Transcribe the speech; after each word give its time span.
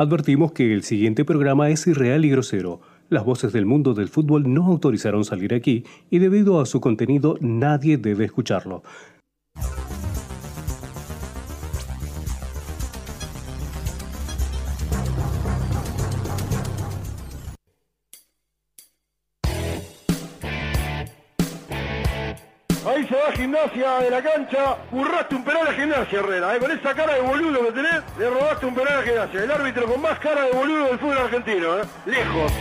Advertimos 0.00 0.52
que 0.52 0.72
el 0.72 0.82
siguiente 0.82 1.26
programa 1.26 1.68
es 1.68 1.86
irreal 1.86 2.24
y 2.24 2.30
grosero. 2.30 2.80
Las 3.10 3.22
voces 3.22 3.52
del 3.52 3.66
mundo 3.66 3.92
del 3.92 4.08
fútbol 4.08 4.50
no 4.50 4.64
autorizaron 4.64 5.26
salir 5.26 5.52
aquí 5.52 5.84
y 6.08 6.20
debido 6.20 6.58
a 6.58 6.64
su 6.64 6.80
contenido 6.80 7.36
nadie 7.42 7.98
debe 7.98 8.24
escucharlo. 8.24 8.82
Gimnasia 23.40 23.98
de 24.00 24.10
la 24.10 24.22
cancha. 24.22 24.76
Burraste 24.90 25.34
un 25.34 25.44
penal 25.44 25.66
a 25.66 25.72
gimnasia, 25.72 26.18
Herrera. 26.18 26.56
¿eh? 26.56 26.58
Con 26.58 26.70
esa 26.70 26.94
cara 26.94 27.14
de 27.14 27.20
boludo 27.20 27.64
que 27.66 27.72
tenés, 27.72 28.02
le 28.18 28.30
robaste 28.30 28.66
un 28.66 28.74
penal 28.74 28.98
a 28.98 29.02
gimnasia. 29.02 29.44
El 29.44 29.50
árbitro 29.50 29.86
con 29.86 30.02
más 30.02 30.18
cara 30.18 30.42
de 30.42 30.52
boludo 30.52 30.84
del 30.86 30.98
fútbol 30.98 31.18
argentino. 31.18 31.78
¿eh? 31.78 31.82
Lejos. 32.06 32.52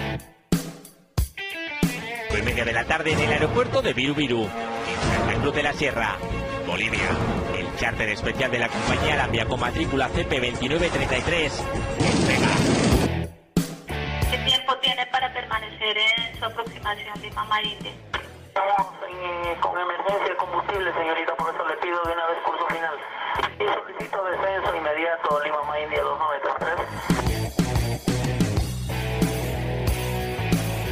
Fue 2.30 2.42
media 2.44 2.64
de 2.64 2.74
la 2.74 2.86
tarde 2.86 3.12
en 3.12 3.20
el 3.20 3.32
aeropuerto 3.32 3.82
de 3.82 3.94
Viru 3.94 4.14
Viru, 4.14 4.44
en 4.44 5.18
Santa 5.18 5.42
Cruz 5.42 5.56
de 5.56 5.64
la 5.64 5.74
Sierra, 5.74 6.16
Bolivia. 6.66 7.10
El 7.58 7.76
charter 7.76 8.10
especial 8.10 8.52
de 8.52 8.60
la 8.60 8.70
compañía 8.70 9.26
envía 9.26 9.46
con 9.46 9.60
matrícula 9.60 10.10
CP2933. 10.10 11.52
Entrega. 12.00 12.48
¿Qué 14.32 14.38
tiempo 14.46 14.78
tiene 14.78 15.06
para 15.08 15.34
permanecer 15.34 15.98
en 15.98 16.40
su 16.40 16.46
aproximación 16.46 17.22
de 17.22 17.32
Mama 17.32 17.62
India? 17.64 17.92
Estamos 18.60 18.92
en- 19.08 19.56
con 19.62 19.80
emergencia 19.80 20.28
de 20.28 20.36
combustible, 20.36 20.92
señorita, 20.94 21.34
por 21.36 21.54
eso 21.56 21.66
le 21.68 21.76
pido 21.78 21.98
de 22.04 22.12
una 22.12 22.26
vez 22.28 22.38
curso 22.44 22.66
final. 22.68 22.96
Y 23.58 23.64
solicito 23.64 24.24
descenso 24.26 24.76
inmediato 24.76 25.40
Lima 25.46 25.64
Ma 25.66 25.80
India 25.80 26.02
293. 26.04 26.76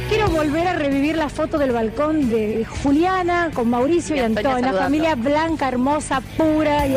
Quiero 0.08 0.28
volver 0.28 0.66
a 0.68 0.72
revivir 0.72 1.16
la 1.18 1.28
foto 1.28 1.58
del 1.58 1.72
balcón 1.72 2.30
de 2.30 2.64
Juliana 2.64 3.50
con 3.52 3.68
Mauricio 3.68 4.16
y, 4.16 4.20
Y 4.20 4.22
Antonia 4.22 4.50
Antonio. 4.56 4.70
Una 4.70 4.82
familia 4.84 5.14
blanca, 5.14 5.68
hermosa, 5.68 6.22
pura 6.38 6.86
y 6.86 6.96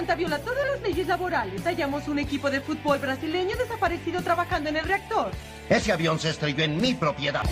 planta 0.00 0.14
viola 0.14 0.38
todas 0.38 0.66
las 0.66 0.80
leyes 0.80 1.06
laborales. 1.06 1.62
Hallamos 1.62 2.08
un 2.08 2.18
equipo 2.18 2.50
de 2.50 2.62
fútbol 2.62 2.98
brasileño 2.98 3.54
desaparecido 3.56 4.22
trabajando 4.22 4.70
en 4.70 4.76
el 4.78 4.84
reactor. 4.86 5.30
Ese 5.68 5.92
avión 5.92 6.18
se 6.18 6.30
estrelló 6.30 6.64
en 6.64 6.80
mi 6.80 6.94
propiedad. 6.94 7.42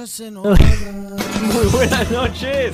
Muy 0.00 1.66
buenas 1.72 2.10
noches. 2.10 2.72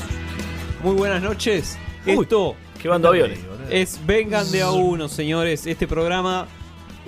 Muy 0.83 0.95
buenas 0.95 1.21
noches. 1.23 1.77
Esto 2.05 2.55
Qué 2.81 2.89
bando 2.89 3.09
aviones. 3.09 3.41
es 3.69 4.01
Vengan 4.07 4.49
de 4.53 4.63
a 4.63 4.71
uno, 4.71 5.09
señores. 5.09 5.67
Este 5.67 5.89
programa 5.89 6.47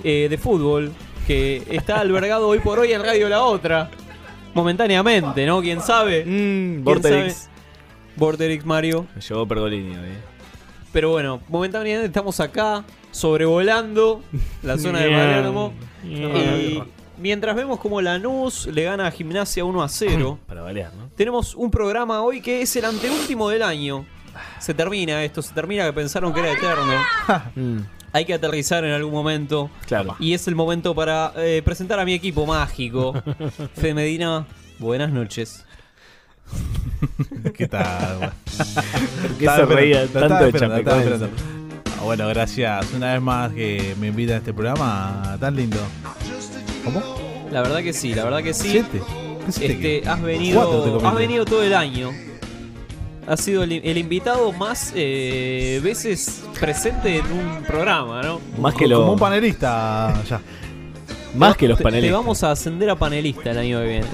eh, 0.03 0.27
de 0.29 0.37
fútbol 0.37 0.91
que 1.25 1.63
está 1.69 2.01
albergado 2.01 2.49
hoy 2.49 2.59
por 2.59 2.79
hoy 2.79 2.91
en 2.91 3.01
Radio 3.01 3.29
La 3.29 3.43
Otra. 3.43 3.89
Momentáneamente, 4.53 5.45
¿no? 5.45 5.61
¿Quién 5.61 5.79
sabe? 5.79 6.23
¿Quién 6.23 6.83
Vorterix. 6.83 8.65
Mario. 8.65 9.07
Me 9.15 9.21
llevó 9.21 9.47
Pergolini 9.47 9.91
hoy. 9.95 10.09
eh. 10.09 10.17
Pero 10.91 11.11
bueno, 11.11 11.39
momentáneamente 11.47 12.07
estamos 12.07 12.39
acá, 12.41 12.83
sobrevolando 13.11 14.21
la 14.63 14.77
zona 14.77 14.99
de. 14.99 15.11
Palermo. 15.11 15.71
Y 16.03 16.81
mientras 17.19 17.55
vemos 17.55 17.79
como 17.79 18.01
Lanús 18.01 18.67
le 18.67 18.83
gana 18.83 19.07
a 19.07 19.11
Gimnasia 19.11 19.63
1 19.65 19.83
a 19.83 19.87
0. 19.89 20.39
Para 20.47 20.61
variar, 20.61 20.93
¿no? 20.93 21.09
Tenemos 21.15 21.55
un 21.55 21.69
programa 21.71 22.21
hoy 22.21 22.41
que 22.41 22.61
es 22.61 22.75
el 22.75 22.85
anteúltimo 22.85 23.49
del 23.49 23.63
año. 23.63 24.05
Se 24.59 24.73
termina 24.73 25.23
esto, 25.23 25.41
se 25.41 25.53
termina 25.53 25.85
que 25.85 25.93
pensaron 25.93 26.33
que 26.33 26.39
era 26.39 26.51
eterno. 26.51 26.93
Mm, 27.55 27.79
Hay 28.13 28.25
que 28.25 28.33
aterrizar 28.33 28.83
en 28.85 28.91
algún 28.91 29.11
momento. 29.13 29.69
claro. 29.85 30.15
Y 30.19 30.33
es 30.33 30.47
el 30.47 30.55
momento 30.55 30.95
para 30.95 31.33
eh, 31.37 31.61
presentar 31.63 31.99
a 31.99 32.05
mi 32.05 32.13
equipo 32.13 32.45
mágico. 32.45 33.13
Fede 33.75 33.93
Medina, 33.93 34.47
buenas 34.79 35.11
noches. 35.11 35.65
¿Qué 37.53 37.67
tal? 37.67 38.33
qué 39.37 39.45
se 39.45 39.65
reía 39.65 40.07
tanto 40.07 40.51
de. 40.51 41.29
Ah, 41.99 42.03
bueno, 42.03 42.27
gracias 42.29 42.91
una 42.93 43.13
vez 43.13 43.21
más 43.21 43.51
que 43.51 43.93
me 43.99 44.07
invitan 44.07 44.35
a 44.35 44.37
este 44.37 44.53
programa 44.53 45.37
tan 45.39 45.55
lindo. 45.55 45.77
¿Cómo? 46.91 47.03
La 47.51 47.61
verdad 47.61 47.81
que 47.83 47.93
sí, 47.93 48.13
la 48.13 48.23
verdad 48.23 48.43
que 48.43 48.53
sí. 48.53 48.69
¿Siete? 48.69 49.01
¿Qué 49.45 49.51
siete 49.51 49.73
Este, 49.73 50.01
qué? 50.01 50.07
has 50.09 50.21
venido, 50.21 50.99
has 51.05 51.15
venido 51.15 51.45
todo 51.45 51.63
el 51.63 51.73
año. 51.73 52.11
Has 53.27 53.41
sido 53.41 53.61
el, 53.63 53.73
el 53.73 53.97
invitado 53.97 54.51
más 54.53 54.91
eh, 54.95 55.79
veces 55.83 56.43
presente 56.59 57.17
en 57.17 57.25
un 57.31 57.63
programa, 57.63 58.23
¿no? 58.23 58.41
Más 58.59 58.73
que 58.73 58.85
Como 58.85 58.95
lo, 59.05 59.11
un 59.13 59.19
panelista 59.19 60.13
ya. 60.27 60.41
más 61.35 61.55
que 61.55 61.67
los 61.67 61.79
panelistas. 61.79 62.09
Te 62.09 62.15
vamos 62.17 62.43
a 62.43 62.51
ascender 62.51 62.89
a 62.89 62.95
panelista 62.95 63.51
el 63.51 63.57
año 63.59 63.79
que 63.81 63.87
viene. 63.87 64.07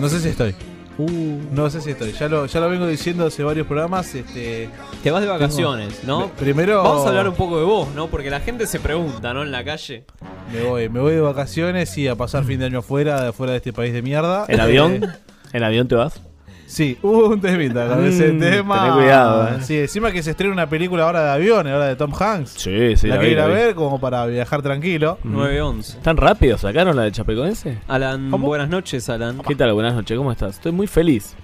No 0.00 0.08
sé 0.08 0.18
si 0.20 0.28
estoy. 0.28 0.54
Uh, 0.98 1.08
No 1.52 1.70
sé 1.70 1.80
si 1.80 1.90
estoy. 1.90 2.12
Ya 2.12 2.28
lo, 2.28 2.46
ya 2.46 2.58
lo 2.60 2.68
vengo 2.68 2.86
diciendo 2.86 3.26
hace 3.26 3.44
varios 3.44 3.66
programas. 3.66 4.12
Este, 4.14 4.68
te 5.04 5.10
vas 5.12 5.22
de 5.22 5.28
vacaciones, 5.28 6.02
¿no? 6.04 6.28
Primero 6.32 6.82
Vamos 6.82 7.06
a 7.06 7.08
hablar 7.10 7.28
un 7.28 7.34
poco 7.34 7.58
de 7.58 7.64
vos, 7.64 7.88
¿no? 7.94 8.08
Porque 8.08 8.28
la 8.28 8.40
gente 8.40 8.66
se 8.66 8.80
pregunta, 8.80 9.32
¿no? 9.32 9.42
En 9.42 9.52
la 9.52 9.64
calle. 9.64 10.04
Me 10.52 10.62
voy, 10.62 10.88
me 10.88 11.00
voy 11.00 11.14
de 11.14 11.20
vacaciones 11.20 11.96
y 11.98 12.08
a 12.08 12.14
pasar 12.16 12.44
fin 12.44 12.58
de 12.60 12.66
año 12.66 12.80
afuera, 12.80 13.22
de 13.24 13.32
fuera 13.32 13.52
de 13.52 13.58
este 13.58 13.72
país 13.72 13.92
de 13.92 14.02
mierda. 14.02 14.44
¿En 14.48 14.58
Eh, 14.58 14.62
avión? 14.62 15.06
¿En 15.52 15.62
avión 15.62 15.88
te 15.88 15.94
vas? 15.94 16.20
Sí, 16.66 16.96
hubo 17.02 17.28
un 17.28 17.40
temita 17.40 17.86
con 17.86 18.06
ese 18.06 18.32
Mm, 18.32 18.40
tema. 18.40 18.80
tené 18.82 18.94
cuidado, 18.94 19.48
eh. 19.48 19.60
Sí, 19.60 19.78
encima 19.78 20.10
que 20.10 20.22
se 20.22 20.30
estrena 20.30 20.54
una 20.54 20.68
película 20.70 21.04
ahora 21.04 21.22
de 21.24 21.30
aviones, 21.32 21.70
ahora 21.72 21.86
de 21.86 21.96
Tom 21.96 22.12
Hanks. 22.18 22.50
Sí, 22.56 22.96
sí, 22.96 23.08
la 23.08 23.16
la 23.16 23.20
quiero 23.20 23.22
vi, 23.22 23.30
ir 23.32 23.40
a 23.40 23.46
vi. 23.46 23.52
ver 23.52 23.74
como 23.74 24.00
para 24.00 24.24
viajar 24.26 24.62
tranquilo. 24.62 25.18
9-11. 25.22 26.00
¿Tan 26.00 26.16
rápido 26.16 26.56
sacaron 26.56 26.96
la 26.96 27.02
de 27.02 27.12
Chapecoense? 27.12 27.78
Alan, 27.88 28.30
¿Cómo? 28.30 28.46
buenas 28.46 28.70
noches, 28.70 29.06
Alan. 29.10 29.42
¿Qué 29.46 29.54
tal? 29.54 29.72
Buenas 29.74 29.94
noches, 29.94 30.16
¿cómo 30.16 30.32
estás? 30.32 30.54
Estoy 30.54 30.72
muy 30.72 30.86
feliz. 30.86 31.34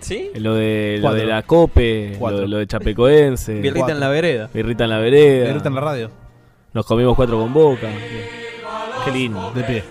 ¿Sí? 0.00 0.30
Lo 0.36 0.54
de, 0.54 0.98
lo 1.00 1.12
de 1.14 1.26
la 1.26 1.42
COPE, 1.42 2.10
lo, 2.14 2.18
Cuatro. 2.18 2.46
lo 2.46 2.58
de 2.58 2.66
Chapecoense. 2.68 3.54
Birrita 3.60 3.92
en 3.92 4.00
la 4.00 4.08
vereda. 4.08 4.48
Birrita 4.52 4.84
en 4.84 4.90
la 4.90 4.98
vereda. 4.98 5.48
Ahorita 5.50 5.68
en 5.68 5.74
la 5.76 5.80
radio. 5.80 6.10
Nos 6.72 6.86
comimos 6.86 7.14
cuatro 7.16 7.38
con 7.38 7.52
boca. 7.52 7.88
Qué 9.04 9.10
lindo. 9.10 9.50
De 9.54 9.62
pie. 9.64 9.84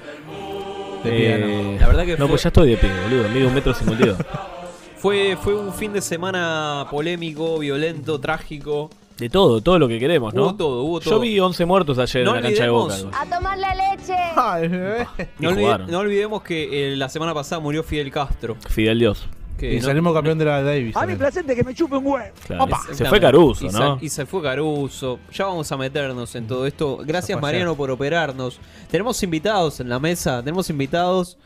De 1.03 1.09
pie, 1.11 1.35
Eh, 1.35 1.77
La 1.79 1.87
verdad 1.87 2.05
que 2.05 2.11
no, 2.11 2.17
fue- 2.19 2.27
pues 2.29 2.43
ya 2.43 2.49
estoy 2.49 2.69
de 2.71 2.77
pie, 2.77 2.89
boludo. 3.03 3.29
Mido 3.29 3.47
un 3.47 3.53
metro 3.53 3.73
cincuenta 3.73 4.05
y 4.05 4.09
dos. 4.09 4.17
Fue, 4.97 5.35
fue 5.41 5.55
un 5.55 5.73
fin 5.73 5.91
de 5.93 5.99
semana 6.01 6.85
polémico, 6.91 7.57
violento, 7.57 8.19
trágico. 8.19 8.91
De 9.17 9.29
todo, 9.29 9.59
todo 9.59 9.79
lo 9.79 9.87
que 9.87 9.97
queremos, 9.97 10.31
¿no? 10.35 10.43
Hubo 10.43 10.55
todo, 10.55 10.83
hubo 10.83 10.99
todo. 10.99 11.15
Yo 11.15 11.19
vi 11.19 11.39
11 11.39 11.65
muertos 11.65 11.97
ayer 11.97 12.23
No 12.23 12.35
en 12.35 12.35
la 12.35 12.41
cancha 12.43 12.63
de 12.65 12.69
Boca. 12.69 12.93
olvidemos-. 12.93 13.15
A 13.19 13.25
tomar 13.35 13.57
la 13.57 13.73
leche. 13.73 14.13
Ay, 14.35 14.67
bebé. 14.67 15.07
Y 15.39 15.43
No, 15.43 15.49
olvide- 15.49 15.61
jugaron. 15.63 15.89
no 15.91 15.97
olvidemos 15.99 16.43
que 16.43 16.93
eh, 16.93 16.95
la 16.97 17.09
semana 17.09 17.33
pasada 17.33 17.59
murió 17.59 17.81
Fidel 17.81 18.11
Castro. 18.11 18.57
Fidel 18.69 18.99
Dios. 18.99 19.27
Que 19.57 19.73
Y 19.75 19.79
no- 19.79 19.85
salimos 19.85 20.13
campeón 20.13 20.37
de 20.39 20.45
la 20.45 20.63
Davis. 20.63 20.95
A 20.95 21.05
mí 21.05 21.15
placente 21.15 21.55
que 21.55 21.63
me 21.63 21.73
chupe 21.75 21.95
un 21.97 22.05
huevo. 22.07 22.33
Claro. 22.47 22.67
Se 22.93 23.05
fue 23.05 23.19
Caruso, 23.19 23.65
y 23.65 23.69
¿no? 23.69 23.97
y 24.01 24.09
se 24.09 24.25
fue 24.25 24.41
Caruso. 24.41 25.19
Ya 25.31 25.45
vamos 25.45 25.71
a 25.71 25.77
meternos 25.77 26.33
en 26.35 26.47
todo 26.47 26.65
esto. 26.65 26.97
Gracias, 27.05 27.39
Mariano, 27.39 27.75
por 27.75 27.91
operarnos. 27.91 28.59
Tenemos 28.89 29.21
invitados 29.23 29.79
en 29.79 29.89
la 29.89 29.99
mesa. 29.99 30.41
Tenemos 30.43 30.69
invitados. 30.69 31.37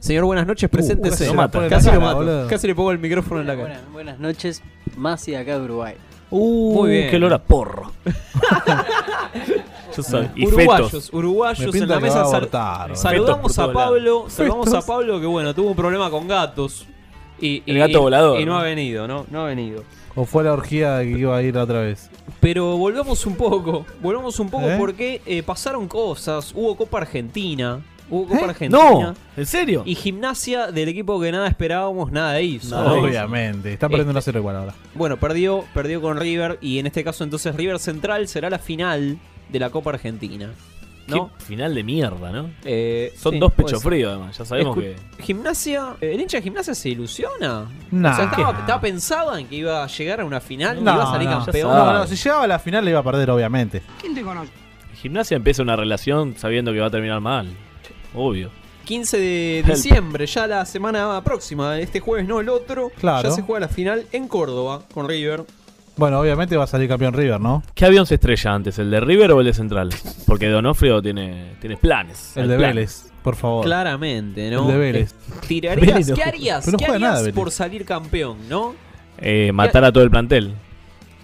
Señor, 0.00 0.24
buenas 0.24 0.46
noches, 0.46 0.68
preséntese. 0.68 1.26
casi 1.26 1.32
lo 1.36 1.68
Casi 1.68 1.90
mato. 1.92 2.16
boludo. 2.16 2.48
Casi 2.48 2.66
le 2.66 2.74
pongo 2.74 2.90
el 2.90 2.98
micrófono 2.98 3.40
en 3.40 3.46
la 3.46 3.54
cara. 3.54 3.66
Buenas, 3.68 3.92
buenas 3.92 4.18
noches, 4.18 4.62
Masi 4.96 5.34
acá 5.36 5.58
de 5.58 5.64
Uruguay. 5.64 5.94
Uh, 6.28 6.74
Muy 6.74 6.90
bien. 6.90 7.10
Qué 7.10 7.16
olor 7.16 7.34
a 7.34 7.42
porro. 7.42 7.92
Yo 9.96 10.02
soy. 10.02 10.28
Y 10.34 10.46
uruguayos, 10.46 10.90
fetos. 10.90 11.10
Uruguayos 11.12 11.74
en 11.74 11.88
la 11.88 12.00
mesa. 12.00 12.20
a 12.20 12.24
abortar, 12.24 12.96
saludamos 12.96 13.58
a. 13.58 13.72
Pablo. 13.72 14.24
Saludamos 14.28 14.72
a. 14.74 14.82
Pablo 14.82 15.20
que 15.20 15.26
bueno, 15.26 15.54
tuvo 15.54 15.70
un 15.70 15.76
problema 15.76 16.10
con 16.10 16.26
gatos. 16.26 16.86
Y, 17.42 17.62
El 17.66 17.76
y- 17.76 17.80
gato 17.80 18.00
volador, 18.00 18.40
Y 18.40 18.46
no 18.46 18.58
ha 18.58 18.62
venido, 18.62 19.06
¿no? 19.06 19.26
No 19.30 19.42
ha 19.42 19.46
venido. 19.48 19.84
O 20.14 20.24
fue 20.24 20.44
la 20.44 20.52
orgía 20.52 21.00
que 21.00 21.10
iba 21.10 21.36
a 21.36 21.42
ir 21.42 21.54
la 21.54 21.64
otra 21.64 21.80
vez. 21.80 22.08
Pero 22.40 22.76
volvamos 22.76 23.26
un 23.26 23.34
poco, 23.36 23.84
volvamos 24.00 24.38
un 24.38 24.48
poco 24.48 24.70
¿Eh? 24.70 24.76
porque 24.78 25.20
eh, 25.26 25.42
pasaron 25.42 25.88
cosas, 25.88 26.52
hubo 26.54 26.76
Copa 26.76 26.98
Argentina, 26.98 27.80
Hubo 28.10 28.26
Copa 28.26 28.40
¿Eh? 28.40 28.50
Argentina. 28.50 28.82
No, 28.82 29.14
¿en 29.36 29.46
serio? 29.46 29.82
Y 29.86 29.94
gimnasia 29.94 30.70
del 30.70 30.88
equipo 30.90 31.18
que 31.18 31.32
nada 31.32 31.48
esperábamos, 31.48 32.12
nada 32.12 32.38
hizo. 32.42 32.78
No, 32.82 33.00
obviamente. 33.00 33.72
Está 33.72 33.88
perdiendo 33.88 34.18
Este, 34.18 34.30
1 34.30 34.34
0 34.34 34.38
igual 34.40 34.56
ahora. 34.56 34.74
Bueno, 34.94 35.16
perdió, 35.16 35.64
perdió 35.72 36.02
con 36.02 36.18
River 36.18 36.58
y 36.60 36.78
en 36.78 36.86
este 36.86 37.02
caso 37.04 37.24
entonces 37.24 37.56
River 37.56 37.78
Central 37.78 38.28
será 38.28 38.50
la 38.50 38.58
final 38.58 39.18
de 39.48 39.58
la 39.58 39.70
Copa 39.70 39.90
Argentina. 39.90 40.50
Final 41.38 41.74
de 41.74 41.82
mierda, 41.84 42.30
¿no? 42.32 42.50
Eh, 42.64 43.12
Son 43.16 43.32
sí, 43.32 43.38
dos 43.38 43.52
ser. 43.66 43.78
fríos, 43.78 44.10
además. 44.12 44.36
Ya 44.38 44.44
sabemos 44.44 44.76
Escu- 44.76 44.80
que. 45.16 45.22
Gimnasia, 45.22 45.96
el 46.00 46.20
hincha 46.20 46.38
de 46.38 46.42
gimnasia 46.42 46.74
se 46.74 46.88
ilusiona. 46.90 47.66
Nah. 47.90 48.12
O 48.12 48.16
sea, 48.16 48.24
estaba, 48.26 48.50
estaba 48.60 48.80
pensado 48.80 49.36
en 49.36 49.46
que 49.48 49.56
iba 49.56 49.82
a 49.82 49.86
llegar 49.86 50.20
a 50.20 50.24
una 50.24 50.40
final 50.40 50.78
y 50.78 50.82
No, 50.82 50.94
iba 50.94 51.02
a 51.02 51.12
salir 51.12 51.28
no, 51.28 51.44
campeón. 51.44 51.70
no, 51.76 51.92
no, 51.94 52.06
si 52.06 52.16
llegaba 52.16 52.44
a 52.44 52.46
la 52.46 52.58
final 52.58 52.84
le 52.84 52.90
iba 52.90 53.00
a 53.00 53.04
perder, 53.04 53.30
obviamente. 53.30 53.82
¿Quién 54.00 54.14
te 54.14 54.22
conoce? 54.22 54.50
Gimnasia 55.00 55.36
empieza 55.36 55.62
una 55.62 55.74
relación 55.76 56.34
sabiendo 56.36 56.72
que 56.72 56.80
va 56.80 56.86
a 56.86 56.90
terminar 56.90 57.20
mal. 57.20 57.48
Obvio. 58.14 58.50
15 58.84 59.16
de 59.18 59.62
diciembre, 59.66 60.26
ya 60.26 60.46
la 60.48 60.66
semana 60.66 61.22
próxima, 61.24 61.78
este 61.78 62.00
jueves 62.00 62.26
no 62.26 62.40
el 62.40 62.48
otro, 62.48 62.90
Claro. 62.98 63.28
ya 63.28 63.34
se 63.34 63.42
juega 63.42 63.60
la 63.60 63.68
final 63.68 64.06
en 64.12 64.26
Córdoba 64.28 64.82
con 64.92 65.08
River. 65.08 65.44
Bueno, 65.96 66.20
obviamente 66.20 66.56
va 66.56 66.64
a 66.64 66.66
salir 66.66 66.88
campeón 66.88 67.12
River, 67.12 67.40
¿no? 67.40 67.62
¿Qué 67.74 67.84
avión 67.84 68.06
se 68.06 68.14
estrella 68.14 68.54
antes, 68.54 68.78
el 68.78 68.90
de 68.90 69.00
River 69.00 69.32
o 69.32 69.40
el 69.40 69.46
de 69.46 69.54
Central? 69.54 69.90
Porque 70.26 70.48
Donofrio 70.48 71.02
tiene, 71.02 71.54
tiene 71.60 71.76
planes. 71.76 72.34
El 72.36 72.48
de 72.48 72.56
planes. 72.56 72.74
Vélez, 72.74 73.12
por 73.22 73.36
favor. 73.36 73.64
Claramente, 73.64 74.50
¿no? 74.50 74.62
El 74.62 74.72
de 74.72 74.78
Vélez. 74.78 75.12
Eh, 75.12 75.34
Tirarías, 75.46 75.86
Vélez 75.86 76.08
no 76.08 76.14
¿qué 76.14 76.22
harías? 76.22 76.64
Pero 76.64 76.72
no 76.72 76.78
¿Qué 76.78 76.84
juega 76.86 76.98
nada, 76.98 77.12
harías 77.12 77.24
Vélez. 77.24 77.34
por 77.36 77.50
salir 77.50 77.84
campeón, 77.84 78.38
no? 78.48 78.74
Eh, 79.18 79.52
matar 79.52 79.84
a 79.84 79.92
todo 79.92 80.02
el 80.02 80.10
plantel. 80.10 80.54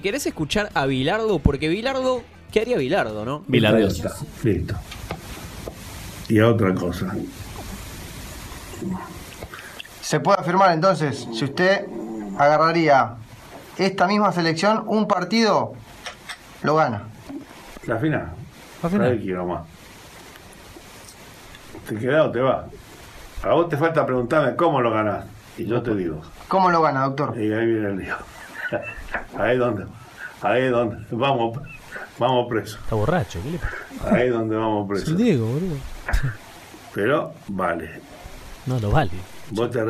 ¿Querés 0.02 0.26
escuchar 0.26 0.70
a 0.74 0.84
Bilardo? 0.86 1.38
Porque 1.38 1.68
Bilardo, 1.68 2.22
¿qué 2.52 2.60
haría 2.60 2.76
Bilardo, 2.76 3.24
no? 3.24 3.44
Bilardios. 3.48 4.02
Listo. 4.44 4.74
Y 6.28 6.38
a 6.40 6.48
otra 6.48 6.74
cosa. 6.74 7.16
Se 10.02 10.20
puede 10.20 10.38
afirmar 10.40 10.72
entonces, 10.72 11.26
si 11.32 11.44
usted 11.44 11.86
agarraría 12.38 13.14
esta 13.78 14.06
misma 14.06 14.32
selección, 14.32 14.84
un 14.86 15.06
partido 15.08 15.72
lo 16.62 16.74
gana. 16.76 17.02
La 17.86 17.98
final. 17.98 18.28
La 18.82 18.88
final. 18.88 19.12
Ahí 19.12 19.20
quiero 19.20 19.46
más. 19.46 19.62
¿Te 21.88 21.96
quedás 21.96 22.26
o 22.26 22.30
te 22.30 22.40
vas? 22.40 22.64
A 23.42 23.48
vos 23.54 23.68
te 23.68 23.76
falta 23.76 24.04
preguntarme 24.04 24.56
cómo 24.56 24.80
lo 24.80 24.90
ganás. 24.90 25.24
Y 25.56 25.66
yo 25.66 25.82
te 25.82 25.94
digo. 25.94 26.20
¿Cómo 26.48 26.70
lo 26.70 26.82
gana, 26.82 27.04
doctor? 27.04 27.34
Y 27.38 27.52
ahí 27.52 27.66
viene 27.66 27.88
el 27.88 27.96
lío. 27.98 28.16
Ahí 29.38 29.54
es 29.54 29.58
donde. 29.58 29.86
Ahí 30.42 30.62
es 30.64 30.70
donde. 30.70 30.96
Vamos, 31.10 31.58
vamos 32.18 32.46
presos. 32.48 32.78
Está 32.82 32.94
borracho, 32.94 33.40
¿qué 33.42 33.50
le 33.52 33.58
pasa? 33.58 34.14
Ahí 34.14 34.26
es 34.26 34.32
donde 34.32 34.56
vamos 34.56 34.84
Es 34.84 34.88
presos. 34.88 35.08
el 35.08 35.16
Diego, 35.16 35.46
boludo. 35.46 35.76
Pero 36.94 37.32
vale. 37.48 38.00
No 38.66 38.78
lo 38.78 38.90
vale. 38.90 39.12
¿Vos 39.50 39.70
te 39.70 39.80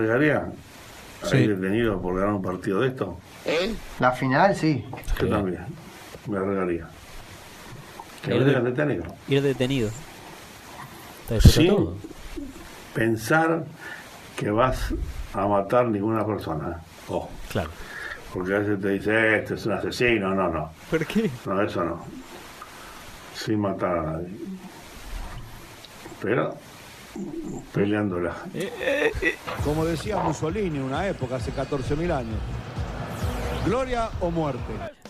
Sí. 1.24 1.36
¿Ahí 1.36 1.46
detenido 1.48 2.00
por 2.00 2.14
ganar 2.18 2.34
un 2.34 2.42
partido 2.42 2.80
de 2.80 2.88
esto? 2.88 3.18
La 3.98 4.12
final, 4.12 4.54
sí. 4.54 4.84
Yo 5.20 5.28
también. 5.28 5.64
Me 6.26 6.38
arriesgaría. 6.38 6.88
Que 8.22 8.36
Ir 8.36 8.44
de- 8.44 8.60
detenido. 8.60 9.04
Ir 9.28 9.42
detenido. 9.42 9.90
Sin 11.40 11.76
pensar 12.94 13.64
que 14.36 14.50
vas 14.50 14.94
a 15.34 15.46
matar 15.46 15.86
ninguna 15.88 16.24
persona. 16.26 16.68
¿eh? 16.70 16.80
Ojo. 17.08 17.30
Claro. 17.50 17.70
Porque 18.32 18.54
a 18.54 18.58
veces 18.60 18.80
te 18.80 18.88
dice, 18.90 19.38
este 19.38 19.54
es 19.54 19.66
un 19.66 19.72
asesino. 19.72 20.34
No, 20.34 20.48
no. 20.48 20.70
¿Por 20.90 21.04
qué? 21.06 21.30
No, 21.46 21.62
eso 21.62 21.84
no. 21.84 22.04
Sin 23.34 23.60
matar 23.60 23.98
a 23.98 24.02
nadie. 24.12 24.28
Pero 26.20 26.56
peleándola. 27.74 28.34
Como 29.64 29.84
decía 29.84 30.18
Mussolini 30.18 30.76
en 30.78 30.82
una 30.84 31.06
época, 31.08 31.36
hace 31.36 31.52
14.000 31.52 32.10
años. 32.12 32.36
Gloria 33.66 34.08
o 34.20 34.30
muerte. 34.30 34.60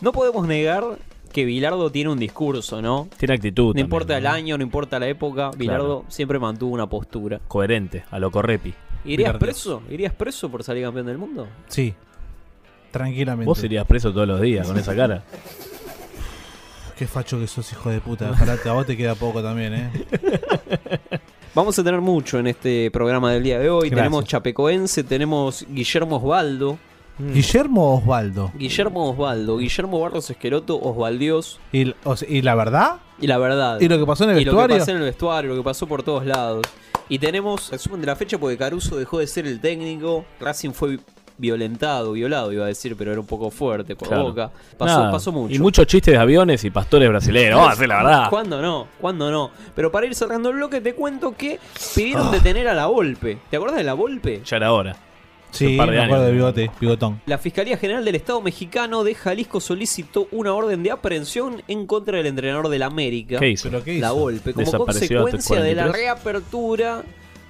No 0.01 0.13
podemos 0.13 0.47
negar 0.47 0.85
que 1.33 1.45
Bilardo 1.45 1.91
tiene 1.93 2.11
un 2.11 2.19
discurso, 2.19 2.81
¿no? 2.83 3.09
Tiene 3.19 3.35
actitud. 3.35 3.67
No 3.67 3.69
también, 3.73 3.87
importa 3.87 4.19
el 4.19 4.27
año, 4.27 4.57
no 4.57 4.63
importa 4.65 4.99
la 4.99 5.07
época, 5.09 5.51
Bilardo 5.57 6.05
siempre 6.09 6.39
mantuvo 6.39 6.73
una 6.75 6.87
postura. 6.89 7.41
Coherente, 7.49 8.05
a 8.11 8.19
lo 8.19 8.31
correpi. 8.31 8.75
¿Irías 9.05 9.17
Bilardo. 9.19 9.39
preso? 9.39 9.83
¿Irías 9.91 10.13
preso 10.15 10.51
por 10.51 10.65
salir 10.65 10.85
campeón 10.85 11.07
del 11.07 11.19
mundo? 11.19 11.47
Sí. 11.69 11.95
Tranquilamente. 12.91 13.47
Vos 13.47 13.63
irías 13.63 13.87
preso 13.87 14.13
todos 14.13 14.27
los 14.27 14.41
días 14.41 14.67
con 14.67 14.79
esa 14.79 14.97
cara. 14.97 15.23
Qué 16.97 17.07
facho 17.07 17.39
que 17.39 17.47
sos, 17.47 17.71
hijo 17.71 17.91
de 17.91 18.01
puta. 18.01 18.31
Ojalá 18.31 18.57
te- 18.57 18.69
a 18.69 18.73
vos 18.73 18.87
te 18.87 18.97
queda 18.97 19.15
poco 19.15 19.41
también, 19.43 19.75
¿eh? 19.75 19.91
Vamos 21.59 21.77
a 21.77 21.83
tener 21.83 22.01
mucho 22.01 22.39
en 22.39 22.47
este 22.47 22.89
programa 22.93 23.33
del 23.33 23.43
día 23.43 23.59
de 23.59 23.69
hoy. 23.69 23.89
Gracias. 23.89 23.97
Tenemos 23.97 24.25
Chapecoense, 24.27 25.03
tenemos 25.03 25.67
Guillermo 25.69 26.19
Osvaldo. 26.19 26.79
Guillermo 27.19 27.97
Osvaldo. 27.97 28.53
Guillermo 28.57 29.11
Osvaldo, 29.11 29.59
Guillermo 29.59 29.99
Barros 29.99 30.31
Esqueloto, 30.31 30.81
Osvaldios. 30.81 31.59
¿Y, 31.73 31.93
o 32.05 32.15
sea, 32.15 32.29
¿Y 32.31 32.43
la 32.43 32.55
verdad? 32.55 32.99
Y 33.21 33.27
la 33.27 33.39
verdad. 33.39 33.81
¿Y 33.81 33.89
lo 33.89 33.99
que 33.99 34.07
pasó 34.07 34.23
en 34.23 34.31
el 34.31 34.43
Y 34.43 34.45
lo 34.45 34.53
que 34.53 34.79
pasó 34.79 34.93
en 34.93 34.99
el 34.99 35.03
vestuario, 35.03 35.51
lo 35.51 35.57
que 35.57 35.65
pasó 35.65 35.89
por 35.89 36.05
todos 36.05 36.25
lados. 36.25 36.65
Y 37.09 37.19
tenemos 37.19 37.73
resumen 37.73 38.03
de 38.03 38.07
la 38.07 38.15
fecha 38.15 38.39
porque 38.39 38.57
Caruso 38.57 38.97
dejó 38.97 39.19
de 39.19 39.27
ser 39.27 39.45
el 39.45 39.61
técnico. 39.61 40.25
Racing 40.39 40.71
fue 40.71 41.01
violentado, 41.39 42.13
violado, 42.13 42.53
iba 42.53 42.65
a 42.65 42.69
decir, 42.69 42.97
pero 42.97 43.13
era 43.13 43.21
un 43.21 43.27
poco 43.27 43.51
fuerte 43.51 43.97
por 43.97 44.09
Claro. 44.09 44.25
boca. 44.25 44.51
Pasó, 44.77 44.99
Nada. 44.99 45.13
pasó 45.13 45.33
mucho. 45.33 45.55
Y 45.55 45.59
muchos 45.59 45.87
chistes 45.87 46.13
de 46.13 46.19
aviones 46.19 46.63
y 46.65 46.71
pastores 46.71 47.09
brasileños. 47.09 47.55
Vamos 47.55 47.71
a 47.71 47.73
hacer 47.73 47.89
la 47.89 47.97
verdad. 48.03 48.31
¿Cuándo 48.31 48.61
no? 48.61 48.89
¿Cuándo 49.01 49.31
no? 49.31 49.51
Pero 49.75 49.91
para 49.91 50.07
ir 50.07 50.15
cerrando 50.15 50.51
el 50.51 50.57
bloque, 50.57 50.81
te 50.81 50.95
cuento 50.95 51.35
que 51.37 51.59
pidieron 51.95 52.29
Ah. 52.29 52.31
detener 52.33 52.69
a 52.69 52.75
la 52.75 52.87
Volpe. 52.87 53.39
¿Te 53.51 53.57
acordás 53.57 53.77
de 53.77 53.85
la 53.85 53.95
Volpe? 53.95 54.43
Ya 54.45 54.57
era 54.59 54.73
hora. 54.73 54.97
Sí, 55.51 55.65
Un 55.65 55.77
par 55.79 55.89
de 55.91 55.97
me 55.97 56.03
acuerdo 56.03 56.25
años. 56.25 56.27
de 56.27 56.33
bigote, 56.37 56.71
bigotón. 56.79 57.23
La 57.25 57.39
Fiscalía 57.39 57.79
General 57.79 58.05
del 58.05 58.17
Estado 58.17 58.43
mexicano 58.43 59.03
de 59.03 59.15
Jalisco 59.15 59.61
solicitó 59.61 60.29
una 60.31 60.53
orden 60.53 60.83
de 60.83 60.91
aprehensión 60.91 61.63
en 61.69 61.87
contra 61.87 62.19
del 62.19 62.27
entrenador 62.27 62.69
del 62.69 62.83
América. 62.83 63.39
¿Qué 63.39 63.49
hizo? 63.49 63.71
¿Pero 63.71 63.83
qué 63.83 63.93
La 63.99 64.09
hizo? 64.09 64.17
Volpe, 64.17 64.53
como 64.53 64.71
consecuencia 64.85 65.63
de 65.63 65.75
la 65.75 65.85
43. 65.85 65.93
reapertura 65.95 67.03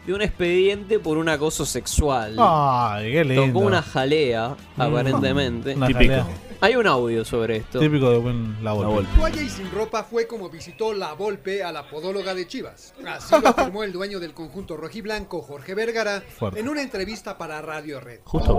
de 0.09 0.15
un 0.15 0.23
expediente 0.23 0.99
por 0.99 1.19
un 1.19 1.29
acoso 1.29 1.67
sexual. 1.67 2.35
Ay, 2.39 3.13
qué 3.13 3.25
lindo. 3.25 3.47
Tocó 3.47 3.59
una 3.67 3.83
jalea, 3.83 4.57
Mm. 4.77 4.81
aparentemente. 4.81 5.75
Una 5.75 5.87
Típico. 5.87 6.11
jalea. 6.15 6.27
Hay 6.61 6.75
un 6.77 6.87
audio 6.87 7.25
sobre 7.27 7.59
esto. 7.59 7.79
Típico 7.79 8.09
de 8.11 8.17
buen 8.19 8.65
la 8.65 8.73
Volpe. 8.73 9.07
Toalla 9.19 9.43
y 9.43 9.49
sin 9.51 9.71
ropa 9.71 10.03
fue 10.05 10.27
como 10.27 10.49
visitó 10.49 10.93
la 10.95 11.13
Volpe 11.13 11.63
a 11.63 11.71
la 11.73 11.89
podóloga 11.89 12.35
de 12.35 12.49
Chivas. 12.49 12.95
Así 13.07 13.35
lo 13.41 13.49
afirmó 13.49 13.85
el 13.85 13.93
dueño 13.93 14.19
del 14.19 14.33
conjunto 14.35 14.77
rojiblanco, 14.79 15.43
Jorge 15.43 15.75
Vergara, 15.75 16.23
Fuerte. 16.39 16.59
en 16.59 16.69
una 16.71 16.81
entrevista 16.83 17.37
para 17.39 17.61
Radio 17.63 18.01
Red. 18.01 18.21
Justo 18.25 18.59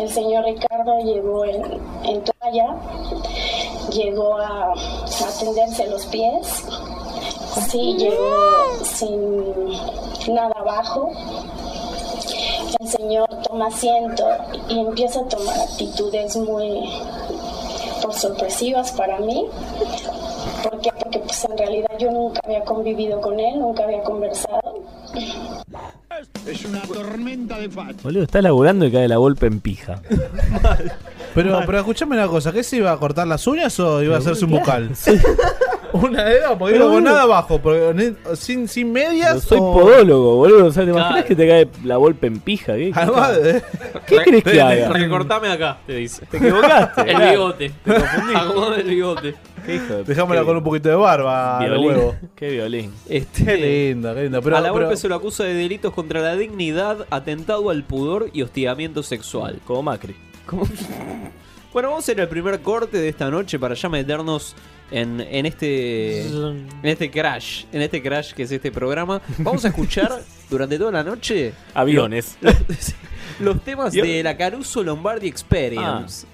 El 0.00 0.08
señor 0.08 0.44
Ricardo 0.44 0.98
llegó 1.04 1.44
en, 1.44 1.62
en 2.04 2.24
toalla, 2.24 2.76
llegó 3.92 4.38
a, 4.38 4.72
a 4.72 5.38
tenderse 5.40 5.86
los 5.90 6.06
pies, 6.06 6.64
sí, 7.60 7.96
llegó 7.98 8.84
sin 8.84 10.34
nada 10.34 10.54
abajo. 10.56 11.12
El 12.80 12.88
señor 12.88 13.28
toma 13.46 13.66
asiento 13.66 14.24
y 14.68 14.78
empieza 14.80 15.20
a 15.20 15.28
tomar 15.28 15.58
actitudes 15.60 16.36
muy 16.36 16.88
por 18.02 18.14
sorpresivas 18.14 18.92
para 18.92 19.18
mí. 19.20 19.46
¿Por 20.62 20.80
qué? 20.80 20.90
Porque 20.98 21.18
pues 21.20 21.44
en 21.44 21.58
realidad 21.58 21.90
yo 21.98 22.10
nunca 22.10 22.40
había 22.44 22.64
convivido 22.64 23.20
con 23.20 23.38
él, 23.38 23.58
nunca 23.58 23.84
había 23.84 24.02
conversado. 24.02 24.82
Es 26.46 26.64
una 26.64 26.80
tormenta 26.82 27.58
de 27.58 27.68
facha. 27.68 27.98
Boludo, 28.02 28.24
está 28.24 28.42
laburando 28.42 28.86
y 28.86 28.92
cae 28.92 29.08
la 29.08 29.16
golpe 29.16 29.46
en 29.46 29.60
pija. 29.60 30.00
Pero, 31.34 31.62
pero 31.64 31.78
escuchame 31.78 32.14
una 32.14 32.28
cosa, 32.28 32.52
¿qué 32.52 32.62
se 32.62 32.76
iba 32.76 32.92
a 32.92 32.98
cortar 32.98 33.26
las 33.26 33.46
uñas 33.46 33.80
o 33.80 34.02
iba 34.02 34.16
a 34.16 34.18
hacerse 34.18 34.44
un 34.44 34.50
¿Qué 34.50 34.58
bucal? 34.58 34.90
Una 36.06 36.24
de 36.24 36.40
dos, 36.40 36.56
porque 36.58 36.72
Pero, 36.74 36.84
digo, 36.86 36.94
boludo. 36.94 37.00
nada 37.00 37.22
abajo, 37.22 37.58
porque 37.60 37.92
ni- 37.94 38.36
sin, 38.36 38.66
sin 38.68 38.92
medias. 38.92 39.42
Soy 39.42 39.58
o- 39.60 39.72
podólogo, 39.72 40.36
boludo. 40.36 40.66
O 40.66 40.72
sea, 40.72 40.84
¿te 40.84 40.90
imaginas 40.90 41.12
Claro. 41.12 41.28
que 41.28 41.34
te 41.36 41.48
cae 41.48 41.68
la 41.84 41.96
golpe 41.96 42.26
en 42.26 42.40
pija? 42.40 42.74
¿Qué, 42.74 42.92
Además 42.94 43.42
de- 43.42 43.62
¿Qué 44.06 44.16
crees 44.24 44.44
que 44.44 44.60
haga? 44.60 44.88
Recortame 44.90 45.48
acá, 45.48 45.78
te 45.86 45.94
dice. 45.96 46.26
Te 46.26 46.36
equivocaste. 46.38 47.00
El 47.10 47.16
claro. 47.16 47.30
bigote. 47.30 47.68
Te 47.84 47.94
confundiste. 47.94 48.36
Acomodame 48.38 48.76
el 48.82 48.88
bigote. 48.88 49.34
Qué 49.66 49.76
hijo 49.76 49.94
de 49.94 50.02
Dejámosla 50.04 50.40
qué 50.40 50.46
con 50.46 50.56
un 50.56 50.64
poquito 50.64 50.88
de 50.88 50.94
barba, 50.96 51.58
de 51.60 51.66
violín. 51.68 51.86
huevo. 51.86 52.16
Qué 52.34 52.48
violín. 52.50 52.92
Este, 53.08 53.44
Qué 53.44 53.56
lindo, 53.92 54.12
qué 54.14 54.22
lindo. 54.24 54.42
Pero, 54.42 54.56
a 54.56 54.60
la 54.60 54.72
pero- 54.72 54.86
golpe 54.86 54.96
se 54.96 55.08
lo 55.08 55.14
acusa 55.14 55.44
de 55.44 55.54
delitos 55.54 55.92
contra 55.92 56.20
la 56.20 56.34
dignidad, 56.34 57.06
atentado 57.10 57.70
al 57.70 57.84
pudor 57.84 58.28
y 58.32 58.42
hostigamiento 58.42 59.04
sexual. 59.04 59.60
Como 59.64 59.84
Macri. 59.84 60.16
¿Cómo? 60.46 60.64
Bueno, 61.72 61.88
vamos 61.90 62.02
a 62.02 62.04
hacer 62.04 62.20
el 62.20 62.28
primer 62.28 62.60
corte 62.60 62.98
de 62.98 63.08
esta 63.08 63.30
noche 63.30 63.58
para 63.58 63.74
ya 63.74 63.88
meternos 63.88 64.54
en, 64.92 65.20
en 65.20 65.46
este 65.46 66.20
en 66.26 66.66
este 66.82 67.10
crash, 67.10 67.64
en 67.72 67.82
este 67.82 68.02
crash 68.02 68.32
que 68.34 68.42
es 68.44 68.52
este 68.52 68.70
programa. 68.70 69.20
Vamos 69.38 69.64
a 69.64 69.68
escuchar 69.68 70.10
durante 70.50 70.78
toda 70.78 70.92
la 70.92 71.02
noche 71.04 71.52
Aviones. 71.74 72.36
los, 72.40 72.54
los 73.40 73.60
temas 73.64 73.92
Yo- 73.92 74.04
de 74.04 74.22
la 74.22 74.36
Caruso 74.36 74.82
Lombardi 74.84 75.26
Experience. 75.28 76.26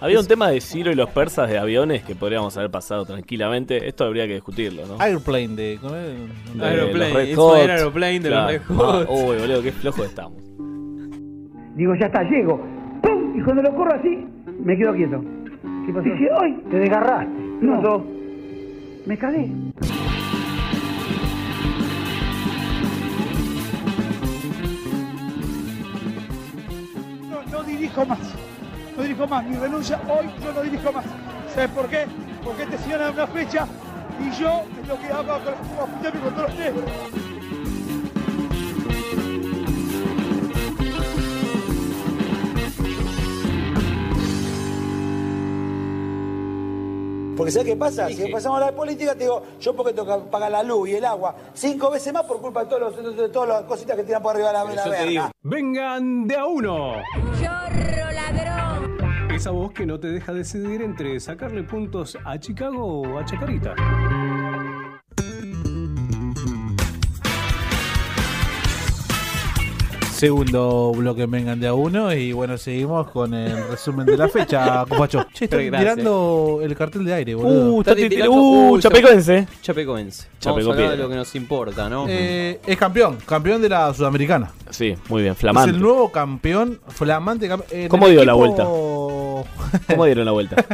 Había 0.00 0.18
un 0.18 0.26
tema 0.26 0.50
de 0.50 0.60
Ciro 0.60 0.90
y 0.90 0.96
los 0.96 1.10
persas 1.10 1.48
de 1.48 1.58
aviones 1.58 2.02
que 2.02 2.16
podríamos 2.16 2.56
haber 2.56 2.72
pasado 2.72 3.04
tranquilamente. 3.06 3.86
Esto 3.86 4.02
habría 4.04 4.26
que 4.26 4.34
discutirlo, 4.34 4.84
¿no? 4.84 4.96
Airplane 5.00 5.48
de. 5.54 5.78
¿cómo 5.80 5.94
es? 5.94 6.56
De 6.58 6.64
Aeroplane, 6.66 7.08
los 7.08 7.12
Red 7.14 7.26
It's 7.28 7.36
Hot. 7.36 7.54
my 7.64 7.70
Aeroplane 7.70 8.20
de 8.20 8.30
los 8.30 8.46
Red 8.50 8.62
Hot. 8.66 9.06
Ah, 9.08 9.12
uy, 9.12 9.36
boludo, 9.38 9.62
qué 9.62 9.70
flojo 9.70 10.02
estamos. 10.04 10.42
Digo, 11.76 11.94
ya 12.00 12.06
está, 12.06 12.22
llego. 12.24 12.60
¡Pum! 13.02 13.38
Y 13.38 13.44
cuando 13.44 13.62
lo 13.62 13.74
corro 13.76 13.94
así, 13.94 14.26
me 14.64 14.76
quedo 14.76 14.92
quieto. 14.94 15.22
¿Qué 15.86 15.92
pasó? 15.92 16.02
Dije, 16.04 16.28
¡ay! 16.42 16.62
Te 16.70 16.76
desgarraste. 16.78 17.41
No. 17.62 18.04
Me 19.06 19.16
cagué. 19.16 19.46
No, 27.30 27.42
no 27.50 27.62
dirijo 27.62 28.04
más. 28.04 28.18
No 28.96 29.02
dirijo 29.04 29.26
más. 29.28 29.44
Mi 29.46 29.56
renuncia 29.56 30.00
hoy 30.08 30.26
yo 30.42 30.52
no 30.52 30.62
dirijo 30.62 30.92
más. 30.92 31.04
¿Sabes 31.54 31.70
por 31.70 31.88
qué? 31.88 32.06
Porque 32.42 32.64
este 32.64 32.78
señor 32.78 32.98
da 32.98 33.10
una 33.12 33.26
fecha 33.28 33.68
y 34.18 34.30
yo 34.40 34.64
es 34.82 34.88
lo 34.88 34.98
que 34.98 35.06
hago 35.06 35.38
con 35.44 35.54
apuntarme 35.54 36.20
con 36.20 36.34
todos 36.34 36.48
los 36.48 36.58
negros. 36.58 37.31
Porque 47.36 47.52
¿sabes 47.52 47.68
qué 47.68 47.76
pasa? 47.76 48.08
Si 48.08 48.30
pasamos 48.30 48.60
a 48.60 48.66
la 48.66 48.72
política, 48.72 49.14
te 49.14 49.24
digo, 49.24 49.42
yo 49.60 49.74
porque 49.74 49.92
tengo 49.92 50.24
que 50.24 50.30
pagar 50.30 50.50
la 50.50 50.62
luz 50.62 50.88
y 50.88 50.96
el 50.96 51.04
agua 51.04 51.34
cinco 51.54 51.90
veces 51.90 52.12
más 52.12 52.24
por 52.24 52.40
culpa 52.40 52.64
de, 52.64 52.70
todos 52.70 52.96
los, 52.96 53.16
de 53.16 53.28
todas 53.28 53.48
las 53.48 53.62
cositas 53.62 53.96
que 53.96 54.04
tiran 54.04 54.22
por 54.22 54.34
arriba 54.34 54.48
de 54.48 54.54
la, 54.54 54.64
la 54.64 54.88
verga. 54.88 55.32
Vengan 55.42 56.26
de 56.26 56.36
a 56.36 56.46
uno. 56.46 56.94
Chorro 57.40 58.12
ladrón. 58.12 59.32
Esa 59.34 59.50
voz 59.50 59.72
que 59.72 59.86
no 59.86 59.98
te 59.98 60.08
deja 60.08 60.32
decidir 60.32 60.82
entre 60.82 61.18
sacarle 61.18 61.62
puntos 61.62 62.18
a 62.24 62.38
Chicago 62.38 63.00
o 63.00 63.18
a 63.18 63.24
Chacarita. 63.24 63.74
Segundo 70.22 70.92
bloque 70.94 71.26
vengan 71.26 71.58
de 71.58 71.66
a 71.66 71.74
uno 71.74 72.14
y 72.14 72.32
bueno, 72.32 72.56
seguimos 72.56 73.10
con 73.10 73.34
el 73.34 73.66
resumen 73.66 74.06
de 74.06 74.16
la 74.16 74.28
fecha, 74.28 74.84
compacho. 74.88 75.26
Che, 75.34 75.46
estoy 75.46 75.68
tirando 75.68 76.60
el 76.62 76.76
cartel 76.76 77.04
de 77.04 77.12
aire, 77.12 77.34
boludo. 77.34 77.72
Uh, 77.74 77.80
Está 77.80 77.96
tirando- 77.96 78.30
uh, 78.30 78.78
Chapecoense. 78.78 79.48
Chapecoense. 79.62 80.28
Vamos 80.28 80.38
Chapeco 80.38 80.70
a 80.70 80.74
hablar 80.74 80.76
de 80.76 80.94
Piedra. 80.94 81.02
lo 81.02 81.08
que 81.10 81.16
nos 81.16 81.34
importa, 81.34 81.90
¿no? 81.90 82.06
Eh, 82.08 82.60
es 82.64 82.76
campeón, 82.76 83.18
campeón 83.26 83.60
de 83.60 83.68
la 83.68 83.92
Sudamericana. 83.92 84.52
Sí, 84.70 84.94
muy 85.08 85.22
bien, 85.22 85.34
flamante. 85.34 85.70
Es 85.70 85.76
el 85.76 85.82
nuevo 85.82 86.12
campeón, 86.12 86.78
flamante 86.86 87.48
campeón. 87.48 87.88
¿Cómo 87.88 88.08
dio 88.08 88.24
la 88.24 88.34
vuelta? 88.34 88.62
vuelta? 88.62 89.50
¿Cómo 89.88 90.04
dieron 90.04 90.24
la 90.24 90.30
vuelta? 90.30 90.54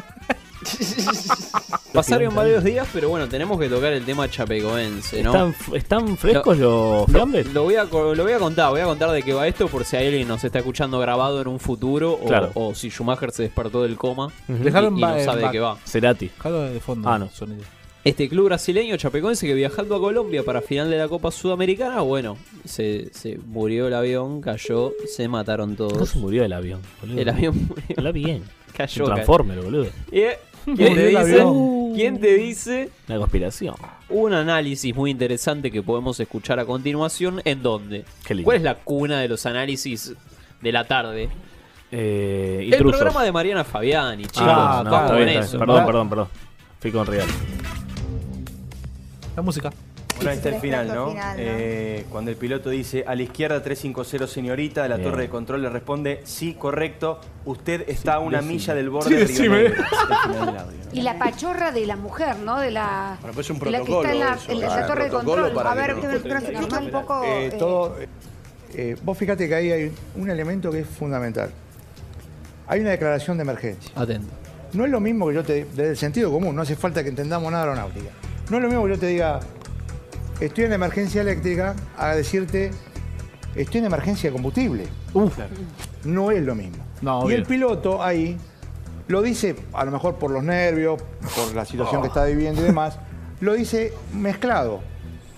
Pasaron 1.99 2.35
varios 2.35 2.64
días, 2.64 2.87
pero 2.93 3.09
bueno, 3.09 3.28
tenemos 3.28 3.59
que 3.59 3.69
tocar 3.69 3.93
el 3.93 4.05
tema 4.05 4.28
chapecoense, 4.31 5.23
¿no? 5.23 5.31
¿Están, 5.33 5.55
están 5.75 6.17
frescos 6.17 6.59
los 6.59 7.07
fiambres? 7.11 7.52
Lo 7.52 7.64
voy, 7.64 7.75
a, 7.76 7.87
co- 7.87 8.14
lo 8.14 8.23
voy 8.23 8.33
a 8.33 8.38
contar, 8.38 8.71
voy 8.71 8.81
a 8.81 8.85
contar 8.85 9.11
de 9.11 9.23
qué 9.23 9.33
va 9.33 9.47
esto 9.47 9.69
por 9.69 9.85
si 9.85 9.97
hay 9.97 10.07
alguien 10.09 10.28
nos 10.28 10.43
está 10.45 10.59
escuchando 10.59 10.99
grabado 10.99 11.40
en 11.40 11.49
un 11.49 11.59
futuro 11.61 12.12
o, 12.12 12.25
Claro. 12.26 12.50
o 12.55 12.75
si 12.75 12.90
Schumacher 12.90 13.31
se 13.33 13.43
despertó 13.45 13.83
del 13.83 13.97
coma 13.97 14.28
y, 14.49 14.52
Dejaron 14.52 14.97
y 14.97 15.00
no 15.00 15.19
sabe 15.25 15.43
de 15.43 15.50
qué 15.50 15.61
va. 15.61 15.76
Cerati. 15.85 16.31
Jalo 16.38 16.62
de 16.62 16.81
fondo. 16.81 17.09
Ah, 17.09 17.19
no. 17.19 17.28
Sonido. 17.31 17.62
Este 18.05 18.28
club 18.28 18.47
brasileño 18.47 18.97
chapecoense 18.97 19.47
que 19.47 19.55
viajando 19.55 19.97
a 19.97 20.00
Colombia 20.00 20.43
para 20.45 20.62
final 20.62 20.88
de 20.88 20.97
la 20.99 21.09
Copa 21.09 21.31
Sudamericana, 21.31 22.00
bueno, 22.00 22.38
se, 22.64 23.11
se 23.12 23.38
murió 23.45 23.88
el 23.88 23.95
avión, 23.95 24.40
cayó, 24.40 24.93
se 25.07 25.26
mataron 25.28 25.75
todos. 25.76 25.95
No 25.99 26.07
se 26.07 26.19
murió 26.19 26.45
el 26.45 26.52
avión, 26.52 26.81
boludo. 27.00 27.19
El 27.21 27.28
avión 27.28 27.67
murió. 27.69 27.85
El 27.97 28.07
avión. 28.07 28.43
Cayó. 28.75 29.05
Transformer, 29.05 29.61
boludo. 29.61 29.87
Y, 30.12 30.23
¿Quién 30.77 30.95
te 30.95 31.07
dice? 31.07 31.45
¿Quién 31.95 32.21
te 32.21 32.35
dice? 32.37 32.91
La 33.09 33.19
conspiración. 33.19 33.75
Un 34.09 34.33
análisis 34.33 34.95
muy 34.95 35.11
interesante 35.11 35.71
que 35.71 35.83
podemos 35.83 36.19
escuchar 36.21 36.59
a 36.59 36.65
continuación. 36.65 37.41
¿En 37.45 37.63
dónde? 37.63 38.05
Qué 38.25 38.35
lindo. 38.35 38.45
¿Cuál 38.47 38.57
es 38.59 38.63
la 38.63 38.75
cuna 38.77 39.21
de 39.21 39.29
los 39.29 39.45
análisis 39.47 40.13
de 40.61 40.73
la 40.73 40.87
tarde? 40.87 41.29
Eh, 41.91 42.59
El 42.63 42.75
intrusos. 42.75 42.99
programa 43.01 43.25
de 43.25 43.33
Mariana 43.33 43.65
Fabiani, 43.65 44.25
chicos. 44.27 44.43
Ah, 44.43 44.83
no, 44.85 44.91
Vamos 44.91 45.07
está 45.11 45.17
bien, 45.17 45.29
está 45.31 45.41
eso. 45.41 45.51
bien. 45.57 45.67
Perdón, 45.67 45.87
perdón, 45.87 46.09
perdón. 46.11 46.29
Fui 46.81 46.91
con 46.93 47.07
Real. 47.07 47.29
La 49.37 49.43
música. 49.43 49.73
Bueno, 50.19 50.31
ahí 50.31 50.37
está 50.37 50.49
el 50.51 50.61
final, 50.61 50.87
¿no? 50.89 51.05
al 51.07 51.11
final, 51.11 51.37
¿no? 51.37 51.43
Eh, 51.43 52.07
cuando 52.11 52.31
el 52.31 52.37
piloto 52.37 52.71
dice 52.71 53.05
a 53.07 53.15
la 53.15 53.23
izquierda 53.23 53.63
350 53.63 54.27
señorita, 54.27 54.83
de 54.83 54.89
la 54.91 54.97
Bien. 54.97 55.11
torre 55.11 55.23
de 55.23 55.29
control 55.29 55.63
le 55.63 55.71
responde 55.71 56.21
sí, 56.25 56.55
correcto, 56.55 57.21
usted 57.45 57.85
está 57.89 58.15
a 58.15 58.19
una 58.21 58.39
decime. 58.39 58.53
milla 58.55 58.75
del 58.75 58.91
borde 58.91 59.27
Sí, 59.27 59.43
de 59.49 59.59
Río 59.59 59.63
del 60.47 60.57
audio. 60.59 60.79
Y 60.93 61.01
la 61.03 61.19
pachorra 61.19 61.73
de 61.73 61.87
la 61.87 61.97
mujer, 61.97 62.39
¿no? 62.39 62.59
De 62.61 62.71
la, 62.71 63.17
Bueno, 63.21 63.35
pues 63.35 63.47
es 63.47 63.51
un 63.51 63.59
de 63.61 63.71
la 63.71 63.79
que 63.79 63.85
protocolo 63.85 64.09
está 64.09 64.13
en 64.15 64.21
la, 64.21 64.35
eso, 64.35 64.53
en 64.53 64.61
la- 64.61 64.67
es 64.67 64.73
la 64.75 64.81
un 64.83 64.87
torre 64.87 65.05
de 65.05 65.11
protocolo 65.11 65.43
control. 65.45 65.55
para 65.55 65.71
A 65.71 65.75
ver, 65.75 65.95
que 65.97 66.77
un 66.85 66.91
poco. 66.91 67.25
Eh, 67.25 67.47
eh, 67.47 67.51
todo, 67.59 67.97
eh, 68.75 68.97
vos 69.03 69.17
fíjate 69.19 69.49
que 69.49 69.55
ahí 69.55 69.73
hay 69.73 69.93
un 70.17 70.31
elemento 70.31 70.71
que 70.71 70.81
es 70.81 70.87
fundamental. 70.89 71.51
Hay 72.67 72.81
una 72.81 72.91
declaración 72.91 73.37
de 73.39 73.43
emergencia. 73.43 73.91
Atento. 73.97 74.29
No 74.75 74.85
es 74.85 74.91
lo 74.91 75.01
mismo 75.01 75.29
que 75.29 75.35
yo 75.35 75.43
te 75.43 75.65
desde 75.65 75.91
el 75.91 75.97
sentido 75.97 76.31
común, 76.31 76.55
no 76.55 76.61
hace 76.63 76.77
falta 76.77 77.03
que 77.03 77.09
entendamos 77.09 77.51
nada 77.51 77.65
aeronáutica. 77.65 78.11
No 78.51 78.57
es 78.59 78.63
lo 78.63 78.69
mismo 78.69 78.85
que 78.85 78.91
yo 78.91 78.99
te 78.99 79.07
diga, 79.07 79.41
estoy 80.40 80.64
en 80.64 80.73
emergencia 80.73 81.21
eléctrica, 81.21 81.75
a 81.97 82.14
decirte, 82.14 82.71
estoy 83.54 83.80
en 83.80 83.87
emergencia 83.87 84.30
de 84.30 84.35
combustible. 84.35 84.87
No 86.04 86.30
es 86.30 86.42
lo 86.42 86.54
mismo. 86.54 86.85
No, 87.00 87.23
y 87.23 87.25
obvio. 87.26 87.37
el 87.37 87.45
piloto 87.45 88.02
ahí 88.02 88.37
lo 89.09 89.23
dice, 89.23 89.57
a 89.73 89.85
lo 89.85 89.90
mejor 89.90 90.16
por 90.16 90.30
los 90.30 90.42
nervios, 90.42 91.00
por 91.35 91.54
la 91.54 91.64
situación 91.64 92.02
que 92.02 92.09
está 92.09 92.25
viviendo 92.25 92.61
y 92.61 92.64
demás, 92.64 92.99
lo 93.40 93.54
dice 93.54 93.92
mezclado. 94.12 94.80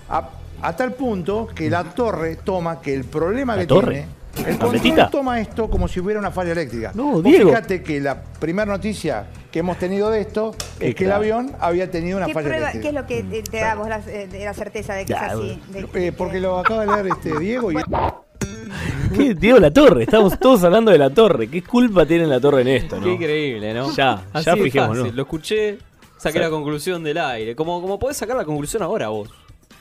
A, 0.09 0.31
a 0.63 0.77
tal 0.77 0.93
punto 0.95 1.47
que 1.55 1.71
la 1.71 1.85
torre 1.85 2.37
toma 2.37 2.81
que 2.81 2.93
el 2.95 3.05
problema 3.05 3.55
¿La 3.57 3.63
que 3.63 3.67
torre? 3.67 4.07
tiene. 4.35 4.51
El 4.51 4.59
control 4.59 5.11
toma 5.11 5.41
esto 5.41 5.69
como 5.69 5.89
si 5.89 6.01
hubiera 6.01 6.19
una 6.19 6.31
falla 6.31 6.53
eléctrica. 6.53 6.93
No, 6.95 7.21
Diego. 7.21 7.51
Fíjate 7.51 7.83
que 7.83 8.01
la 8.01 8.23
primera 8.23 8.71
noticia 8.73 9.27
que 9.51 9.59
hemos 9.61 9.79
tenido 9.79 10.11
de 10.11 10.21
esto 10.21 10.55
es 10.79 10.95
que 10.95 11.05
el 11.05 11.13
avión 11.13 11.53
había 11.61 11.91
tenido 11.91 12.17
una 12.19 12.27
¿Qué, 12.27 12.35
falla 12.35 12.49
prueba-. 12.49 12.73
¿Qué 12.73 12.89
es 12.89 12.95
lo 12.95 13.07
que 13.07 13.23
te, 13.25 13.43
te 13.43 13.57
da 13.59 13.75
vos 13.75 13.89
la, 13.89 13.99
eh, 14.07 14.29
la 14.45 14.55
certeza 14.55 14.95
de 14.95 15.05
que 15.07 15.13
Claro. 15.13 15.43
es 15.45 15.53
así? 15.59 15.61
De- 15.93 16.07
Eh, 16.09 16.13
porque 16.13 16.39
lo 16.41 16.59
acaba 16.59 16.87
de 16.87 16.93
leer 16.93 17.07
este 17.19 17.39
Diego 17.39 17.73
y 17.73 17.77
¿Qué? 19.17 19.35
Diego 19.35 19.59
La 19.59 19.73
Torre. 19.73 20.05
Estamos 20.05 20.39
todos 20.39 20.63
hablando 20.63 20.93
de 20.93 20.99
La 20.99 21.11
Torre. 21.11 21.49
¿Qué 21.49 21.63
culpa 21.65 22.07
tiene 22.07 22.27
La 22.27 22.41
Torre 22.41 22.63
en 22.63 22.69
esto, 22.69 22.97
no? 22.99 23.05
Qué 23.05 23.13
increíble, 23.15 23.75
¿no? 23.75 23.91
Ya, 23.95 24.23
Así 24.33 24.47
ya 24.47 24.57
fijémonos. 24.57 24.99
fácil. 24.99 25.17
Lo 25.17 25.23
escuché, 25.23 25.79
saqué 26.17 26.39
la 26.39 26.49
conclusión 26.51 27.03
del 27.03 27.19
aire. 27.19 27.57
Como, 27.57 27.81
como 27.83 27.99
podés 27.99 28.17
sacar 28.17 28.37
la 28.37 28.45
conclusión 28.45 28.83
ahora 28.85 29.09
vos. 29.09 29.29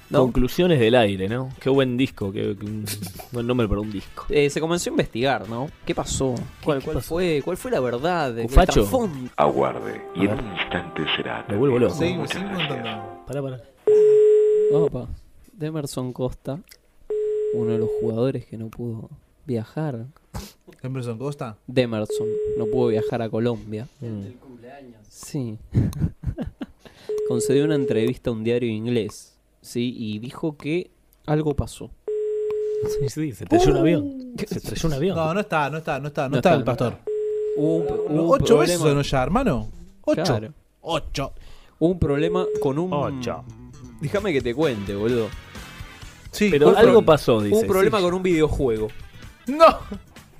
¿No? 0.09 0.19
Conclusiones 0.21 0.79
del 0.79 0.95
aire, 0.95 1.27
¿no? 1.29 1.49
Qué 1.59 1.69
buen 1.69 1.97
disco, 1.97 2.31
qué, 2.31 2.55
qué 2.59 2.65
un 2.65 2.85
buen 3.31 3.47
nombre 3.47 3.67
para 3.67 3.81
un 3.81 3.91
disco. 3.91 4.25
Eh, 4.29 4.49
se 4.49 4.59
comenzó 4.59 4.89
a 4.89 4.91
investigar, 4.91 5.47
¿no? 5.49 5.69
¿Qué 5.85 5.93
pasó? 5.93 6.35
¿Cuál, 6.63 6.79
qué 6.79 6.85
cuál 6.85 6.97
pasó? 6.97 7.09
fue? 7.09 7.41
¿Cuál 7.43 7.57
fue 7.57 7.71
la 7.71 7.79
verdad? 7.79 8.37
El 8.37 8.47
Cufacho. 8.47 8.87
Aguarde, 9.35 10.01
y 10.15 10.25
en 10.25 10.31
un 10.31 10.57
instante 10.57 11.03
será. 11.15 11.45
Me 11.47 11.57
vuelvo 11.57 11.79
loco. 11.79 11.95
Seguimos, 11.95 12.29
seguimos 12.29 12.57
contando. 12.67 13.25
Pará, 13.25 13.41
pará. 13.41 13.61
Opa. 14.71 15.07
Demerson 15.53 16.13
Costa, 16.13 16.59
uno 17.53 17.71
de 17.71 17.79
los 17.79 17.89
jugadores 17.99 18.45
que 18.45 18.57
no 18.57 18.69
pudo 18.69 19.09
viajar. 19.45 20.05
Emerson 20.81 21.17
Costa. 21.17 21.57
Demerson 21.67 22.27
no 22.57 22.65
pudo 22.67 22.87
viajar 22.87 23.21
a 23.21 23.29
Colombia. 23.29 23.87
Sí. 25.09 25.57
Concedió 27.27 27.65
una 27.65 27.75
entrevista 27.75 28.29
a 28.29 28.33
un 28.33 28.43
diario 28.43 28.69
inglés, 28.69 29.38
sí, 29.61 29.93
y 29.97 30.19
dijo 30.19 30.57
que 30.57 30.91
algo 31.25 31.55
pasó. 31.55 31.91
Sí, 32.99 33.09
sí, 33.09 33.31
se 33.33 33.43
estrelló 33.43 33.71
un 33.71 33.77
avión. 33.77 34.33
Se 34.47 34.57
estrelló 34.57 34.87
un 34.87 34.93
avión. 34.93 35.15
No, 35.17 35.33
no 35.33 35.39
está, 35.41 35.69
no 35.69 35.77
está, 35.79 35.99
no 35.99 36.07
está, 36.07 36.23
no, 36.23 36.29
No 36.29 36.35
está, 36.37 36.49
está, 36.49 36.57
el 36.59 36.63
pastor. 36.63 36.97
Un, 37.57 37.85
un 38.07 38.25
Ocho 38.31 38.59
veces 38.59 38.79
sonó 38.79 39.01
ya, 39.01 39.23
hermano. 39.23 39.67
Ocho. 40.05 40.23
Claro. 40.23 40.53
Ocho. 40.81 41.33
Hubo 41.77 41.91
un 41.91 41.99
problema 41.99 42.45
con 42.61 42.79
un. 42.79 42.93
Ocho. 42.93 43.43
Déjame 43.99 44.31
que 44.31 44.41
te 44.41 44.55
cuente, 44.55 44.95
boludo. 44.95 45.27
Sí, 46.31 46.49
Pero 46.51 46.67
¿cuál 46.71 46.77
algo 46.77 46.99
pro- 47.01 47.05
pasó, 47.07 47.41
dice. 47.41 47.55
Hubo 47.55 47.61
un 47.61 47.67
problema 47.67 47.97
sí. 47.97 48.03
con 48.03 48.13
un 48.13 48.23
videojuego. 48.23 48.87
No. 49.47 49.65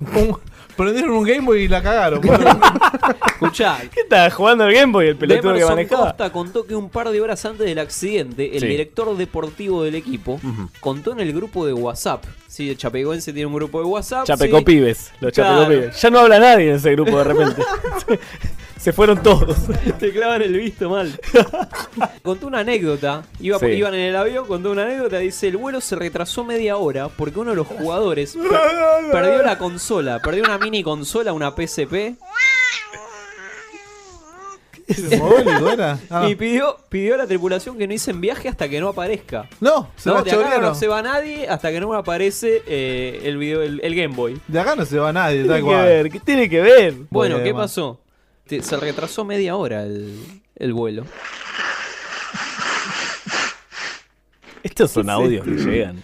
Un- 0.00 0.38
prendieron 0.80 1.10
un 1.12 1.24
Game 1.24 1.40
Boy 1.40 1.62
y 1.62 1.68
la 1.68 1.82
cagaron. 1.82 2.20
Escuchá, 3.32 3.78
¿Qué 3.92 4.00
estaba 4.00 4.28
jugando 4.30 4.66
el 4.66 4.74
Game 4.74 4.92
Boy 4.92 5.08
el 5.08 5.16
pelotudo 5.16 5.54
que 5.54 5.64
manejaba? 5.64 6.06
Costa 6.08 6.30
contó 6.30 6.66
que 6.66 6.74
un 6.76 6.90
par 6.90 7.08
de 7.10 7.20
horas 7.20 7.44
antes 7.44 7.66
del 7.66 7.78
accidente, 7.78 8.54
el 8.54 8.60
Sí. 8.60 8.66
director 8.66 9.16
deportivo 9.16 9.82
del 9.82 9.94
equipo 9.94 10.34
Ujú. 10.34 10.68
contó 10.80 11.12
en 11.12 11.20
el 11.20 11.32
grupo 11.32 11.66
de 11.66 11.72
WhatsApp. 11.72 12.24
Sí, 12.46 12.68
el 12.70 12.76
Chapecoense 12.76 13.32
tiene 13.32 13.46
un 13.46 13.54
grupo 13.54 13.78
de 13.80 13.86
WhatsApp. 13.86 14.26
Chapeco 14.26 14.58
sí. 14.58 14.64
pibes, 14.64 15.12
los 15.20 15.32
Claro. 15.32 15.62
Chapeco 15.62 15.70
pibes. 15.80 16.00
Ya 16.02 16.10
no 16.10 16.18
habla 16.18 16.38
nadie 16.38 16.70
en 16.70 16.76
ese 16.76 16.92
grupo 16.92 17.16
de 17.18 17.24
repente. 17.24 17.62
Se 18.80 18.94
fueron 18.94 19.22
todos. 19.22 19.56
Te 19.98 20.10
clavan 20.10 20.40
el 20.40 20.54
visto 20.56 20.88
mal. 20.88 21.20
contó 22.22 22.46
una 22.46 22.60
anécdota. 22.60 23.22
Iba, 23.38 23.58
Sí. 23.58 23.66
Iban 23.66 23.92
en 23.94 24.00
el 24.00 24.16
avión, 24.16 24.46
contó 24.46 24.70
una 24.70 24.84
anécdota. 24.84 25.18
Dice: 25.18 25.48
el 25.48 25.58
vuelo 25.58 25.82
se 25.82 25.96
retrasó 25.96 26.44
media 26.44 26.78
hora 26.78 27.08
porque 27.08 27.38
uno 27.38 27.50
de 27.50 27.56
los 27.56 27.66
jugadores 27.66 28.34
per- 28.34 29.12
perdió 29.12 29.42
la 29.42 29.58
consola. 29.58 30.18
Perdió 30.20 30.44
una 30.44 30.56
mini 30.56 30.82
consola, 30.82 31.34
una 31.34 31.50
PSP. 31.50 32.16
Ah. 36.10 36.26
Y 36.28 36.34
pidió, 36.34 36.76
pidió 36.88 37.14
a 37.14 37.18
la 37.18 37.26
tripulación 37.26 37.78
que 37.78 37.86
no 37.86 37.94
hicen 37.94 38.20
viaje 38.20 38.48
hasta 38.48 38.68
que 38.68 38.80
no 38.80 38.88
aparezca. 38.88 39.48
No, 39.60 39.88
se 39.96 40.10
la 40.10 40.22
de 40.22 40.32
acá 40.32 40.58
no 40.58 40.74
se 40.74 40.88
va 40.88 41.00
nadie 41.02 41.46
hasta 41.48 41.70
que 41.70 41.80
no 41.80 41.94
aparece 41.94 42.62
eh, 42.66 43.20
el 43.24 43.36
video, 43.36 43.62
el, 43.62 43.80
el 43.84 43.94
Game 43.94 44.14
Boy. 44.16 44.40
De 44.48 44.58
acá 44.58 44.74
no 44.74 44.84
se 44.84 44.98
va 44.98 45.12
nadie, 45.12 45.44
tal 45.44 45.62
cual. 45.62 45.84
ver, 45.84 46.10
¿qué 46.10 46.18
tiene 46.18 46.48
que 46.48 46.60
ver? 46.60 46.94
Bueno, 47.10 47.42
¿qué 47.42 47.52
pasó? 47.54 48.00
Te- 48.50 48.62
se 48.62 48.76
retrasó 48.76 49.24
media 49.24 49.54
hora 49.54 49.84
el, 49.84 50.42
el 50.56 50.72
vuelo. 50.74 51.04
Estos 54.64 54.90
son 54.90 55.04
¿Qué 55.06 55.12
es 55.12 55.14
audios 55.16 55.44
que 55.44 55.50
llegan. 55.52 56.02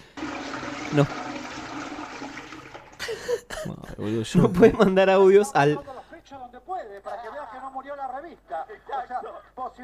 No. 0.92 1.04
Boludo, 3.98 4.22
yo- 4.22 4.42
No 4.42 4.52
puedes 4.52 4.78
mandar 4.78 5.10
audios 5.10 5.50
al. 5.54 5.74
para 5.74 7.22
que 7.22 7.30
veas 7.30 7.50
que 7.52 7.58
no 7.58 7.70
murió 7.72 7.96
la 7.96 8.08
revista. 8.20 8.64
O 8.64 9.06
sea, 9.08 9.20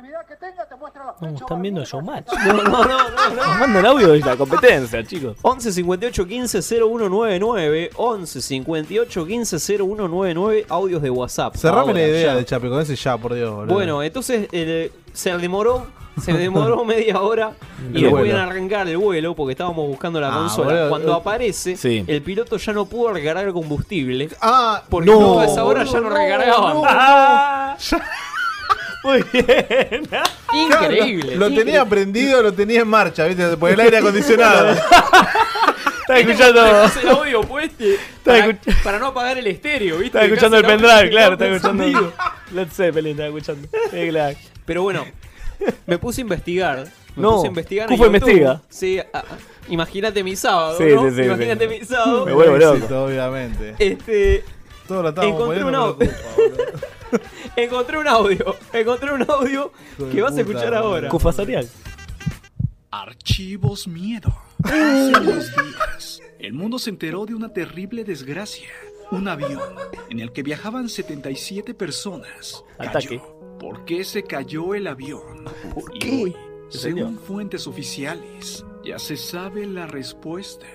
posibilidad 0.02 0.26
que 0.26 0.36
tenga, 0.36 0.66
te 0.68 0.76
muestra 0.76 1.04
los 1.04 1.22
No, 1.22 1.28
están 1.38 1.62
viendo 1.62 1.84
Showmatch. 1.84 2.26
No, 2.46 2.52
no, 2.54 2.62
no, 2.64 2.84
no, 2.84 3.08
no. 3.08 3.34
Nos 3.46 3.58
mandan 3.60 3.86
audio 3.86 4.08
de 4.08 4.20
la 4.20 4.36
competencia, 4.36 5.04
chicos. 5.04 5.36
11 5.42 5.72
58 5.72 6.26
15 6.26 6.62
0199 6.62 7.90
11 7.96 8.40
58 8.42 9.26
15 9.26 9.58
0199 9.58 10.66
audios 10.68 11.02
de 11.02 11.10
WhatsApp. 11.10 11.54
Cerrame 11.56 11.80
Ahora, 11.80 11.92
la 11.94 12.00
idea 12.00 12.26
ya. 12.32 12.34
de 12.36 12.44
Chape 12.44 12.68
con 12.68 12.80
ese 12.80 12.96
ya, 12.96 13.16
por 13.16 13.34
Dios. 13.34 13.54
boludo. 13.54 13.74
Bueno, 13.74 14.02
entonces 14.02 14.48
eh, 14.52 14.90
se 15.12 15.36
demoró, 15.38 15.86
se 16.20 16.32
demoró 16.32 16.84
media 16.84 17.20
hora 17.20 17.52
y 17.92 17.98
El 17.98 18.04
no 18.04 18.10
vuelo. 18.10 18.16
podían 18.18 18.38
arrancar 18.38 18.88
el 18.88 18.96
vuelo 18.98 19.34
porque 19.36 19.52
estábamos 19.52 19.86
buscando 19.86 20.20
la 20.20 20.28
Ah, 20.34 20.38
consola. 20.38 20.72
boludo, 20.72 20.88
Cuando 20.88 21.12
eh, 21.12 21.16
aparece, 21.16 21.76
sí. 21.76 22.04
el 22.06 22.22
piloto 22.22 22.56
ya 22.56 22.72
no 22.72 22.86
pudo 22.86 23.12
recargar 23.12 23.46
el 23.46 23.52
combustible. 23.52 24.28
Ah, 24.40 24.82
porque 24.88 25.10
no, 25.10 25.38
a 25.40 25.44
esa 25.46 25.64
hora 25.64 25.84
ya 25.84 26.00
no, 26.00 26.08
recargaban. 26.10 26.76
Ah. 26.86 27.76
Muy 29.04 29.24
bien. 29.32 30.08
Increíble. 30.54 31.36
Lo, 31.36 31.48
lo 31.48 31.54
tenía 31.56 31.84
prendido, 31.84 32.42
lo 32.42 32.52
tenía 32.52 32.80
en 32.82 32.88
marcha, 32.88 33.26
¿viste? 33.26 33.56
Por 33.56 33.70
el 33.70 33.80
aire 33.80 33.98
acondicionado. 33.98 34.70
Estaba 36.02 36.18
escuchando. 36.18 36.62
Tenías 36.64 36.96
el 36.96 37.08
audio 37.08 37.40
puesto 37.42 37.84
para, 38.24 38.46
escuch- 38.48 38.82
para 38.82 38.98
no 38.98 39.06
apagar 39.06 39.38
el 39.38 39.46
estéreo, 39.46 39.94
¿viste? 39.98 40.06
Estaba 40.18 40.24
escuchando 40.26 40.56
el 40.58 40.64
pendrive, 40.64 41.10
claro, 41.10 41.32
estaba 41.34 41.56
está 41.56 41.68
escuchando. 41.68 42.12
Led 42.52 42.68
Zeppelin 42.72 43.10
estaba 43.12 43.28
escuchando. 43.28 43.68
Sí, 43.90 44.08
claro. 44.10 44.36
Pero 44.64 44.82
bueno, 44.82 45.04
me 45.86 45.98
puse 45.98 46.20
a 46.20 46.22
investigar. 46.22 46.84
Me 47.14 47.22
No, 47.22 47.32
puse 47.36 47.46
a 47.46 47.48
investigar. 47.48 47.88
Cufo 47.88 48.06
investiga. 48.06 48.60
Sí, 48.68 49.00
imagínate 49.68 50.22
mi 50.24 50.34
sábado. 50.36 50.76
Sí, 50.78 50.84
¿no? 50.94 51.08
sí, 51.10 51.16
sí, 51.16 51.22
Imagínate 51.22 51.68
sí. 51.68 51.78
mi 51.80 51.84
sábado. 51.86 52.26
Me 52.26 52.32
vuelvo 52.32 52.56
loco. 52.58 53.04
Obviamente. 53.04 53.74
Este. 53.78 54.44
Estábamos 55.00 55.40
Encontré 55.40 55.64
un, 55.64 55.74
audio. 55.74 56.10
encontré 57.56 57.98
un 57.98 58.08
audio. 58.08 58.56
Encontré 58.72 59.12
un 59.12 59.22
audio 59.30 59.72
Hijo 59.98 60.06
de 60.06 60.14
que 60.14 60.22
vas 60.22 60.32
a 60.32 60.36
puta, 60.36 60.40
escuchar 60.42 60.70
boludo. 60.72 60.88
ahora. 60.94 61.08
Cufa 61.08 61.32
Sarial. 61.32 61.68
Archivos 62.90 63.88
Miedo. 63.88 64.34
Hace 64.64 65.12
unos 65.20 65.50
días, 65.56 66.20
el 66.38 66.52
mundo 66.52 66.78
se 66.78 66.90
enteró 66.90 67.24
de 67.26 67.34
una 67.34 67.52
terrible 67.52 68.04
desgracia. 68.04 68.68
Un 69.10 69.28
avión 69.28 69.60
en 70.08 70.20
el 70.20 70.32
que 70.32 70.42
viajaban 70.42 70.88
77 70.88 71.74
personas 71.74 72.64
Ataque. 72.78 73.08
cayó. 73.18 73.58
¿Por 73.58 73.84
qué 73.84 74.04
se 74.04 74.22
cayó 74.24 74.74
el 74.74 74.86
avión? 74.86 75.44
¿Por 75.74 75.92
qué? 75.98 76.34
según 76.70 77.18
fuentes 77.18 77.66
oficiales, 77.66 78.64
ya 78.82 78.98
se 78.98 79.18
sabe 79.18 79.66
la 79.66 79.86
respuesta. 79.86 80.66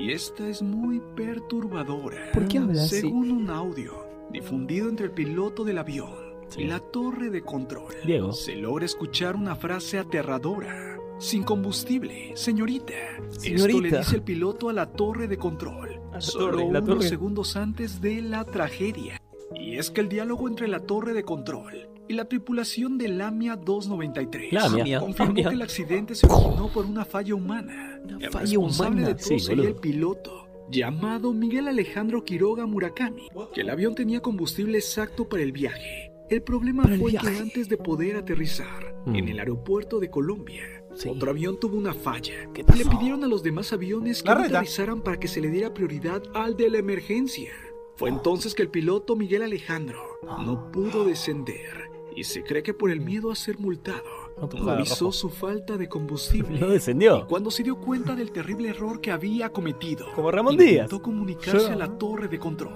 Y 0.00 0.12
esta 0.12 0.46
es 0.48 0.62
muy 0.62 1.00
perturbadora. 1.16 2.30
¿Por 2.32 2.46
qué 2.46 2.58
habla 2.58 2.82
así? 2.82 3.00
Según 3.00 3.30
un 3.32 3.50
audio 3.50 4.06
difundido 4.30 4.88
entre 4.88 5.06
el 5.06 5.12
piloto 5.12 5.64
del 5.64 5.78
avión 5.78 6.28
Sí. 6.48 6.62
y 6.62 6.66
la 6.66 6.78
torre 6.80 7.28
de 7.30 7.42
control, 7.42 7.92
Diego. 8.06 8.32
se 8.32 8.54
logra 8.56 8.84
escuchar 8.86 9.34
una 9.36 9.54
frase 9.56 9.98
aterradora. 9.98 10.96
Sin 11.18 11.42
combustible, 11.42 12.32
señorita. 12.36 12.94
Esto 13.42 13.66
le 13.80 13.90
dice 13.98 14.14
el 14.16 14.22
piloto 14.22 14.68
a 14.68 14.72
la 14.72 14.86
torre 14.92 15.26
de 15.26 15.36
control. 15.36 16.00
La 16.12 16.20
solo 16.20 16.52
torre, 16.58 16.72
la 16.72 16.78
unos 16.80 16.96
torre. 16.98 17.08
segundos 17.08 17.56
antes 17.56 18.00
de 18.00 18.22
la 18.22 18.44
tragedia. 18.44 19.20
Y 19.54 19.76
es 19.76 19.90
que 19.90 20.00
el 20.00 20.08
diálogo 20.08 20.46
entre 20.48 20.68
la 20.68 20.80
torre 20.80 21.12
de 21.12 21.24
control 21.24 21.88
y 22.08 22.14
la 22.14 22.24
tripulación 22.26 22.98
del 22.98 23.20
AMIA 23.20 23.56
293 23.56 24.52
Lamia. 24.52 25.00
confirmó 25.00 25.26
Lamia. 25.34 25.48
que 25.48 25.54
el 25.54 25.62
accidente 25.62 26.14
se 26.14 26.26
originó 26.26 26.68
por 26.72 26.86
una 26.86 27.04
falla 27.04 27.34
humana. 27.34 28.00
Una 28.04 28.26
el 28.26 28.30
falla 28.32 28.44
responsable 28.44 28.96
humana. 29.02 29.08
de 29.08 29.14
todo 29.14 29.28
Sí, 29.28 29.38
sería 29.40 29.68
el 29.68 29.74
piloto, 29.76 30.46
llamado 30.70 31.32
Miguel 31.32 31.68
Alejandro 31.68 32.24
Quiroga 32.24 32.66
Murakami, 32.66 33.28
que 33.54 33.60
el 33.62 33.70
avión 33.70 33.94
tenía 33.94 34.20
combustible 34.20 34.78
exacto 34.78 35.28
para 35.28 35.42
el 35.42 35.52
viaje. 35.52 36.12
El 36.30 36.42
problema 36.42 36.82
Para 36.82 36.94
el 36.96 37.00
fue 37.00 37.12
que 37.12 37.18
antes 37.26 37.68
de 37.68 37.76
poder 37.78 38.16
aterrizar 38.16 38.94
Mm. 39.06 39.14
en 39.16 39.28
el 39.28 39.38
aeropuerto 39.38 39.98
de 40.00 40.10
Colombia, 40.10 40.62
Sí. 40.94 41.08
otro 41.08 41.30
avión 41.30 41.58
tuvo 41.58 41.76
una 41.78 41.94
falla. 41.94 42.34
¿Qué 42.52 42.64
Y 42.74 42.78
le 42.78 42.84
pidieron 42.84 43.24
a 43.24 43.28
los 43.28 43.42
demás 43.42 43.72
aviones 43.72 44.22
que 44.22 44.30
aterrizaran 44.30 45.00
para 45.02 45.18
que 45.18 45.28
se 45.28 45.40
le 45.40 45.48
diera 45.50 45.72
prioridad 45.72 46.22
al 46.34 46.56
de 46.56 46.68
la 46.68 46.78
emergencia. 46.78 47.52
Fue 47.96 48.10
entonces 48.10 48.54
que 48.54 48.62
el 48.62 48.68
piloto 48.68 49.16
Miguel 49.16 49.42
Alejandro 49.42 50.00
no 50.44 50.70
pudo 50.70 51.04
descender 51.04 51.88
y 52.16 52.24
se 52.24 52.42
cree 52.42 52.62
que 52.62 52.74
por 52.74 52.90
el 52.90 53.00
miedo 53.00 53.30
a 53.30 53.36
ser 53.36 53.58
multado 53.58 54.02
No 54.40 54.48
tocaba 54.48 54.74
avisó 54.74 55.12
su 55.12 55.28
falta 55.30 55.76
de 55.76 55.88
combustible. 55.88 56.58
No 56.60 56.68
descendió. 56.68 57.18
Y 57.18 57.22
cuando 57.24 57.50
se 57.50 57.62
dio 57.62 57.76
cuenta 57.76 58.14
del 58.16 58.30
terrible 58.32 58.68
error 58.70 59.00
que 59.00 59.10
había 59.10 59.50
cometido, 59.50 60.06
Como 60.14 60.30
Ramón 60.30 60.54
intentó 60.54 60.96
Díaz. 60.96 61.02
comunicarse 61.02 61.66
Yo- 61.68 61.72
a 61.72 61.76
la 61.76 61.98
torre 61.98 62.28
de 62.28 62.38
control. 62.38 62.72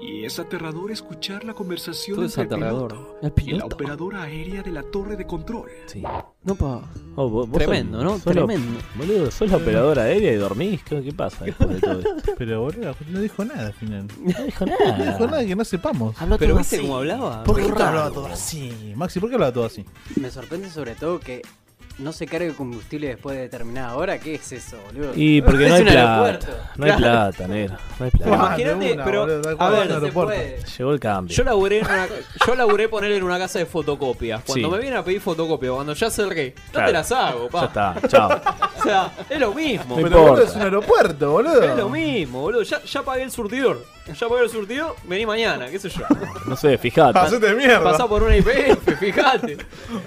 Y 0.00 0.24
es 0.24 0.38
aterrador 0.38 0.90
escuchar 0.90 1.42
la 1.44 1.54
conversación 1.54 2.16
Todo 2.16 2.26
es 2.26 2.36
entre 2.36 2.58
el 2.58 2.62
aterrador. 2.64 2.88
piloto, 3.34 3.40
El 3.40 3.48
y 3.48 3.58
la 3.58 3.64
operadora 3.64 4.22
aérea 4.24 4.62
de 4.62 4.70
la 4.70 4.82
torre 4.82 5.16
de 5.16 5.26
control. 5.26 5.68
Sí. 5.86 6.02
No, 6.44 6.54
pa. 6.54 6.82
Oh, 7.16 7.28
vos- 7.30 7.48
vos 7.48 7.58
Tremendo, 7.58 8.04
¿no? 8.04 8.18
sos 8.18 8.26
la- 8.26 8.32
Tremendo. 8.46 8.78
Boludo, 8.96 9.30
sos 9.30 9.50
la 9.50 9.56
operadora 9.56 10.02
aérea 10.02 10.32
y 10.32 10.36
dormís. 10.36 10.82
¿Qué, 10.82 11.02
qué 11.02 11.12
pasa 11.12 11.44
después 11.46 11.70
de 11.70 11.80
todo 11.80 11.98
esto? 12.00 12.34
Pero 12.38 12.60
boludo, 12.60 12.94
no 13.08 13.20
dijo 13.20 13.44
nada 13.44 13.66
al 13.68 13.72
final. 13.72 14.06
No 14.22 14.44
dijo 14.44 14.66
No 14.66 14.72
dijo 14.76 14.84
nada. 14.96 15.26
nada 15.26 15.46
que 15.46 15.56
no 15.56 15.64
sepamos. 15.64 16.20
Habla 16.20 16.36
Pero 16.38 16.50
todo 16.52 16.58
viste 16.58 16.76
así. 16.76 16.84
cómo 16.84 16.98
hablaba. 16.98 17.44
¿Por 17.44 17.56
qué 17.56 17.62
hablaba 17.62 18.10
todo 18.10 18.26
así? 18.26 18.92
Maxi, 18.94 19.18
¿por 19.18 19.30
qué 19.30 19.34
hablaba 19.36 19.52
todo 19.52 19.64
así? 19.64 19.84
Me 20.20 20.30
sorprende 20.30 20.68
sobre 20.68 20.94
todo 20.94 21.18
que 21.20 21.42
no 21.98 22.12
se 22.12 22.26
cargue 22.26 22.52
combustible 22.52 23.08
después 23.08 23.36
de 23.36 23.42
determinada 23.42 23.96
hora. 23.96 24.18
¿Qué 24.18 24.34
es 24.34 24.52
eso, 24.52 24.76
boludo? 24.86 25.12
Y 25.14 25.40
porque 25.42 25.60
no 25.60 25.64
Es 25.66 25.72
hay 25.74 25.80
un 25.80 25.86
plata. 25.88 26.14
aeropuerto. 26.26 26.62
No 26.76 26.84
hay 26.86 26.92
plata, 26.92 27.48
negro. 27.48 27.76
No 27.98 28.04
hay 28.04 28.10
plata. 28.10 28.34
Imagínate, 28.34 28.92
una, 28.92 29.04
pero 29.04 29.20
boludo, 29.20 29.56
a 29.62 29.70
ver, 29.70 30.00
se 30.00 30.12
puede. 30.12 30.58
Llegó 30.78 30.92
el 30.92 31.00
cambio. 31.00 31.34
Yo 31.36 31.44
laburé, 31.44 31.78
en 31.78 31.84
una, 31.86 32.06
yo 32.46 32.54
laburé 32.54 32.88
poner 32.88 33.12
en 33.12 33.22
una 33.22 33.38
casa 33.38 33.58
de 33.58 33.66
fotocopias. 33.66 34.42
Cuando 34.44 34.68
Sí. 34.68 34.72
me 34.74 34.78
vienen 34.80 34.98
a 34.98 35.04
pedir 35.04 35.20
fotocopias, 35.20 35.72
cuando 35.72 35.92
ya 35.94 36.10
cerré, 36.10 36.54
no 36.56 36.72
Claro. 36.72 36.86
te 36.88 36.92
las 36.92 37.12
hago, 37.12 37.48
pa. 37.48 37.60
Ya 37.60 37.66
está, 37.66 38.08
chao. 38.08 38.40
O 38.78 38.82
sea, 38.88 39.10
es 39.28 39.40
lo 39.40 39.52
mismo. 39.54 39.96
No 39.96 40.02
Pero 40.02 40.06
importa. 40.08 40.30
boludo, 40.30 40.44
es 40.44 40.54
un 40.54 40.62
aeropuerto, 40.62 41.30
boludo. 41.32 41.62
Es 41.62 41.76
lo 41.76 41.88
mismo, 41.88 42.40
boludo. 42.42 42.62
Ya, 42.62 42.82
ya 42.84 43.02
pagué 43.02 43.22
el 43.24 43.30
surtidor. 43.32 43.84
Ya 44.14 44.28
pagué 44.28 44.42
el 44.44 44.50
surtidor, 44.50 44.94
vení 45.04 45.26
mañana, 45.26 45.68
qué 45.68 45.78
sé 45.78 45.88
yo. 45.88 46.02
No 46.46 46.56
sé, 46.56 46.78
fijate. 46.78 47.18
Hacete 47.18 47.54
mierda. 47.54 47.82
Pasá 47.82 48.06
por 48.06 48.22
una 48.22 48.36
IPF, 48.36 48.98
fíjate. 48.98 49.56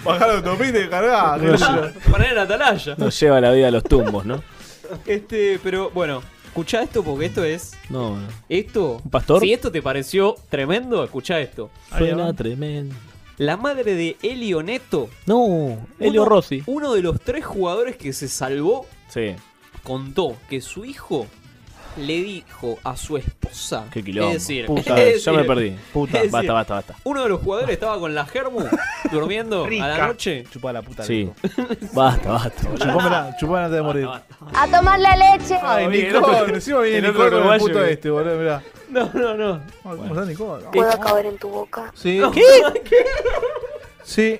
Bajar 0.03 0.27
la 0.29 0.33
autopista 0.35 0.79
y 0.79 0.87
cargar. 0.87 1.41
No, 1.41 1.55
Ah, 1.65 1.91
Poner 2.09 2.31
en 2.31 2.37
atalaya. 2.37 2.95
Nos 2.97 3.19
lleva 3.19 3.41
la 3.41 3.51
vida 3.51 3.67
a 3.67 3.71
los 3.71 3.83
tumbos, 3.83 4.25
¿no? 4.25 4.41
Este, 5.05 5.59
pero 5.61 5.89
bueno, 5.91 6.21
escuchá 6.45 6.81
esto 6.81 7.03
porque 7.03 7.25
esto 7.25 7.43
es. 7.43 7.73
No, 7.89 8.15
no. 8.17 8.27
Esto. 8.47 9.01
¿Un 9.03 9.11
pastor? 9.11 9.41
Si 9.41 9.51
esto 9.53 9.71
te 9.71 9.81
pareció 9.81 10.35
tremendo, 10.49 11.03
escuchá 11.03 11.39
esto. 11.39 11.69
Suena 11.97 12.33
tremendo. 12.33 12.95
La 13.37 13.55
madre 13.57 13.95
de 13.95 14.17
Elio 14.21 14.63
Neto. 14.63 15.09
No, 15.25 15.87
Elio 15.99 16.21
uno- 16.23 16.29
Rossi. 16.29 16.63
Uno 16.65 16.93
de 16.93 17.01
los 17.01 17.19
tres 17.21 17.45
jugadores 17.45 17.95
que 17.97 18.11
se 18.13 18.27
salvó 18.27 18.85
Sí. 19.09 19.35
contó 19.83 20.35
que 20.49 20.59
su 20.61 20.83
hijo 20.85 21.27
le 21.97 22.21
dijo 22.21 22.77
a 22.83 22.95
su 22.95 23.17
esposa. 23.17 23.85
Qué 23.91 24.03
quilombo. 24.03 24.29
Es 24.31 24.41
decir, 24.41 24.65
Puta, 24.65 25.01
es 25.01 25.23
ya 25.23 25.31
me 25.31 25.39
decir- 25.39 25.47
perdí. 25.47 25.75
Puta, 25.93 26.13
decir, 26.17 26.31
basta, 26.31 26.53
basta, 26.53 26.73
basta. 26.75 26.95
Uno 27.03 27.23
de 27.23 27.29
los 27.29 27.41
jugadores 27.41 27.69
estaba 27.71 27.99
con 27.99 28.13
la 28.15 28.25
Germu 28.25 28.59
durmiendo 29.11 29.65
a 29.65 29.69
la 29.87 30.07
noche. 30.07 30.43
Chupa 30.51 30.71
la 30.73 30.81
puta. 30.81 31.03
Sí. 31.03 31.29
Basta, 31.93 32.31
basta. 32.31 32.61
Chupámela, 32.77 33.35
chupámela 33.39 33.65
antes 33.65 33.77
de 33.77 33.81
morir. 33.81 34.07
A 34.53 34.67
tomar 34.67 34.99
la 34.99 35.15
leche. 35.15 35.57
Ay, 35.61 35.87
Nicole, 35.87 36.53
encima 36.55 36.79
viene 36.81 37.07
Nicole 37.09 37.29
con 37.31 37.53
el 37.53 37.59
puto 37.59 37.73
que- 37.79 37.91
este, 37.91 38.09
boludo, 38.09 38.37
mirá. 38.37 38.63
No, 38.89 39.09
no, 39.13 39.33
no. 39.35 39.53
Ay, 39.55 39.61
¿Cómo 39.83 40.05
está 40.05 40.25
Nicole? 40.25 40.65
¿Puedo 40.71 40.89
acabar 40.91 41.25
en 41.25 41.37
tu 41.37 41.49
boca? 41.49 41.91
Sí. 41.95 42.21
¿Qué? 42.33 42.43
Sí. 44.03 44.39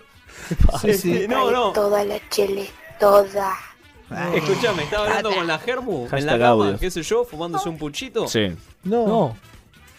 Sí, 0.81 0.93
sí. 0.93 1.13
Este, 1.13 1.27
no, 1.27 1.51
no. 1.51 1.71
Toda 1.73 2.03
la 2.03 2.17
chile, 2.29 2.67
toda. 2.99 3.53
Escuchame, 4.35 4.83
estaba 4.83 5.03
hablando 5.05 5.31
con 5.33 5.45
la 5.47 5.59
Germu 5.59 5.97
en 5.97 6.03
la 6.05 6.09
Hashtag 6.09 6.39
cama, 6.39 6.49
audios. 6.65 6.79
qué 6.79 6.91
sé 6.91 7.03
yo, 7.03 7.23
fumándose 7.25 7.69
un 7.69 7.77
puchito. 7.77 8.27
Sí. 8.27 8.55
No. 8.83 9.07
No. 9.07 9.37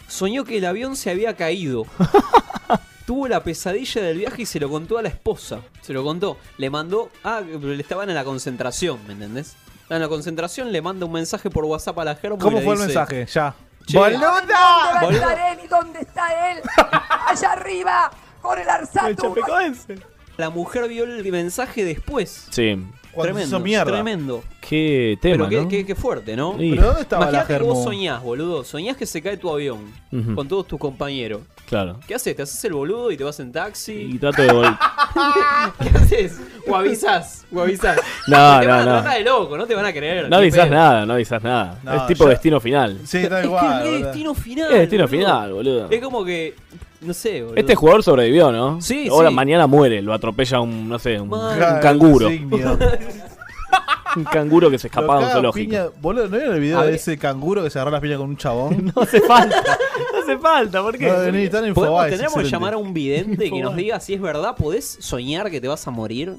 Soñó 0.09 0.45
que 0.45 0.59
el 0.59 0.65
avión 0.65 0.97
se 0.97 1.11
había 1.11 1.37
caído. 1.37 1.87
Tuvo 3.07 3.27
la 3.29 3.43
pesadilla 3.43 4.03
del 4.03 4.19
viaje 4.19 4.43
y 4.43 4.47
se 4.47 4.61
lo 4.61 4.69
contó 4.69 4.99
a 4.99 5.03
la 5.03 5.09
esposa. 5.09 5.61
Se 5.81 5.93
lo 5.93 6.05
contó. 6.05 6.37
Le 6.59 6.71
mandó. 6.71 7.11
Ah, 7.25 7.41
pero 7.45 7.73
le 7.75 7.83
estaban 7.83 8.09
en 8.09 8.15
la 8.15 8.25
concentración, 8.25 8.99
¿me 9.07 9.13
entendés? 9.15 9.57
En 9.89 10.01
la 10.01 10.09
concentración 10.09 10.71
le 10.71 10.81
manda 10.83 11.07
un 11.07 11.13
mensaje 11.13 11.51
por 11.51 11.65
WhatsApp 11.65 11.99
a 11.99 12.05
la 12.05 12.15
Germu. 12.17 12.37
y 12.37 12.41
¿Cómo 12.41 12.59
le 12.59 12.65
fue 12.65 12.75
el 12.75 12.79
dice, 12.81 12.89
mensaje? 12.89 13.27
Ya. 13.27 13.55
Che, 13.87 13.99
¿Dónde 13.99 14.19
va 14.53 14.99
a 14.99 15.01
Boludo. 15.05 15.19
estar 15.21 15.53
él 15.53 15.59
y 15.65 15.69
dónde 15.69 16.01
está 16.01 16.51
él? 16.53 16.59
Allá 17.27 17.53
arriba. 17.53 18.11
con 18.41 18.59
el 18.59 18.69
Arsat. 18.69 19.19
La 20.37 20.51
mujer 20.51 20.89
vio 20.89 21.05
el 21.05 21.25
mensaje 21.33 21.85
después. 21.85 22.47
Sí. 22.51 22.81
Cuando 23.13 23.33
tremendo, 23.35 23.57
hizo 23.57 23.65
mierda. 23.65 23.93
tremendo. 23.93 24.45
Qué 24.61 25.19
tema, 25.21 25.47
Pero 25.47 25.49
qué, 25.49 25.63
¿no? 25.63 25.69
qué- 25.69 25.87
qué 25.87 25.95
fuerte, 25.95 26.37
¿no? 26.37 26.57
Sí. 26.59 26.71
¿Pero 26.75 26.87
dónde 26.89 27.01
estaba 27.03 27.25
la 27.27 27.31
Imagínate 27.39 27.59
que 27.65 27.69
vos 27.71 27.85
soñás, 27.85 28.23
boludo. 28.23 28.65
Soñás 28.65 28.97
que 28.97 29.07
se 29.07 29.21
cae 29.23 29.37
tu 29.37 29.51
avión 29.51 29.79
con 30.35 30.47
todos 30.49 30.67
tus 30.67 30.79
compañeros. 30.79 31.41
Claro. 31.69 32.01
¿Qué 32.07 32.15
haces? 32.15 32.35
¿Te 32.35 32.43
haces 32.43 32.65
el 32.65 32.73
boludo 32.73 33.11
y 33.13 33.17
te 33.17 33.23
vas 33.25 33.39
en 33.41 33.53
taxi? 33.53 33.93
Y 33.93 34.19
trato 34.19 34.43
de 34.43 34.49
vol- 34.53 34.79
¿Qué 35.83 35.89
haces? 35.99 36.41
O 36.69 36.75
avisás, 36.77 37.47
o 37.55 37.61
avisás. 37.61 37.97
No, 38.27 38.61
te 38.61 38.67
no, 38.67 38.73
van 38.73 38.81
a 38.81 38.85
no. 38.85 38.93
tratar 39.03 39.19
de 39.19 39.25
loco, 39.25 39.57
no 39.57 39.67
te 39.67 39.75
van 39.75 39.85
a 39.87 39.93
creer. 39.93 40.29
No 40.29 40.37
avisás 40.37 40.65
pedo. 40.67 40.75
nada, 40.75 41.07
no 41.07 41.13
avisás 41.15 41.43
nada. 41.43 41.79
No, 41.83 41.95
es 41.95 42.07
tipo 42.07 42.27
destino 42.29 42.61
final. 42.61 42.99
Sí, 43.05 43.23
da 43.29 43.39
Es 43.41 43.45
igual. 43.47 43.83
que 43.83 43.97
es 43.99 44.03
destino 44.05 44.35
final. 44.35 44.73
Es 44.73 44.79
destino 44.81 45.05
boludo. 45.05 45.19
final, 45.21 45.53
boludo. 45.53 45.91
Es 45.91 46.01
como 46.03 46.25
que. 46.25 46.55
No 47.01 47.15
sé, 47.15 47.43
boludo. 47.43 47.57
Este 47.57 47.75
jugador 47.75 48.03
sobrevivió, 48.03 48.53
¿no? 48.53 48.81
Sí, 48.83 49.09
Ahora 49.11 49.31
sí. 49.31 49.35
mañana 49.35 49.67
muere, 49.67 50.03
lo 50.03 50.13
atropella 50.13 50.61
un, 50.61 50.89
no 50.89 50.99
sé, 50.99 51.19
un, 51.21 51.31
canguro. 51.81 52.29
Un 54.17 54.25
canguro 54.25 54.69
que 54.73 54.77
se 54.79 54.89
escapaba 54.89 55.21
de 55.21 55.27
un 55.27 55.31
zoológico. 55.31 55.71
piña- 55.71 55.89
Boludo, 56.01 56.27
¿no 56.27 56.37
vieron 56.37 56.55
el 56.57 56.61
video 56.61 56.79
A 56.79 56.83
de 56.83 56.87
ver. 56.89 56.97
ese 56.97 57.17
canguro 57.17 57.63
que 57.63 57.71
se 57.71 57.79
agarró 57.79 57.93
las 57.93 58.01
piñas 58.01 58.19
con 58.19 58.31
un 58.31 58.37
chabón? 58.37 58.93
No 58.97 59.03
hace 59.03 59.21
falta. 59.21 59.63
No 60.13 60.19
hace 60.21 60.37
falta, 60.39 60.83
¿por 60.83 60.99
qué? 60.99 61.07
No, 61.07 61.19
vení, 61.21 61.45
están 61.45 61.65
en 61.65 61.75
¿Podemos, 61.75 61.93
Infobae, 61.95 62.07
es 62.09 62.11
tendríamos 62.11 62.35
que 62.35 62.41
excelente. 62.41 62.51
llamar 62.57 62.75
a 62.75 62.77
un 62.79 62.93
vidente 62.93 63.49
que 63.53 63.61
nos 63.63 63.77
diga 63.77 64.01
si 64.01 64.15
es 64.15 64.21
verdad. 64.21 64.57
¿Podés 64.57 64.99
soñar 65.01 65.49
que 65.49 65.61
te 65.61 65.69
vas 65.69 65.87
a 65.87 65.93
morir? 65.93 66.35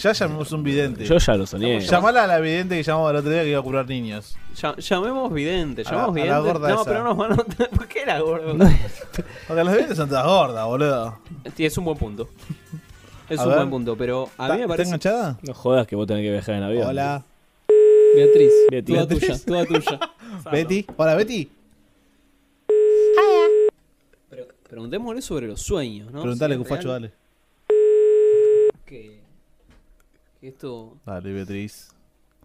Ya 0.00 0.12
llamamos 0.12 0.52
un 0.52 0.62
vidente. 0.62 1.04
Yo 1.04 1.18
ya 1.18 1.34
lo 1.34 1.46
soñé. 1.46 1.80
Llamala 1.80 2.24
a 2.24 2.26
la 2.28 2.38
vidente 2.38 2.76
que 2.76 2.82
llamamos 2.84 3.10
el 3.10 3.16
otro 3.16 3.30
día 3.30 3.42
que 3.42 3.50
iba 3.50 3.58
a 3.58 3.62
curar 3.62 3.86
niños. 3.88 4.36
Ya- 4.56 4.76
llamemos 4.76 5.32
vidente, 5.32 5.82
A 5.82 5.84
la- 5.84 5.90
llamemos 5.90 6.16
a 6.16 6.24
la 6.26 6.40
vidente. 6.40 6.52
gorda 6.52 6.68
no, 6.68 6.74
esa. 6.82 6.84
pero 6.90 7.04
no, 7.04 7.14
mano, 7.16 7.36
¿por 7.76 7.88
qué 7.88 8.06
la 8.06 8.20
gorda? 8.20 8.70
Porque 9.48 9.64
las 9.64 9.72
videntes 9.74 9.96
son 9.96 10.08
todas 10.08 10.24
gordas, 10.26 10.66
boludo. 10.66 11.18
Sí, 11.56 11.64
es 11.66 11.76
un 11.78 11.84
buen 11.84 11.98
punto. 11.98 12.28
Es 13.28 13.40
A 13.40 13.42
un 13.42 13.48
ver. 13.48 13.58
buen 13.58 13.70
punto, 13.70 13.96
pero 13.96 14.28
a 14.38 14.44
¿Está- 14.44 14.44
mí 14.44 14.50
me 14.50 14.56
está 14.60 14.68
parece. 14.68 14.88
enganchada? 14.88 15.38
No 15.42 15.54
jodas 15.54 15.86
que 15.86 15.96
vos 15.96 16.06
tenés 16.06 16.22
que 16.22 16.30
viajar 16.30 16.54
en 16.54 16.62
avión. 16.62 16.86
Hola. 16.88 17.24
Beatriz, 18.14 18.52
toda 18.86 19.04
Beatriz. 19.04 19.20
tuya, 19.20 19.38
toda 19.44 19.64
tuya. 19.66 20.00
Betty. 20.52 20.86
Hola, 20.96 21.14
Betty. 21.14 21.50
Preguntémosle 24.68 25.22
sobre 25.22 25.46
los 25.46 25.60
sueños, 25.62 26.12
¿no? 26.12 26.20
Preguntale, 26.20 26.54
Si 26.54 26.60
es 26.62 26.68
Cufacho, 26.68 26.88
real 26.88 27.02
dale. 27.02 27.12
Que, 28.84 29.02
que 29.02 29.17
esto. 30.42 30.96
Dale, 31.04 31.32
Beatriz. 31.32 31.88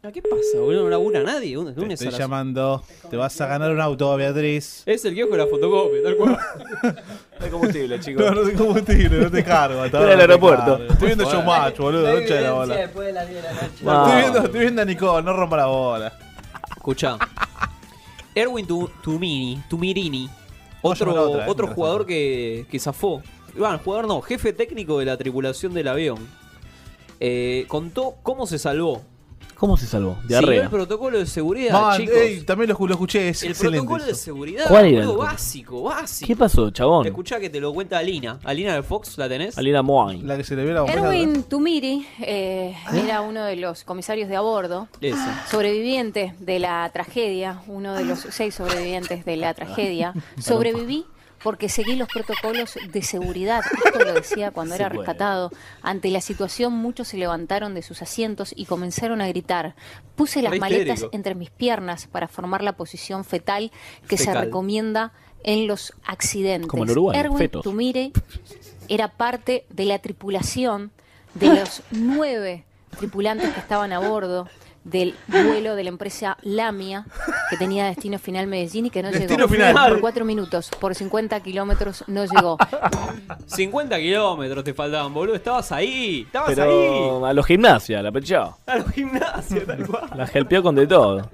Ah, 0.06 0.12
¿Qué 0.12 0.22
pasa, 0.22 0.60
boludo? 0.60 0.84
No 0.84 0.90
labura 0.90 1.24
nadie. 1.24 1.58
Un 1.58 1.74
Te 1.74 1.80
lunes 1.80 1.94
estoy 1.94 2.08
a 2.10 2.12
las- 2.12 2.20
llamando. 2.20 2.84
Te 3.10 3.16
vas 3.16 3.40
a 3.40 3.48
ganar 3.48 3.72
un 3.72 3.80
auto, 3.80 4.14
Beatriz. 4.18 4.84
Es 4.86 5.06
el 5.06 5.14
kiosco 5.14 5.32
de 5.38 5.44
la 5.44 5.48
fotocopia, 5.48 6.04
tal 6.04 6.16
cual. 6.18 6.38
No 7.40 7.46
hay 7.46 7.52
combustible, 7.52 8.00
chicos. 8.00 8.24
No, 8.26 8.32
no 8.32 8.50
te 8.50 8.54
combustible, 8.54 9.18
no 9.20 9.32
te 9.32 9.44
cargo. 9.44 9.82
hasta 9.82 9.86
Estoy 9.86 10.00
ahora 10.02 10.14
en 10.14 10.20
el 10.20 10.30
aeropuerto. 10.30 10.78
cargo. 10.78 10.94
Estoy 10.94 11.06
viendo 11.08 11.24
Showmatch, 11.32 11.78
boludo. 11.78 12.02
No 12.12 12.18
echa 12.18 12.42
la 12.42 12.52
bola. 12.54 12.76
después 12.76 13.08
de 13.08 13.14
las 13.14 13.30
10 13.30 13.42
de 13.44 13.48
la 13.50 13.54
noche. 13.54 13.84
No. 13.84 14.06
Estoy 14.08 14.22
viendo, 14.22 14.40
estoy 14.46 14.60
viendo 14.60 14.82
a 14.82 14.86
Nicole, 14.86 15.24
no 15.24 15.34
rompa 15.34 15.58
la 15.58 15.66
bola. 15.68 16.14
Escucha. 16.76 17.18
Erwin 18.36 18.66
Tu- 18.68 18.90
Tumini, 19.02 19.62
Tumirini, 19.70 20.30
otro, 20.82 21.14
otra, 21.32 21.48
otro 21.50 21.68
jugador 21.68 22.06
que, 22.06 22.66
que 22.70 22.80
zafó. 22.80 23.22
Bueno, 23.58 23.80
jugador 23.84 24.08
no, 24.08 24.22
jefe 24.22 24.52
técnico 24.54 25.00
de 25.00 25.06
la 25.06 25.16
tripulación 25.18 25.74
del 25.74 25.88
avión. 25.88 26.18
Eh, 27.26 27.64
contó 27.70 28.16
cómo 28.22 28.46
se 28.46 28.60
salvó. 28.60 29.02
¿Cómo 29.56 29.78
se 29.78 29.86
salvó? 29.86 30.18
Siguió 30.28 30.52
el 30.64 30.70
protocolo 30.70 31.18
de 31.20 31.26
seguridad, 31.26 31.72
Man, 31.82 31.98
chicos. 32.02 32.16
ey, 32.18 32.42
también 32.42 32.70
lo, 32.70 32.86
lo 32.86 32.94
escuché, 32.96 33.30
es 33.30 33.44
el 33.44 33.52
excelente. 33.52 33.78
protocolo 33.78 34.04
de 34.04 34.12
eso. 34.12 34.22
seguridad, 34.22 34.66
¿Cuál 34.68 34.80
era 34.80 34.88
el 34.90 34.94
boludo, 34.96 35.08
protocolo? 35.14 35.32
básico, 35.32 35.84
básico. 35.84 36.28
¿Qué 36.28 36.36
pasó, 36.36 36.70
chabón? 36.72 37.08
Escuchá 37.08 37.40
que 37.40 37.50
te 37.50 37.62
lo 37.62 37.74
cuenta 37.74 37.98
Alina. 37.98 38.40
Alina 38.44 38.76
de 38.76 38.84
Fox, 38.84 39.18
¿la 39.18 39.30
tenés? 39.30 39.58
Alina 39.58 39.82
Moine. 39.82 40.22
La 40.26 40.36
que 40.36 40.44
se 40.44 40.58
le 40.58 40.66
ve 40.66 40.74
la 40.74 40.84
Erwin 40.84 41.44
Tumiri 41.44 42.06
eh, 42.20 42.76
era 42.94 43.22
uno 43.22 43.46
de 43.46 43.56
los 43.56 43.86
comisarios 43.86 44.28
de 44.28 44.36
a 44.36 44.42
bordo, 44.42 44.90
Ese. 45.00 45.16
sobreviviente 45.50 46.34
de 46.40 46.60
la 46.60 46.90
tragedia, 46.94 47.62
uno 47.68 47.94
de 47.94 48.04
los 48.04 48.20
seis 48.32 48.56
sobrevivientes 48.56 49.24
de 49.24 49.38
la 49.38 49.54
tragedia. 49.54 50.14
Sobreviví 50.42 51.06
porque 51.44 51.70
seguí 51.70 51.96
los 51.96 52.08
protocolos 52.08 52.78
de 52.92 53.02
seguridad. 53.02 53.62
Esto 53.86 54.00
lo 54.00 54.14
decía 54.14 54.52
cuando 54.52 54.76
era 54.76 54.90
rescatado. 54.90 55.52
Ante 55.82 56.10
la 56.10 56.22
situación, 56.22 56.74
muchos 56.74 57.10
se 57.10 57.18
levantaron 57.18 57.76
de 57.76 57.82
sus 57.82 58.02
asientos 58.02 58.54
y 58.56 58.66
comenzaron 58.66 59.22
a 59.22 59.28
gritar. 59.28 59.76
Puse 60.16 60.42
las 60.42 60.58
maletas 60.58 61.06
entre 61.12 61.36
mis 61.36 61.50
piernas 61.50 62.08
para 62.08 62.28
formar 62.28 62.64
la 62.64 62.74
posición 62.74 63.26
fetal 63.26 63.72
que 64.08 64.18
se 64.18 64.34
recomienda 64.34 65.12
en 65.44 65.68
los 65.68 65.94
accidentes. 66.06 66.70
Como 66.70 66.84
en 66.84 66.92
Uruguay, 66.92 67.20
Erwin 67.20 67.38
fetos. 67.38 67.64
Tumire 67.64 68.12
era 68.88 69.10
parte 69.10 69.66
de 69.70 69.86
la 69.86 70.00
tripulación 70.00 70.92
de 71.34 71.48
los 71.48 71.82
nueve 71.92 72.64
tripulantes 72.98 73.54
que 73.54 73.60
estaban 73.60 73.92
a 73.92 74.00
bordo 74.00 74.48
del 74.84 75.16
vuelo 75.28 75.76
de 75.76 75.84
la 75.84 75.90
empresa 75.90 76.38
Lamia 76.42 77.06
que 77.50 77.58
tenía 77.58 77.86
destino 77.86 78.20
final 78.20 78.48
Medellín 78.48 78.88
y 78.88 78.90
que 78.90 79.02
no 79.02 79.12
Destino 79.12 79.48
llegó 79.48 79.48
final. 79.50 79.90
por 79.92 80.02
cuatro 80.02 80.26
minutos 80.26 80.70
por 80.80 80.94
50 80.94 81.40
kilómetros 81.42 82.04
no 82.08 82.26
llegó 82.26 82.58
50 83.48 83.98
kilómetros 83.98 84.64
te 84.64 84.74
faltaban, 84.74 85.14
boludo. 85.14 85.36
Estabas 85.36 85.72
ahí. 85.72 86.24
Estabas 86.26 86.58
ahí. 86.58 86.90
A 87.26 87.34
los 87.34 87.46
gimnasia, 87.46 88.02
la 88.02 88.12
pechó. 88.12 88.58
A 88.66 88.78
los 88.78 88.92
gimnasios, 88.92 89.66
tal 89.66 89.88
cual. 89.88 90.10
La 90.16 90.28
gelpeó 90.28 90.62
con 90.64 90.76
de 90.76 90.88
todo. 90.88 91.30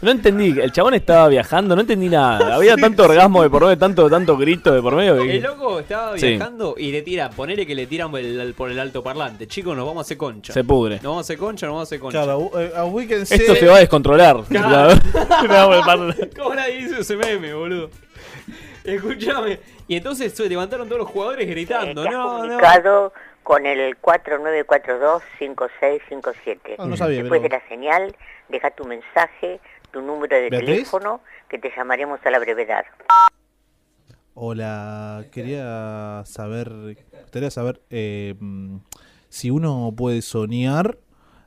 No 0.00 0.12
entendí, 0.12 0.58
el 0.60 0.70
chabón 0.70 0.94
estaba 0.94 1.26
viajando, 1.28 1.74
no 1.74 1.80
entendí 1.80 2.08
nada. 2.08 2.54
Había 2.54 2.76
tanto 2.76 3.02
orgasmo 3.04 3.42
de 3.42 3.50
por 3.50 3.62
medio, 3.64 3.76
tanto, 3.76 4.08
tanto 4.08 4.36
grito 4.36 4.72
de 4.72 4.80
por 4.80 4.94
medio. 4.94 5.16
que- 5.20 5.36
El 5.38 5.42
loco 5.42 5.80
estaba 5.80 6.16
Sí. 6.16 6.28
viajando 6.36 6.76
y 6.78 6.92
le 6.92 7.02
tira, 7.02 7.30
ponele 7.30 7.66
que 7.66 7.74
le 7.74 7.86
tiran 7.86 8.10
por 8.12 8.20
el, 8.20 8.54
por 8.54 8.70
el 8.70 8.78
alto 8.78 9.02
parlante. 9.02 9.48
Chicos, 9.48 9.76
nos 9.76 9.84
vamos 9.84 10.02
a 10.02 10.06
hacer 10.06 10.16
concha. 10.16 10.52
Se 10.52 10.62
pudre. 10.62 10.96
Nos 10.96 11.02
vamos 11.04 11.18
a 11.18 11.20
hacer 11.22 11.36
concha, 11.38 11.66
nos 11.66 11.72
vamos 11.74 11.88
a 11.88 11.88
hacer 11.88 11.98
concha. 12.00 12.22
Claro, 12.22 12.38
uh, 12.38 12.50
eh, 12.58 12.70
ubíquense. 12.84 13.34
Esto 13.34 13.56
se 13.56 13.66
va 13.66 13.76
a 13.76 13.80
descontrolar. 13.80 14.36
Claro. 14.48 14.90
La- 15.48 16.14
¿Cómo 16.36 16.54
nadie 16.54 16.78
hizo 16.80 17.00
ese 17.00 17.16
meme, 17.16 17.52
boludo? 17.54 17.90
Escúchame. 18.84 19.58
Y 19.88 19.96
entonces 19.96 20.32
se 20.32 20.48
levantaron 20.48 20.86
todos 20.86 21.00
los 21.00 21.08
jugadores 21.10 21.48
gritando. 21.48 22.02
Has 22.02 22.10
No, 22.10 22.46
no. 22.46 23.12
con 23.42 23.66
el 23.66 23.96
4942-5657. 25.38 26.76
Ah, 26.78 26.86
no 26.86 26.96
sabía, 26.96 27.18
Después 27.22 27.40
pero- 27.40 27.50
de 27.54 27.60
la 27.62 27.68
señal, 27.68 28.16
deja 28.48 28.70
tu 28.70 28.84
mensaje, 28.84 29.60
tu 29.92 30.00
número 30.02 30.36
de 30.36 30.50
¿Beatriz? 30.50 30.70
teléfono, 30.70 31.20
que 31.48 31.58
te 31.58 31.70
llamaremos 31.76 32.20
a 32.24 32.30
la 32.30 32.38
brevedad. 32.38 32.84
Hola, 34.34 35.24
quería 35.32 36.22
saber, 36.24 36.96
quería 37.32 37.50
saber 37.50 37.80
eh, 37.90 38.34
si 39.28 39.50
uno 39.50 39.92
puede 39.96 40.22
soñar 40.22 40.98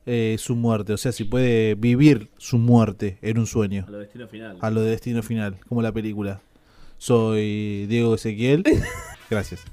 eh, 0.05 0.35
su 0.39 0.55
muerte, 0.55 0.93
o 0.93 0.97
sea, 0.97 1.11
si 1.11 1.23
puede 1.23 1.75
vivir 1.75 2.31
su 2.37 2.57
muerte 2.57 3.17
en 3.21 3.37
un 3.37 3.47
sueño. 3.47 3.85
A 3.87 3.91
lo 3.91 3.99
destino 3.99 4.27
final. 4.27 4.57
A 4.59 4.69
lo 4.69 4.81
de 4.81 4.89
destino 4.91 5.23
final, 5.23 5.57
como 5.69 5.81
la 5.81 5.91
película. 5.91 6.41
Soy 6.97 7.85
Diego 7.87 8.15
Ezequiel. 8.15 8.63
Gracias. 9.29 9.63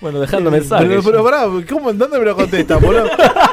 Bueno, 0.00 0.20
dejando 0.20 0.50
mensajes. 0.50 0.86
Pero, 0.88 1.02
pero 1.02 1.24
pará, 1.24 1.46
¿cómo, 1.68 1.92
¿dónde 1.92 2.18
me 2.18 2.24
lo 2.26 2.36
contesta, 2.36 2.76
boludo? 2.76 3.04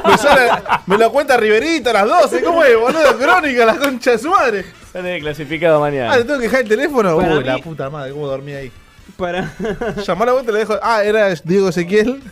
Me, 0.06 0.18
sale- 0.18 0.52
me 0.86 0.98
lo 0.98 1.12
cuenta 1.12 1.38
Riverito 1.38 1.90
a 1.90 1.94
las 1.94 2.06
12, 2.08 2.44
¿cómo 2.44 2.64
es, 2.64 2.78
boludo? 2.78 3.18
Crónica, 3.18 3.66
la 3.66 3.78
concha 3.78 4.12
de 4.12 4.18
su 4.18 4.30
madre. 4.30 4.66
Sale 4.92 5.20
clasificado 5.22 5.80
mañana. 5.80 6.12
Ah, 6.14 6.18
¿le 6.18 6.24
tengo 6.26 6.40
que 6.40 6.44
dejar 6.48 6.62
el 6.62 6.68
teléfono? 6.70 7.16
Para 7.16 7.34
Uy, 7.34 7.40
mí- 7.40 7.44
la 7.46 7.58
puta 7.60 7.90
madre, 7.90 8.12
¿cómo 8.12 8.28
dormí 8.28 8.52
ahí? 8.54 8.72
Para. 9.18 9.54
Llamó 10.06 10.24
a 10.24 10.26
la 10.26 10.34
vuelta 10.34 10.52
y 10.52 10.54
le 10.54 10.60
dejo. 10.60 10.76
Ah, 10.82 11.04
era 11.04 11.30
Diego 11.44 11.70
Ezequiel. 11.70 12.22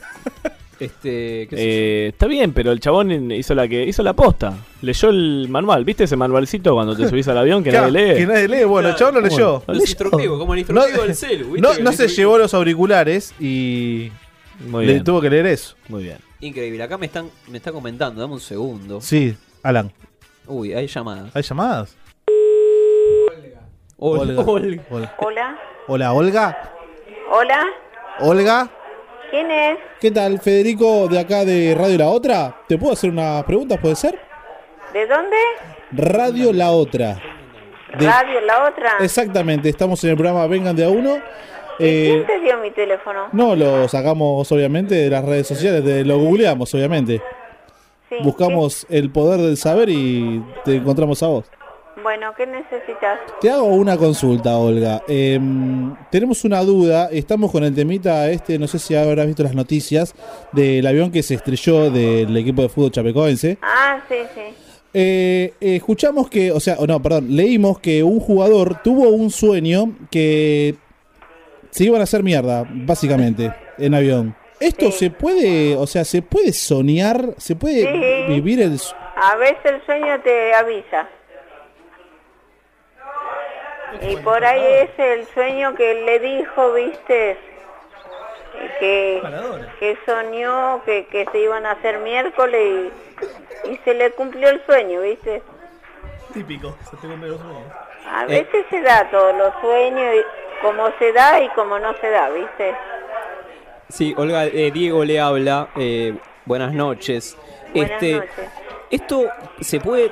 Este. 0.82 1.48
¿qué 1.48 1.56
sé 1.56 1.62
Eh, 1.64 2.08
está 2.08 2.26
bien, 2.28 2.54
pero 2.54 2.72
el 2.72 2.80
chabón 2.80 3.32
hizo 3.32 3.54
la 3.54 3.68
que 3.68 3.84
hizo 3.86 4.02
la 4.04 4.14
posta. 4.14 4.54
Leyó 4.82 5.10
el 5.10 5.48
manual. 5.50 5.86
¿Viste 5.86 6.06
ese 6.06 6.16
manualcito 6.16 6.74
cuando 6.74 6.96
te 6.96 7.08
subís 7.08 7.28
al 7.28 7.38
avión 7.38 7.64
que 7.64 7.70
Claro, 7.72 7.92
nadie 7.92 8.14
lee? 8.14 8.20
Que 8.20 8.26
nadie 8.26 8.48
lee. 8.48 8.64
Bueno, 8.64 8.90
el 8.90 8.96
chabón 8.96 9.16
lo 9.16 9.22
leyó. 9.22 9.64
Lo 9.68 9.74
leyó. 9.74 9.86
instructivos, 9.86 10.40
como 10.40 10.54
el 10.56 10.66
No, 10.70 10.88
instructivo 10.88 11.04
del 11.04 11.16
celu, 11.16 11.46
¿viste? 11.52 11.62
no, 11.62 11.68
no 11.70 11.76
se 11.76 11.82
instructivo- 12.06 12.16
llevó 12.16 12.38
los 12.40 12.54
auriculares 12.56 13.34
y 13.40 14.12
Muy 14.68 14.86
le 14.88 14.94
bien. 14.94 15.04
tuvo 15.04 15.22
que 15.22 15.30
leer 15.30 15.46
eso. 15.46 15.76
Muy 15.88 16.04
bien. 16.04 16.18
Increíble. 16.40 16.82
Acá 16.82 16.98
me 16.98 17.06
están 17.06 17.30
me 17.48 17.58
está 17.58 17.72
comentando. 17.72 18.20
Dame 18.20 18.34
un 18.34 18.40
segundo. 18.40 19.00
Sí, 19.02 19.36
Alan. 19.62 19.92
Uy, 20.48 20.74
hay 20.74 20.88
llamadas. 20.88 21.36
¿Hay 21.36 21.44
llamadas? 21.44 21.96
Olga. 23.98 24.42
Olga. 24.42 24.42
Olga. 24.90 25.16
Hola, 25.20 25.58
Hola, 25.88 26.14
Olga. 26.14 26.72
hola, 27.32 27.66
Olga. 28.20 28.72
¿Quién 29.32 29.50
es? 29.50 29.78
¿Qué 30.00 30.12
tal? 30.12 30.40
Federico 30.40 31.08
de 31.08 31.20
acá 31.20 31.44
de 31.46 31.74
Radio 31.78 31.98
La 31.98 32.08
Otra. 32.10 32.56
¿Te 32.68 32.78
puedo 32.78 32.94
hacer 32.94 33.10
unas 33.10 33.44
preguntas, 33.46 33.80
puede 33.80 33.96
ser? 33.96 34.20
¿De 34.94 35.08
dónde? 35.08 35.38
Radio 35.92 36.54
La 36.54 36.72
Otra. 36.72 37.18
De- 37.98 38.06
Radio, 38.08 38.40
la 38.42 38.70
otra. 38.70 38.92
Exactamente, 39.02 39.68
estamos 39.68 40.02
en 40.06 40.12
el 40.12 40.16
programa 40.16 40.48
Vengan 40.48 40.74
de 40.76 40.86
a 40.86 40.90
uno. 40.90 41.18
Eh, 41.78 42.24
¿Quién 42.26 42.26
te 42.26 42.40
dio 42.46 42.58
mi 42.60 42.72
teléfono? 42.72 43.28
no, 43.34 43.54
lo 43.56 43.86
sacamos 43.90 44.50
obviamente 44.50 44.96
de 44.96 45.10
las 45.10 45.26
redes 45.26 45.48
sociales, 45.48 45.84
de- 45.84 46.06
lo 46.06 46.18
googleamos 46.18 46.74
obviamente. 46.74 47.22
Sí, 48.08 48.16
Buscamos 48.24 48.86
el 48.90 49.10
poder 49.12 49.42
del 49.42 49.58
saber 49.58 49.90
y 49.90 50.42
te 50.64 50.76
encontramos 50.78 51.22
a 51.24 51.28
vos. 51.28 51.46
¿Qué- 52.02 52.04
Bueno, 52.04 52.34
¿qué 52.36 52.48
necesitas? 52.48 53.20
Te 53.40 53.50
hago 53.50 53.66
una 53.66 53.98
consulta, 53.98 54.58
Olga. 54.58 55.02
Em, 55.08 55.96
tenemos 56.10 56.44
una 56.44 56.62
duda. 56.62 57.10
Estamos 57.12 57.52
con 57.52 57.64
el 57.64 57.74
temita 57.76 58.30
este, 58.30 58.58
no 58.60 58.68
sé 58.68 58.80
si 58.80 58.96
habrás 58.96 59.28
visto 59.28 59.44
las 59.44 59.54
noticias, 59.56 60.14
del 60.52 60.86
avión 60.88 61.12
que 61.12 61.24
se 61.24 61.36
estrelló 61.36 61.90
del 61.92 62.36
equipo 62.38 62.62
de 62.64 62.70
fútbol 62.70 62.92
chapecoense. 62.92 63.58
Ah, 63.62 64.02
sí, 64.10 64.16
sí. 64.36 64.42
Eh, 64.94 65.54
eh, 65.62 65.76
escuchamos 65.78 66.30
que, 66.30 66.52
o 66.52 66.60
sea, 66.60 66.76
no, 66.86 67.02
perdón, 67.02 67.28
leímos 67.36 67.80
que 67.80 68.04
un 68.04 68.20
jugador 68.20 68.82
tuvo 68.84 69.08
un 69.10 69.30
sueño 69.30 69.94
que 70.12 70.76
se 71.70 71.86
iban 71.86 72.02
a 72.02 72.04
hacer 72.04 72.24
mierda, 72.24 72.66
básicamente, 72.70 73.54
en 73.78 73.94
avión. 73.94 74.36
¿Esto 74.60 74.92
se 74.92 75.10
puede, 75.10 75.76
o 75.78 75.88
sea, 75.88 76.04
se 76.04 76.22
puede 76.22 76.52
soñar, 76.54 77.34
se 77.38 77.56
puede 77.56 77.82
Sí. 78.28 78.34
vivir 78.34 78.62
el... 78.62 78.78
A 79.16 79.36
veces 79.38 79.58
el 79.66 79.86
sueño 79.86 80.20
te 80.24 80.54
avisa. 80.54 81.08
Y 84.02 84.16
por 84.18 84.44
ahí 84.46 84.64
es 84.66 84.90
el 84.98 85.26
sueño 85.34 85.76
que 85.76 85.94
le 86.06 86.20
dijo, 86.20 86.74
viste, 86.74 87.38
que, 88.80 89.22
que 89.80 89.98
soñó 90.06 90.82
que, 90.86 91.06
que 91.08 91.26
se 91.32 91.40
iban 91.40 91.66
a 91.66 91.72
hacer 91.72 92.00
miércoles 92.00 92.92
y, 93.66 93.72
y 93.72 93.78
se 93.84 93.94
le 93.94 94.12
cumplió 94.12 94.50
el 94.50 94.66
sueño, 94.66 95.02
viste. 95.02 95.42
Típico, 96.34 96.76
se 96.90 96.96
te 96.98 97.08
cumple 97.08 97.30
los 97.30 97.40
sueños. 97.42 97.64
A 98.10 98.24
Eh. 98.24 98.28
veces 98.28 98.66
se 98.70 98.82
da 98.82 99.10
todos 99.12 99.36
los 99.36 99.54
sueños, 99.62 100.16
y 100.16 100.62
como 100.66 100.90
se 100.98 101.12
da 101.14 101.40
y 101.42 101.50
como 101.50 101.78
no 101.80 101.94
se 102.00 102.10
da, 102.10 102.30
viste. 102.30 102.76
Sí, 103.90 104.14
Olga, 104.18 104.46
eh, 104.46 104.72
Diego 104.72 105.04
le 105.04 105.20
habla. 105.20 105.68
eh, 105.76 106.16
buenas 106.46 106.74
noches. 106.74 107.38
Buenas 107.74 107.92
este, 107.92 108.14
noches. 108.16 108.50
¿Esto 108.90 109.24
se 109.60 109.80
puede 109.80 110.12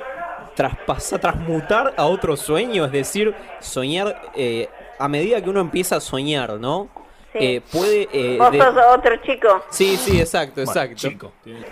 traspasar, 0.60 1.18
transmutar 1.20 1.94
a 1.96 2.04
otro 2.04 2.36
sueño? 2.36 2.84
Es 2.84 2.92
decir, 2.92 3.34
soñar 3.60 4.20
eh, 4.34 4.68
a 4.98 5.08
medida 5.08 5.42
que 5.42 5.48
uno 5.48 5.60
empieza 5.60 5.96
a 5.96 6.00
soñar, 6.00 6.54
¿no? 6.60 6.88
Sí. 7.32 7.38
Eh, 7.40 7.62
puede... 7.72 8.08
eh, 8.12 8.36
Vos 8.38 8.50
de- 8.52 8.58
sos 8.58 8.74
otro 8.94 9.16
chico, 9.24 9.62
Sí, 9.70 9.96
sí, 9.96 10.20
exacto, 10.20 10.56
Bueno, 10.64 10.70
exacto. 10.72 10.96
chico. 10.96 11.32
porque 11.42 11.64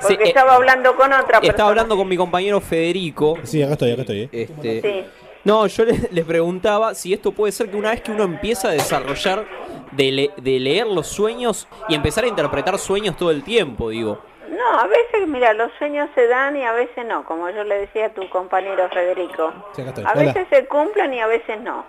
Sí, 0.00 0.12
eh, 0.14 0.18
estaba 0.24 0.54
hablando 0.54 0.94
con 0.94 1.06
otra 1.12 1.40
persona. 1.40 1.48
Estaba 1.50 1.70
hablando 1.70 1.96
con 1.96 2.06
mi 2.06 2.16
compañero 2.16 2.60
Federico. 2.60 3.38
Sí, 3.42 3.62
acá 3.62 3.72
estoy, 3.72 3.90
acá 3.92 4.02
estoy. 4.02 4.20
eh. 4.20 4.28
Este, 4.32 4.80
Sí. 4.82 5.04
No, 5.44 5.66
yo 5.68 5.84
le, 5.84 6.08
le 6.10 6.24
preguntaba 6.24 6.94
si 6.94 7.12
esto 7.14 7.30
puede 7.32 7.52
ser 7.52 7.70
que 7.70 7.76
una 7.76 7.90
vez 7.90 8.00
que 8.02 8.10
uno 8.10 8.24
empieza 8.24 8.68
a 8.68 8.72
desarrollar 8.72 9.46
de, 9.92 10.12
le- 10.12 10.30
de 10.36 10.60
leer 10.60 10.86
los 10.86 11.06
sueños 11.06 11.66
y 11.88 11.94
empezar 11.94 12.24
a 12.24 12.26
interpretar 12.28 12.78
sueños 12.78 13.16
todo 13.16 13.30
el 13.30 13.42
tiempo, 13.42 13.88
digo. 13.90 14.18
No, 14.48 14.78
a 14.80 14.86
veces, 14.86 15.26
mira, 15.26 15.52
los 15.54 15.70
sueños 15.78 16.08
se 16.14 16.26
dan 16.28 16.56
y 16.56 16.64
a 16.64 16.72
veces 16.72 17.04
no, 17.06 17.24
como 17.24 17.50
yo 17.50 17.64
le 17.64 17.78
decía 17.80 18.06
a 18.06 18.10
tu 18.10 18.28
compañero 18.28 18.88
Federico. 18.90 19.52
Sí. 19.74 19.82
A 19.82 20.12
Hola. 20.12 20.14
veces 20.14 20.46
se 20.50 20.66
cumplen 20.66 21.14
y 21.14 21.20
a 21.20 21.26
veces 21.26 21.60
no. 21.60 21.84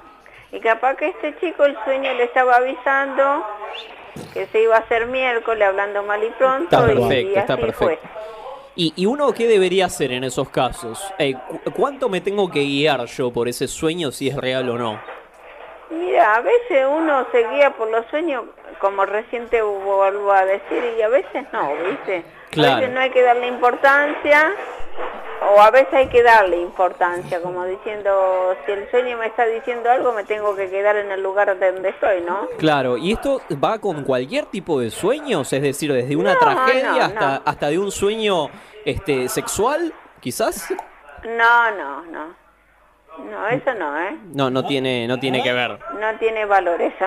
Y 0.51 0.59
capaz 0.59 0.95
que 0.95 1.07
este 1.09 1.37
chico 1.39 1.65
el 1.65 1.77
sueño 1.83 2.13
le 2.13 2.23
estaba 2.23 2.55
avisando 2.55 3.45
que 4.33 4.45
se 4.47 4.61
iba 4.61 4.75
a 4.75 4.79
hacer 4.79 5.05
miércoles 5.07 5.67
hablando 5.67 6.01
mal 6.03 6.23
y 6.23 6.29
pronto 6.31 6.63
Está 6.75 6.91
y- 6.91 6.95
perfecto, 6.95 7.31
y, 7.31 7.35
está 7.35 7.53
así 7.53 7.61
perfecto. 7.61 8.07
¿Y, 8.75 8.93
y 8.95 9.05
uno 9.07 9.33
qué 9.33 9.47
debería 9.47 9.85
hacer 9.87 10.11
en 10.11 10.23
esos 10.23 10.49
casos? 10.49 11.11
Eh, 11.17 11.33
cu- 11.33 11.71
¿Cuánto 11.75 12.09
me 12.09 12.21
tengo 12.21 12.49
que 12.49 12.59
guiar 12.61 13.05
yo 13.05 13.31
por 13.31 13.47
ese 13.47 13.67
sueño 13.67 14.11
si 14.11 14.29
es 14.29 14.35
real 14.37 14.69
o 14.69 14.77
no? 14.77 14.99
fue. 15.89 15.97
Mira, 15.97 16.35
a 16.35 16.41
veces 16.41 16.85
uno 16.89 17.25
se 17.31 17.47
guía 17.49 17.71
por 17.71 17.89
los 17.89 18.05
sueños, 18.07 18.43
como 18.79 19.05
recién 19.05 19.47
te 19.47 19.61
vuelvo 19.61 20.31
a 20.31 20.45
decir, 20.45 20.83
y 20.97 21.01
a 21.01 21.09
veces 21.09 21.45
no, 21.53 21.69
¿viste? 21.89 22.17
A 22.19 22.49
Claro. 22.49 22.75
veces 22.77 22.93
no 22.93 22.99
hay 23.01 23.09
que 23.11 23.21
darle 23.21 23.47
importancia, 23.47 24.51
o 25.55 25.61
a 25.61 25.69
veces 25.69 25.93
hay 25.93 26.07
que 26.07 26.23
darle 26.23 26.57
importancia, 26.61 27.41
como 27.41 27.65
diciendo, 27.65 28.55
si 28.65 28.71
el 28.71 28.89
sueño 28.89 29.17
me 29.17 29.27
está 29.27 29.45
diciendo 29.45 29.91
algo, 29.91 30.13
me 30.13 30.23
tengo 30.23 30.55
que 30.55 30.69
quedar 30.69 30.95
en 30.95 31.11
el 31.11 31.21
lugar 31.21 31.47
donde 31.59 31.89
estoy, 31.89 32.21
¿no? 32.21 32.47
Claro, 32.57 32.97
¿y 32.97 33.11
esto 33.13 33.41
va 33.63 33.79
con 33.79 34.03
cualquier 34.03 34.45
tipo 34.45 34.79
de 34.79 34.89
sueños? 34.89 35.51
Es 35.53 35.61
decir, 35.61 35.91
desde 35.93 36.15
una 36.15 36.33
No, 36.33 36.39
tragedia 36.39 36.93
no, 36.93 37.01
hasta, 37.03 37.29
no. 37.35 37.41
hasta 37.45 37.67
de 37.67 37.79
un 37.79 37.91
sueño 37.91 38.49
este, 38.85 39.27
sexual, 39.29 39.93
quizás. 40.21 40.73
No, 41.25 41.71
no, 41.71 42.01
no. 42.05 42.47
No, 43.29 43.47
eso 43.47 43.73
no, 43.73 43.99
¿eh? 43.99 44.15
No, 44.33 44.49
no 44.51 44.63
tiene, 44.65 45.07
no 45.07 45.19
tiene 45.19 45.41
que 45.43 45.51
ver. 45.51 45.77
No 45.99 46.17
tiene 46.19 46.45
valor 46.45 46.79
eso. 46.81 47.05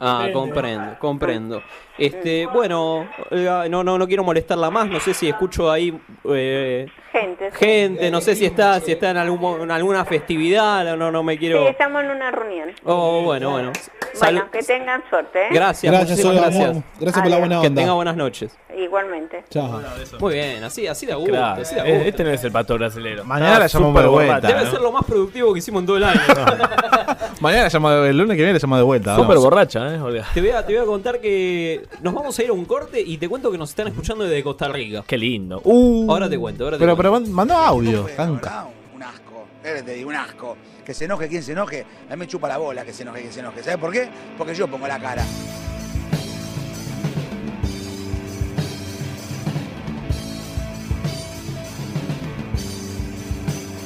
Ah, 0.00 0.28
comprendo, 0.32 0.96
comprendo. 0.98 1.62
Este, 1.98 2.46
bueno, 2.46 3.08
Olga, 3.30 3.68
no, 3.68 3.82
no, 3.82 3.98
no 3.98 4.06
quiero 4.06 4.22
molestarla 4.22 4.70
más. 4.70 4.86
No 4.88 5.00
sé 5.00 5.12
si 5.14 5.28
escucho 5.28 5.70
ahí 5.70 5.98
eh, 6.30 6.86
Gente. 7.10 7.50
sí. 7.50 7.56
gente, 7.58 8.10
no 8.10 8.20
sé 8.20 8.36
si 8.36 8.44
está, 8.44 8.78
si 8.80 8.92
está 8.92 9.10
en, 9.10 9.16
algún, 9.16 9.40
mo- 9.40 9.62
en 9.62 9.70
alguna 9.70 10.04
festividad. 10.04 10.96
No, 10.96 11.10
no 11.10 11.22
me 11.24 11.32
Sí, 11.34 11.38
quiero. 11.40 11.66
estamos 11.68 12.04
en 12.04 12.10
una 12.10 12.30
reunión. 12.30 12.70
Oh, 12.84 13.22
bueno, 13.22 13.50
bueno. 13.50 13.72
Salud. 14.14 14.38
Bueno, 14.40 14.50
que 14.50 14.62
tengan 14.62 15.02
suerte, 15.10 15.42
¿eh? 15.42 15.48
Gracias, 15.52 15.92
Gracias, 15.92 16.18
gracias. 16.20 16.76
gracias 17.00 17.22
por 17.22 17.30
la 17.30 17.38
buena 17.38 17.60
Que 17.60 17.66
onda. 17.68 17.80
tenga 17.82 17.92
buenas 17.94 18.16
noches. 18.16 18.56
Igualmente. 18.76 19.44
Chao. 19.50 19.80
Muy 20.20 20.34
bien, 20.34 20.62
así, 20.64 20.86
así 20.86 21.06
de 21.06 21.14
gusto. 21.14 21.30
Claro, 21.32 21.62
así 21.62 21.74
de 21.74 21.80
eh, 21.80 21.92
gusto. 21.94 22.08
este 22.08 22.24
no 22.24 22.30
es 22.30 22.44
el 22.44 22.52
pato 22.52 22.74
brasilero. 22.74 23.24
Mañana 23.24 23.58
la 23.60 23.66
llamamos 23.66 24.02
de 24.02 24.08
vuelta. 24.08 24.40
Debe 24.48 24.70
ser 24.70 24.80
lo 24.80 24.92
más 24.92 25.04
productivo 25.04 25.52
que 25.52 25.58
hicimos 25.58 25.80
en 25.80 25.86
todo 25.86 25.96
el 25.96 26.04
año. 26.04 26.20
Mañana 27.40 27.62
la 27.64 27.68
llamo, 27.68 27.90
el 27.90 28.16
lunes 28.16 28.36
que 28.36 28.42
viene 28.42 28.52
la 28.52 28.58
llamo 28.60 28.76
de 28.76 28.82
vuelta. 28.82 29.14
Súper 29.14 29.28
vamos. 29.28 29.44
borracha, 29.44 29.94
¿eh, 29.94 30.00
Olga? 30.00 30.26
Te 30.32 30.40
voy, 30.40 30.50
a, 30.50 30.64
te 30.64 30.72
voy 30.74 30.82
a 30.82 30.86
contar 30.86 31.20
que 31.20 31.86
nos 32.02 32.14
vamos 32.14 32.38
a 32.38 32.42
ir 32.42 32.50
a 32.50 32.52
un 32.52 32.64
corte 32.64 33.00
y 33.00 33.16
te 33.18 33.28
cuento 33.28 33.50
que 33.50 33.58
nos 33.58 33.70
están 33.70 33.88
escuchando 33.88 34.24
desde 34.24 34.42
Costa 34.42 34.68
Rica. 34.68 35.02
Qué 35.06 35.18
lindo. 35.18 35.60
Uh, 35.64 36.10
Ahora 36.10 36.28
te 36.28 36.38
cuento, 36.38 36.64
ahora 36.64 36.76
te 36.76 36.80
pero, 36.84 36.96
cuento. 36.96 37.24
pero 37.24 37.32
mandó 37.34 37.54
audio. 37.54 38.06
Un 38.94 39.02
asco, 39.02 39.46
eh, 39.64 39.82
te 39.84 39.92
digo, 39.94 40.08
un 40.10 40.16
asco. 40.16 40.56
Que 40.88 40.94
se 40.94 41.04
enoje 41.04 41.28
quien 41.28 41.42
se 41.42 41.52
enoje, 41.52 41.84
a 42.08 42.12
mí 42.12 42.20
me 42.20 42.26
chupa 42.26 42.48
la 42.48 42.56
bola 42.56 42.82
que 42.82 42.94
se 42.94 43.02
enoje 43.02 43.20
quien 43.20 43.30
se 43.30 43.40
enoje. 43.40 43.62
¿Sabes 43.62 43.78
por 43.78 43.92
qué? 43.92 44.08
Porque 44.38 44.54
yo 44.54 44.66
pongo 44.68 44.88
la 44.88 44.98
cara. 44.98 45.22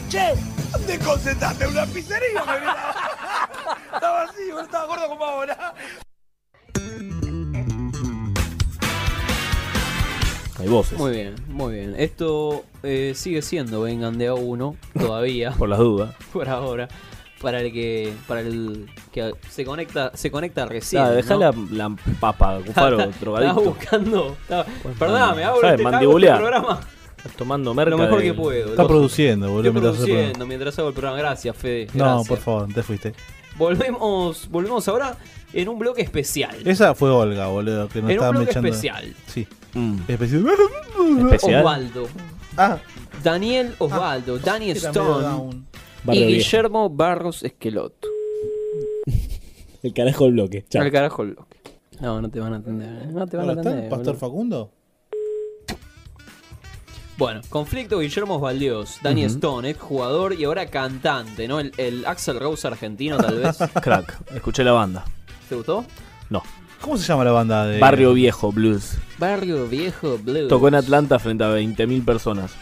Che, 0.08 0.34
¿dónde 0.70 0.98
concentraste? 1.00 1.64
¿En 1.64 1.70
una 1.70 1.86
pizzería? 1.86 2.40
estaba 3.94 4.22
así, 4.22 4.42
estaba 4.62 4.86
gordo 4.86 5.08
como 5.08 5.24
ahora. 5.24 5.74
Hay 10.62 10.68
voces. 10.68 10.98
Muy 10.98 11.12
bien, 11.12 11.35
muy 11.48 11.75
bien. 11.75 11.94
Esto 11.98 12.64
eh, 12.83 13.12
sigue 13.16 13.42
siendo 13.42 13.83
Vengan 13.83 14.16
de 14.18 14.29
a 14.29 14.35
uno 14.35 14.77
todavía, 14.98 15.51
Por 15.53 15.68
las 15.68 15.79
dudas. 15.79 16.14
por 16.33 16.48
ahora. 16.48 16.88
Para 17.40 17.61
el 17.61 17.72
que 17.72 18.12
para 18.29 18.40
el 18.40 18.88
que 19.11 19.33
se 19.51 19.64
conecta 19.64 20.12
se 20.14 20.31
conecta 20.31 20.64
recién. 20.64 21.03
Ah, 21.03 21.11
dejá 21.11 21.35
¿no? 21.35 21.40
la, 21.40 21.55
la 21.72 21.96
papa, 22.20 22.61
Cufaro, 22.66 23.01
Estaba 23.01 23.18
drogadicto. 23.20 23.61
buscando. 23.62 24.37
estaba- 24.42 24.64
Perdóname, 24.96 25.42
hago 25.42 25.61
¿Sabes? 25.61 25.64
este, 25.64 25.64
hago 25.64 25.72
este 25.72 25.83
Mandibulear. 25.83 26.38
programa 26.38 26.81
Estás 27.16 27.33
tomando 27.37 27.75
merca 27.75 27.90
lo 27.90 27.98
mejor 27.98 28.18
de- 28.20 28.25
que 28.27 28.35
puedo. 28.35 28.70
Está 28.70 28.83
Lo- 28.83 28.88
produciendo, 28.88 29.51
boludo. 29.51 29.68
Estoy 29.70 29.72
mientras 29.72 29.94
el 30.01 30.07
produciendo 30.07 30.46
mientras 30.46 30.79
hago 30.79 30.88
el 30.88 30.94
programa. 30.94 31.18
Gracias, 31.18 31.57
Fede. 31.57 31.87
No, 31.94 32.05
gracias. 32.05 32.29
por 32.29 32.38
favor, 32.38 32.72
te 32.72 32.83
fuiste. 32.85 33.14
Volvemos, 33.59 34.48
volvemos 34.48 34.87
ahora 34.88 35.16
en 35.53 35.68
un 35.68 35.79
bloque 35.81 36.03
especial. 36.03 36.57
Esa 36.64 36.94
fue 36.94 37.11
Olga, 37.11 37.48
boludo, 37.48 37.88
que 37.88 38.01
nos 38.03 38.11
En 38.11 38.18
un 38.18 38.22
estaba 38.22 38.31
bloque 38.31 38.51
echando. 38.51 38.68
especial. 38.68 39.14
Sí. 39.27 39.46
Mm. 39.74 39.98
Especial. 40.08 40.46
Especial. 41.20 41.61
Osvaldo. 41.61 42.08
Ah, 42.56 42.78
Daniel 43.22 43.74
Osvaldo, 43.78 44.38
Danny 44.38 44.70
era 44.70 44.80
medio 44.80 44.90
Stone 44.90 45.62
y. 46.12 46.26
Guillermo 46.26 46.90
Barros 46.90 47.42
Esqueloto. 47.42 48.08
El 49.82 49.92
carajo 49.94 50.24
del 50.24 50.35
bloque. 50.35 50.64
Chao. 50.68 50.82
Al 50.82 50.92
carajo 50.92 51.22
el 51.22 51.35
bloque. 51.35 51.58
No, 52.00 52.20
no 52.20 52.28
te 52.30 52.38
van 52.40 52.52
a 52.54 52.56
atender. 52.58 53.02
¿eh? 53.02 53.06
No 53.12 53.26
te 53.26 53.37
van 53.37 53.48
a 53.48 53.52
Hola, 53.52 53.61
¿está 53.61 53.70
atender. 53.70 53.85
el 53.85 53.90
Pastor 53.90 54.06
boludo. 54.14 54.20
Facundo? 54.20 54.72
Bueno, 57.18 57.40
conflicto 57.48 57.98
Guillermo 57.98 58.37
Osvaldios, 58.37 58.98
Danny. 59.02 59.24
Stone, 59.24 59.70
ex 59.70 59.80
jugador 59.80 60.35
y 60.35 60.44
ahora 60.44 60.66
cantante, 60.66 61.46
¿no? 61.46 61.61
El, 61.61 61.72
el 61.76 62.04
Axel 62.06 62.40
Rose 62.40 62.66
argentino, 62.66 63.16
tal 63.18 63.38
vez. 63.38 63.58
Crack. 63.82 64.32
Escuché 64.35 64.64
la 64.64 64.72
banda. 64.72 65.04
¿Te 65.48 65.54
gustó? 65.54 65.85
No. 66.30 66.42
¿Cómo 66.83 66.99
se 66.99 67.07
llama 67.07 67.25
la 67.25 67.31
banda 67.31 67.64
de 67.64 67.79
Barrio 67.79 68.12
Viejo 68.12 68.51
Blues. 68.51 68.99
Barrio 69.16 69.68
Viejo 69.68 70.18
Blues. 70.18 70.49
Tocó 70.49 70.66
en 70.66 70.75
Atlanta 70.75 71.21
frente 71.21 71.45
a 71.45 71.57
20.000 71.57 72.05
personas. 72.05 72.53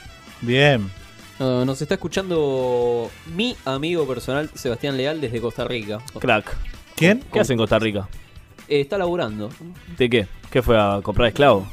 Bien. 0.42 0.90
No, 1.38 1.64
nos 1.64 1.80
está 1.80 1.94
escuchando 1.94 3.10
mi 3.34 3.56
amigo 3.64 4.06
personal, 4.06 4.50
Sebastián 4.54 4.98
Leal, 4.98 5.22
desde 5.22 5.40
Costa 5.40 5.64
Rica. 5.64 6.00
Crack. 6.18 6.54
¿Quién? 6.96 7.24
¿Qué 7.32 7.40
hace 7.40 7.54
en 7.54 7.58
Costa 7.58 7.78
Rica? 7.78 8.08
Eh, 8.68 8.82
está 8.82 8.98
laburando. 8.98 9.48
¿De 9.96 10.10
qué? 10.10 10.26
¿Qué 10.50 10.60
fue 10.60 10.78
a 10.78 11.00
comprar 11.02 11.28
esclavos? 11.28 11.66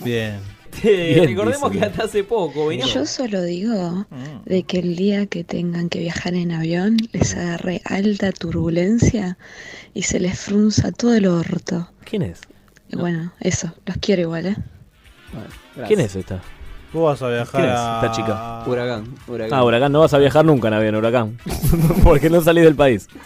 Bien. 0.00 0.40
Bien, 0.82 1.26
recordemos 1.26 1.72
dice. 1.72 1.80
que 1.80 1.86
hasta 1.90 2.04
hace 2.04 2.24
poco 2.24 2.66
veníamos. 2.66 2.94
Yo 2.94 3.06
solo 3.06 3.42
digo 3.42 4.06
de 4.44 4.62
que 4.62 4.78
el 4.78 4.96
día 4.96 5.26
que 5.26 5.44
tengan 5.44 5.88
que 5.88 6.00
viajar 6.00 6.34
en 6.34 6.52
avión 6.52 6.96
les 7.12 7.34
agarre 7.34 7.80
alta 7.84 8.32
turbulencia 8.32 9.38
y 9.94 10.02
se 10.02 10.20
les 10.20 10.38
frunza 10.38 10.92
todo 10.92 11.14
el 11.14 11.26
orto. 11.26 11.90
¿Quién 12.04 12.22
es? 12.22 12.40
Y 12.90 12.96
bueno, 12.96 13.32
eso, 13.40 13.72
los 13.86 13.96
quiero 13.98 14.22
igual, 14.22 14.46
¿eh? 14.46 14.56
Bueno. 15.32 15.86
¿Quién 15.86 16.00
es 16.00 16.16
esta? 16.16 16.42
Vos 16.92 17.04
vas 17.04 17.22
a 17.22 17.28
viajar 17.28 17.60
¿Quién 17.60 17.72
es 17.72 17.78
a... 17.78 18.00
esta 18.02 18.12
chica? 18.12 18.62
Huracán, 18.66 19.04
huracán. 19.26 19.58
Ah, 19.58 19.64
huracán, 19.64 19.92
no 19.92 20.00
vas 20.00 20.14
a 20.14 20.18
viajar 20.18 20.44
nunca 20.44 20.68
en 20.68 20.74
avión, 20.74 20.94
huracán. 20.94 21.38
Porque 22.02 22.30
no 22.30 22.40
salís 22.40 22.64
del 22.64 22.76
país. 22.76 23.08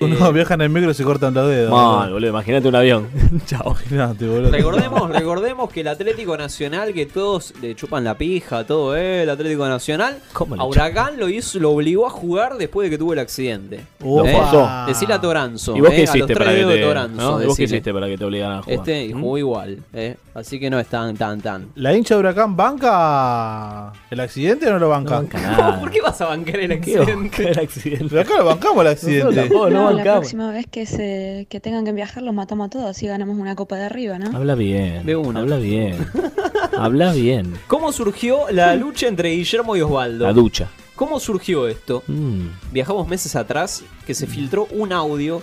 Uno 0.00 0.32
viaja 0.32 0.54
en 0.54 0.62
el 0.62 0.70
micro 0.70 0.90
y 0.90 0.94
se 0.94 1.04
cortan 1.04 1.32
los 1.34 1.48
dedos. 1.48 1.70
Mal, 1.70 2.12
boludo, 2.12 2.30
imagínate 2.30 2.68
un 2.68 2.74
avión. 2.74 3.08
Chao. 3.46 3.76
Imagínate, 3.90 4.26
boludo. 4.26 4.50
Recordemos, 4.50 5.10
recordemos 5.10 5.70
que 5.70 5.82
el 5.82 5.88
Atlético 5.88 6.36
Nacional, 6.36 6.92
que 6.92 7.06
todos 7.06 7.54
le 7.60 7.74
chupan 7.74 8.02
la 8.04 8.16
pija, 8.16 8.66
todo 8.66 8.96
eh, 8.96 9.22
el 9.22 9.30
Atlético 9.30 9.68
Nacional, 9.68 10.18
¿Cómo 10.32 10.56
le 10.56 10.62
a 10.62 10.64
Huracán 10.64 11.18
lo 11.18 11.28
hizo, 11.28 11.58
lo 11.58 11.70
obligó 11.70 12.06
a 12.06 12.10
jugar 12.10 12.56
después 12.56 12.86
de 12.86 12.90
que 12.90 12.98
tuvo 12.98 13.12
el 13.12 13.20
accidente. 13.20 13.84
Lo 14.00 14.24
Eh. 14.24 14.36
Decirle 14.86 15.14
a 15.14 15.20
Toranzo. 15.20 15.76
¿Y 15.76 15.80
vos 15.80 15.90
eh, 15.90 15.96
qué 15.96 16.02
a 16.02 16.06
los 16.06 16.14
hiciste 16.16 16.34
tres 16.34 16.38
para 16.38 16.58
que 16.58 16.64
te, 16.64 16.82
Toranzo, 16.82 17.16
¿no? 17.16 17.42
¿Y 17.42 17.46
vos 17.46 17.56
qué 17.56 17.62
hiciste 17.64 17.94
para 17.94 18.06
que 18.08 18.18
te 18.18 18.24
obligaran 18.24 18.58
a 18.58 18.62
jugar? 18.62 18.78
Este 18.78 19.04
y 19.04 19.14
¿Mm? 19.14 19.20
jugó 19.20 19.38
igual, 19.38 19.78
eh. 19.92 20.16
Así 20.34 20.58
que 20.58 20.70
no 20.70 20.80
es 20.80 20.86
tan, 20.86 21.16
tan, 21.16 21.40
tan. 21.40 21.68
¿La 21.74 21.94
hincha 21.94 22.14
de 22.14 22.20
Huracán 22.20 22.56
banca 22.62 23.92
el 24.10 24.20
accidente 24.20 24.68
o 24.68 24.72
no 24.72 24.78
lo 24.78 24.88
banca? 24.88 25.10
No 25.16 25.16
banca 25.22 25.40
nada. 25.40 25.80
¿Por 25.80 25.90
qué 25.90 26.00
vas 26.00 26.20
a 26.20 26.26
bancar 26.26 26.56
el 26.60 26.68
¿Qué 26.80 26.96
accidente? 26.98 27.48
el 27.50 27.58
accidente? 27.58 28.06
Pero 28.08 28.20
acá 28.22 28.36
lo 28.38 28.44
bancamos 28.44 28.80
el 28.82 28.86
accidente. 28.88 29.48
No, 29.48 29.68
no 29.68 29.90
la 29.90 29.96
bancamos. 29.96 30.04
próxima 30.20 30.50
vez 30.50 30.66
que 30.70 30.86
se 30.86 31.46
que 31.48 31.60
tengan 31.60 31.84
que 31.84 31.92
viajar 31.92 32.22
los 32.22 32.34
matamos 32.34 32.66
a 32.66 32.70
todos 32.70 33.02
y 33.02 33.06
ganamos 33.06 33.36
una 33.38 33.54
copa 33.56 33.76
de 33.76 33.84
arriba, 33.84 34.18
¿no? 34.18 34.36
Habla 34.36 34.54
bien. 34.54 35.04
De 35.06 35.16
una. 35.16 35.40
Habla 35.40 35.56
bien. 35.56 36.06
Habla 36.78 37.12
bien. 37.12 37.54
¿Cómo 37.66 37.92
surgió 37.92 38.50
la 38.50 38.74
lucha 38.76 39.06
entre 39.08 39.30
Guillermo 39.30 39.76
y 39.76 39.82
Osvaldo? 39.82 40.24
La 40.26 40.32
ducha. 40.32 40.68
¿Cómo 40.94 41.18
surgió 41.20 41.68
esto? 41.68 42.02
Mm. 42.06 42.46
Viajamos 42.70 43.08
meses 43.08 43.34
atrás 43.36 43.82
que 44.06 44.14
se 44.14 44.26
filtró 44.26 44.66
un 44.70 44.92
audio 44.92 45.42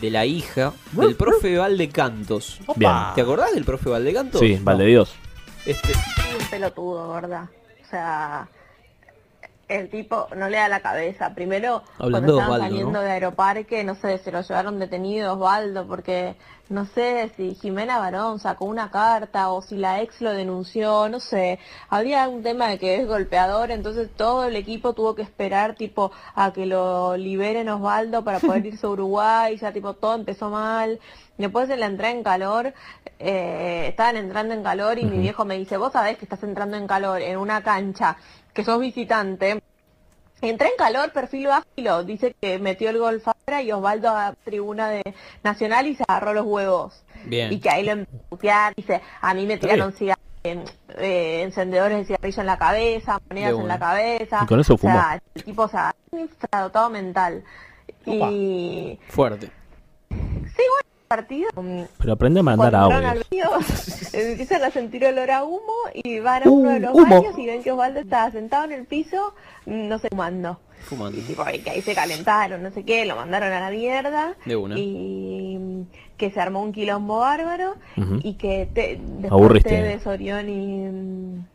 de 0.00 0.10
la 0.10 0.26
hija 0.26 0.72
del 0.92 1.14
profe 1.16 1.56
Valdecantos. 1.58 2.60
Bien. 2.76 2.92
¿Te 3.14 3.20
acordás 3.20 3.52
del 3.54 3.64
profe 3.64 3.90
Valdecantos? 3.90 4.40
Sí, 4.40 4.58
Valde 4.62 4.86
Dios. 4.86 5.12
Este, 5.66 5.92
un 5.92 6.46
pelotudo, 6.50 7.06
gorda. 7.06 7.50
O 7.82 7.88
sea, 7.88 8.48
el 9.68 9.88
tipo 9.88 10.28
no 10.36 10.48
le 10.48 10.58
da 10.58 10.68
la 10.68 10.80
cabeza. 10.80 11.34
Primero, 11.34 11.82
Hablando 11.98 12.10
cuando 12.10 12.32
estaban 12.32 12.50
Osvaldo, 12.50 12.64
saliendo 12.64 12.92
¿no? 12.92 13.00
de 13.00 13.10
Aeroparque, 13.10 13.84
no 13.84 13.94
sé, 13.94 14.18
se 14.18 14.32
lo 14.32 14.42
llevaron 14.42 14.78
detenido 14.78 15.34
Osvaldo, 15.34 15.86
porque 15.86 16.36
no 16.68 16.86
sé 16.86 17.30
si 17.36 17.54
Jimena 17.54 17.98
Barón 17.98 18.38
sacó 18.38 18.64
una 18.64 18.90
carta 18.90 19.50
o 19.50 19.62
si 19.62 19.76
la 19.76 20.00
ex 20.00 20.20
lo 20.20 20.32
denunció, 20.32 21.08
no 21.08 21.20
sé. 21.20 21.58
Había 21.88 22.28
un 22.28 22.42
tema 22.42 22.68
de 22.68 22.78
que 22.78 22.96
es 22.96 23.06
golpeador, 23.06 23.70
entonces 23.70 24.10
todo 24.16 24.44
el 24.44 24.56
equipo 24.56 24.92
tuvo 24.92 25.14
que 25.14 25.22
esperar, 25.22 25.74
tipo, 25.74 26.12
a 26.34 26.52
que 26.52 26.66
lo 26.66 27.16
liberen 27.16 27.68
Osvaldo 27.68 28.24
para 28.24 28.40
poder 28.40 28.66
irse 28.66 28.86
a 28.86 28.90
Uruguay, 28.90 29.56
ya 29.56 29.72
tipo, 29.72 29.94
todo 29.94 30.14
empezó 30.14 30.50
mal. 30.50 31.00
Después 31.36 31.68
de 31.68 31.76
la 31.76 31.86
entrada 31.86 32.12
en 32.12 32.22
calor, 32.22 32.72
eh, 33.18 33.86
estaban 33.88 34.16
entrando 34.16 34.54
en 34.54 34.62
calor 34.62 34.98
y 34.98 35.04
mi 35.04 35.18
viejo 35.18 35.44
me 35.44 35.58
dice, 35.58 35.76
vos 35.76 35.92
sabés 35.92 36.16
que 36.16 36.24
estás 36.24 36.42
entrando 36.44 36.76
en 36.76 36.86
calor 36.86 37.20
en 37.20 37.38
una 37.38 37.62
cancha, 37.62 38.16
que 38.52 38.64
sos 38.64 38.78
visitante. 38.80 39.60
Entré 40.40 40.68
en 40.68 40.76
calor, 40.76 41.12
perfil 41.12 41.46
bajo 41.46 41.66
y 41.74 41.82
lo 41.82 42.04
dice 42.04 42.36
que 42.40 42.58
metió 42.58 42.90
el 42.90 42.98
gol 42.98 43.20
Fabra 43.20 43.62
y 43.62 43.72
Osvaldo 43.72 44.10
a 44.10 44.34
tribuna 44.44 44.90
de 44.90 45.02
Nacional 45.42 45.86
y 45.86 45.96
se 45.96 46.04
agarró 46.06 46.34
los 46.34 46.44
huevos. 46.46 47.02
Bien. 47.24 47.52
Y 47.52 47.60
que 47.60 47.70
ahí 47.70 47.84
lo 47.84 47.92
emputearon, 47.92 48.74
dice, 48.76 49.00
a 49.20 49.34
mí 49.34 49.46
me 49.46 49.56
tiraron 49.56 49.92
eh, 50.44 51.42
encendedores 51.42 51.98
de 51.98 52.04
cigarrillo 52.04 52.40
en 52.42 52.46
la 52.46 52.58
cabeza, 52.58 53.18
monedas 53.30 53.58
en 53.58 53.68
la 53.68 53.78
cabeza. 53.78 54.40
Y 54.42 54.46
con 54.46 54.60
eso 54.60 54.74
O 54.74 54.78
sea, 54.78 54.92
fumó. 54.92 55.20
el 55.34 55.44
tipo, 55.44 55.62
o 55.62 55.68
sea, 55.68 55.94
un 56.10 56.20
infradotado 56.20 56.90
mental. 56.90 57.42
Y 58.04 58.98
fuerte. 59.08 59.50
sí, 60.10 60.16
bueno, 60.18 60.93
partido. 61.16 61.48
Pero 61.98 62.12
aprende 62.12 62.40
a 62.40 62.42
mandar 62.42 62.74
audios. 62.74 63.02
baño, 63.02 63.62
empiezan 64.12 64.64
a 64.64 64.70
sentir 64.70 65.04
olor 65.04 65.30
a 65.30 65.44
humo 65.44 65.72
y 65.92 66.18
van 66.20 66.46
a 66.46 66.50
uno 66.50 66.70
de 66.70 66.80
los 66.80 66.94
humo. 66.94 67.20
baños 67.20 67.38
y 67.38 67.46
ven 67.46 67.62
que 67.62 67.72
Osvaldo 67.72 68.00
estaba 68.00 68.30
sentado 68.30 68.64
en 68.64 68.72
el 68.72 68.86
piso, 68.86 69.34
no 69.66 69.98
sé, 69.98 70.08
fumando. 70.10 70.58
Fumando. 70.82 71.18
Y 71.18 71.22
tipo, 71.22 71.44
que 71.44 71.70
ahí 71.70 71.82
se 71.82 71.94
calentaron, 71.94 72.62
no 72.62 72.70
sé 72.70 72.84
qué, 72.84 73.06
lo 73.06 73.16
mandaron 73.16 73.52
a 73.52 73.60
la 73.60 73.70
mierda. 73.70 74.34
De 74.44 74.56
una. 74.56 74.78
Y 74.78 75.56
mm, 75.58 75.82
que 76.16 76.30
se 76.30 76.40
armó 76.40 76.62
un 76.62 76.72
quilombo 76.72 77.20
bárbaro 77.20 77.76
y 78.22 78.34
que 78.34 78.68
te, 78.72 78.98
después 79.00 79.32
Aburriste. 79.32 80.00
Orión 80.06 80.48
y, 80.48 80.88
mm, 80.90 81.46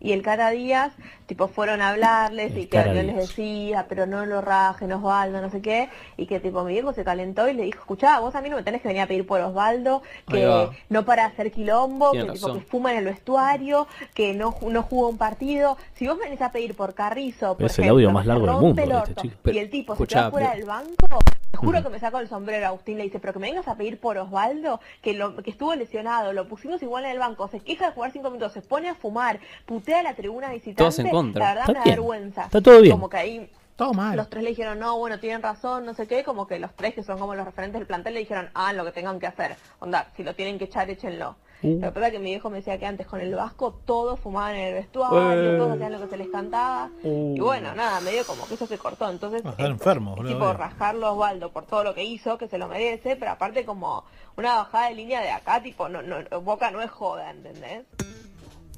y 0.00 0.12
el 0.12 0.22
Cara 0.22 0.50
Díaz, 0.50 0.92
tipo, 1.26 1.48
fueron 1.48 1.80
a 1.80 1.90
hablarles 1.90 2.52
El 2.52 2.58
y 2.58 2.66
que 2.66 2.78
Orión 2.78 3.06
les 3.06 3.16
decía, 3.16 3.86
pero 3.88 4.06
no 4.06 4.26
lo 4.26 4.40
rajen, 4.40 4.92
Osvaldo, 4.92 5.40
no 5.40 5.50
sé 5.50 5.60
qué, 5.62 5.88
y 6.16 6.26
que 6.26 6.38
tipo 6.40 6.62
mi 6.64 6.72
viejo 6.72 6.92
se 6.92 7.02
calentó 7.04 7.48
y 7.48 7.54
le 7.54 7.64
dijo, 7.64 7.80
escuchá, 7.80 8.20
vos 8.20 8.34
a 8.34 8.42
mí 8.42 8.48
no 8.50 8.56
me 8.56 8.62
tenés 8.62 8.82
que 8.82 8.88
venir 8.88 9.02
a 9.02 9.06
pedir 9.06 9.26
por 9.26 9.40
Osvaldo, 9.40 10.02
que 10.28 10.68
no 10.88 11.04
para 11.04 11.26
hacer 11.26 11.50
quilombo, 11.50 12.10
Tiene 12.10 12.26
que 12.28 12.32
tipo 12.34 12.52
que 12.54 12.60
fuma 12.60 12.92
en 12.92 12.98
el 12.98 13.04
vestuario, 13.06 13.86
que 14.14 14.34
no, 14.34 14.54
no 14.68 14.82
jugó 14.82 15.08
un 15.08 15.18
partido. 15.18 15.76
Si 15.94 16.06
vos 16.06 16.18
venís 16.18 16.40
a 16.42 16.52
pedir 16.52 16.74
por 16.76 16.94
Carrizo, 16.94 17.56
por 17.56 17.66
Es 17.66 17.78
el 17.78 17.84
ejemplo, 17.84 17.94
audio 17.94 18.08
que 18.08 18.14
más 18.14 18.26
largo 18.26 18.46
del 18.46 18.56
mundo 18.56 18.82
el 18.82 18.90
este 18.92 19.14
chico. 19.14 19.50
y 19.50 19.58
el 19.58 19.70
tipo 19.70 19.92
escuchá, 19.94 20.18
se 20.18 20.22
queda 20.22 20.30
fuera 20.30 20.46
pero- 20.52 20.58
del 20.58 20.66
banco, 20.68 21.18
te 21.50 21.56
juro 21.56 21.82
que 21.82 21.88
me 21.88 21.98
saco 21.98 22.18
el 22.18 22.28
sombrero. 22.28 22.66
Agustín 22.66 22.98
le 22.98 23.04
dice, 23.04 23.18
pero 23.18 23.32
que 23.32 23.38
me 23.38 23.48
vengas 23.48 23.68
a 23.68 23.76
pedir 23.76 23.98
por 23.98 24.18
Osvaldo, 24.18 24.80
que, 25.02 25.14
lo, 25.14 25.36
que 25.36 25.50
estuvo 25.50 25.74
lesionado, 25.74 26.32
lo 26.32 26.48
pusimos 26.48 26.82
igual 26.82 27.04
en 27.04 27.12
el 27.12 27.18
banco, 27.18 27.48
se 27.48 27.60
queja 27.60 27.86
de 27.86 27.92
jugar 27.92 28.12
cinco 28.12 28.30
minutos, 28.30 28.52
se 28.52 28.62
pone 28.62 28.88
a 28.88 28.94
fumar, 28.94 29.40
putea 29.64 30.00
a 30.00 30.02
la 30.02 30.14
tribuna 30.14 30.50
visitante. 30.50 30.82
Todos 30.82 30.98
en 30.98 31.08
contra. 31.08 31.40
La 31.42 31.48
verdad 31.50 31.64
Está 31.68 31.72
me 31.72 31.78
da 31.78 31.96
vergüenza. 31.96 32.42
Está 32.44 32.60
todo 32.60 32.80
bien. 32.80 32.92
Como 32.92 33.08
que 33.08 33.16
ahí 33.16 33.50
Todo 33.76 33.92
mal. 33.94 34.16
los 34.16 34.28
tres 34.28 34.42
le 34.42 34.50
dijeron, 34.50 34.78
no, 34.78 34.98
bueno, 34.98 35.18
tienen 35.18 35.42
razón, 35.42 35.86
no 35.86 35.94
sé 35.94 36.06
qué, 36.06 36.24
como 36.24 36.46
que 36.46 36.58
los 36.58 36.74
tres 36.74 36.94
que 36.94 37.02
son 37.02 37.18
como 37.18 37.34
los 37.34 37.44
referentes 37.44 37.78
del 37.78 37.86
plantel 37.86 38.14
le 38.14 38.20
dijeron, 38.20 38.50
ah, 38.54 38.72
lo 38.72 38.84
que 38.84 38.92
tengan 38.92 39.18
que 39.18 39.26
hacer. 39.26 39.56
Onda, 39.80 40.08
si 40.16 40.24
lo 40.24 40.34
tienen 40.34 40.58
que 40.58 40.64
echar, 40.64 40.90
échenlo. 40.90 41.36
Uh. 41.62 41.74
Lo 41.80 41.80
que 41.88 41.92
pasa 41.92 42.06
es 42.08 42.12
que 42.12 42.18
mi 42.18 42.26
viejo 42.30 42.50
me 42.50 42.58
decía 42.58 42.78
que 42.78 42.86
antes 42.86 43.06
con 43.06 43.20
el 43.20 43.34
Vasco 43.34 43.72
todos 43.86 44.20
fumaban 44.20 44.56
en 44.56 44.66
el 44.68 44.74
vestuario, 44.74 45.54
Eh. 45.54 45.58
todos 45.58 45.72
hacían 45.72 45.92
lo 45.92 46.00
que 46.00 46.08
se 46.08 46.16
les 46.18 46.28
cantaba. 46.28 46.90
Uh. 47.02 47.34
Y 47.36 47.40
bueno, 47.40 47.74
nada, 47.74 48.00
medio 48.00 48.24
como 48.26 48.46
que 48.46 48.54
eso 48.54 48.66
se 48.66 48.76
cortó. 48.78 49.08
Entonces, 49.08 49.42
Va 49.44 49.48
a 49.48 49.52
estar 49.52 49.66
es- 49.66 49.72
enfermo, 49.72 50.14
es 50.18 50.26
tipo 50.28 50.52
rajarlo 50.52 51.06
a 51.06 51.12
Osvaldo 51.12 51.50
por 51.52 51.64
todo 51.66 51.82
lo 51.84 51.94
que 51.94 52.04
hizo, 52.04 52.36
que 52.38 52.48
se 52.48 52.58
lo 52.58 52.68
merece, 52.68 53.16
pero 53.16 53.32
aparte 53.32 53.64
como 53.64 54.04
una 54.36 54.56
bajada 54.56 54.88
de 54.88 54.94
línea 54.96 55.20
de 55.22 55.30
acá, 55.30 55.62
tipo, 55.62 55.88
no, 55.88 56.02
no, 56.02 56.16
Boca 56.42 56.70
no 56.70 56.82
es 56.82 56.90
joda, 56.90 57.30
¿entendés? 57.30 57.84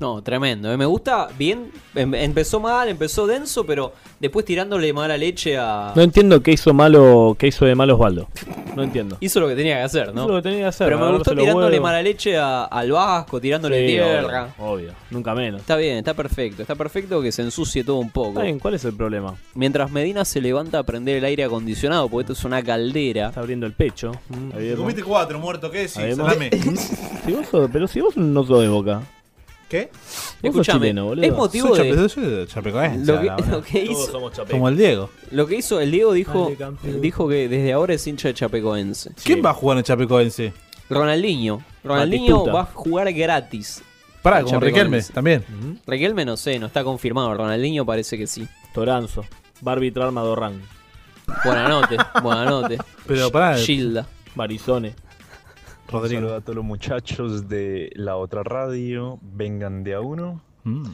No, 0.01 0.23
tremendo. 0.23 0.73
eh. 0.73 0.77
Me 0.77 0.87
gusta 0.87 1.29
bien. 1.37 1.73
em- 1.95 2.15
empezó 2.15 2.61
mal, 2.61 2.89
empezó 2.89 3.27
denso, 3.27 3.65
pero 3.67 3.93
después 4.21 4.45
tirándole 4.47 4.93
mala 4.93 5.17
leche 5.17 5.57
a. 5.59 5.93
No 5.97 6.03
entiendo 6.03 6.41
qué 6.43 6.53
hizo 6.53 6.73
malo, 6.73 7.35
qué 7.39 7.49
hizo 7.49 7.65
de 7.65 7.75
malo 7.75 7.95
Osvaldo. 7.95 8.29
No 8.77 8.85
entiendo. 8.85 9.17
Hizo 9.21 9.41
lo 9.41 9.49
que 9.49 9.57
tenía 9.57 9.77
que 9.79 9.83
hacer, 9.83 10.15
¿no? 10.15 10.23
Hizo 10.23 10.29
lo 10.29 10.37
que 10.37 10.43
tenía 10.43 10.59
que 10.61 10.65
hacer, 10.67 10.87
Pero 10.87 10.99
me 11.01 11.11
gustó 11.13 11.33
tirándole 11.35 11.67
huevos. 11.79 11.83
mala 11.83 12.01
leche 12.03 12.37
a- 12.39 12.65
al 12.67 12.93
Vasco, 12.93 13.41
tirándole 13.41 13.81
Sí, 13.81 13.87
tierra. 13.95 14.51
obvio, 14.59 14.71
obvio. 14.73 14.93
Nunca 15.11 15.35
menos. 15.35 15.61
Está 15.63 15.75
bien, 15.77 15.97
está 15.97 16.15
perfecto. 16.15 16.63
Está 16.63 16.77
perfecto 16.77 17.21
que 17.21 17.33
se 17.33 17.43
ensucie 17.43 17.83
todo 17.83 17.97
un 17.97 18.11
poco. 18.11 18.29
Está 18.31 18.43
bien, 18.43 18.61
¿cuál 18.61 18.75
es 18.75 18.85
el 18.85 18.95
problema? 18.95 19.35
Mientras 19.55 19.91
Medina 19.91 20.25
se 20.25 20.41
levanta 20.41 20.79
a 20.79 20.83
prender 20.85 21.17
el 21.17 21.25
aire 21.25 21.43
acondicionado, 21.43 22.09
porque 22.09 22.23
esto 22.23 22.33
es 22.35 22.45
una 22.45 22.63
caldera. 22.63 23.29
Está 23.29 23.41
abriendo 23.41 23.67
el 23.67 23.73
pecho. 23.73 24.13
Mm. 24.29 24.77
Comiste 24.77 25.03
cuatro, 25.03 25.41
muerto, 25.41 25.71
¿qué 25.73 25.79
decís? 25.89 25.99
Si 27.27 27.33
vos 27.33 27.47
sos- 27.51 27.69
pero 27.73 27.89
si 27.89 28.01
vos 28.01 28.17
no 28.17 28.45
sos 28.45 28.63
de 28.63 28.69
boca. 28.69 29.03
¿Qué? 29.69 29.91
Escúchame, 30.43 30.89
es 31.23 31.33
motivo 31.35 31.77
Soy 31.77 31.91
de. 31.91 31.95
chape- 31.95 32.09
soy 32.09 32.47
chapecoense, 32.47 33.13
Lo 33.13 33.21
que, 33.21 33.27
la 33.27 33.37
verdad. 33.37 33.51
lo 33.53 33.63
que 33.63 33.81
Todos 33.85 33.99
hizo, 34.03 34.13
somos 34.13 34.33
Como 34.51 34.69
el 34.71 34.77
Diego. 34.79 35.11
lo 35.31 35.47
que 35.47 35.57
hizo 35.57 35.79
el 35.81 35.91
Diego 35.91 36.13
dijo, 36.15 36.45
Dale, 36.45 36.57
campeón. 36.57 37.01
dijo 37.03 37.29
que 37.29 37.49
desde 37.49 37.73
ahora 37.75 37.93
es 37.95 38.07
hincha 38.07 38.29
de 38.29 38.35
Chapecoense. 38.35 39.11
¿Quién 39.23 39.45
va 39.45 39.51
a 39.51 39.55
jugar 39.55 39.75
en 39.77 39.79
el 39.81 39.85
Chapecoense? 39.85 40.53
Ronaldinho. 40.89 41.63
Ronaldinho 41.85 42.37
Batistuta. 42.37 42.53
va 42.53 42.61
a 42.63 42.65
jugar 42.65 43.13
gratis. 43.13 43.83
Pará, 44.23 44.39
como 44.43 44.53
Chapecoense. 44.53 44.85
Riquelme, 44.85 45.03
también. 45.15 45.45
Riquelme 45.87 46.25
no 46.25 46.37
sé, 46.39 46.59
no 46.59 46.67
está 46.67 46.83
confirmado. 46.83 47.35
Ronaldinho 47.35 47.85
parece 47.85 48.17
que 48.17 48.27
sí. 48.27 48.49
Toranzo. 48.73 49.25
Va 49.67 49.73
a 49.73 49.75
arbitrar 49.75 50.11
Madorrán. 50.13 50.63
Buena 51.45 51.69
noche, 51.69 51.97
buena 52.23 52.45
noche. 52.47 52.79
Pero 53.07 53.31
pará. 53.31 53.59
Gilda. 53.59 54.07
Barizone. 54.35 54.95
Un 55.91 56.09
saludo 56.09 56.35
a 56.37 56.41
todos 56.43 56.57
los 56.57 56.65
muchachos 56.65 57.49
de 57.49 57.91
la 57.95 58.17
otra 58.17 58.43
radio. 58.43 59.19
Vengan 59.23 59.83
de 59.85 59.95
a 59.95 60.01
uno. 60.01 60.43
Mm, 60.65 60.85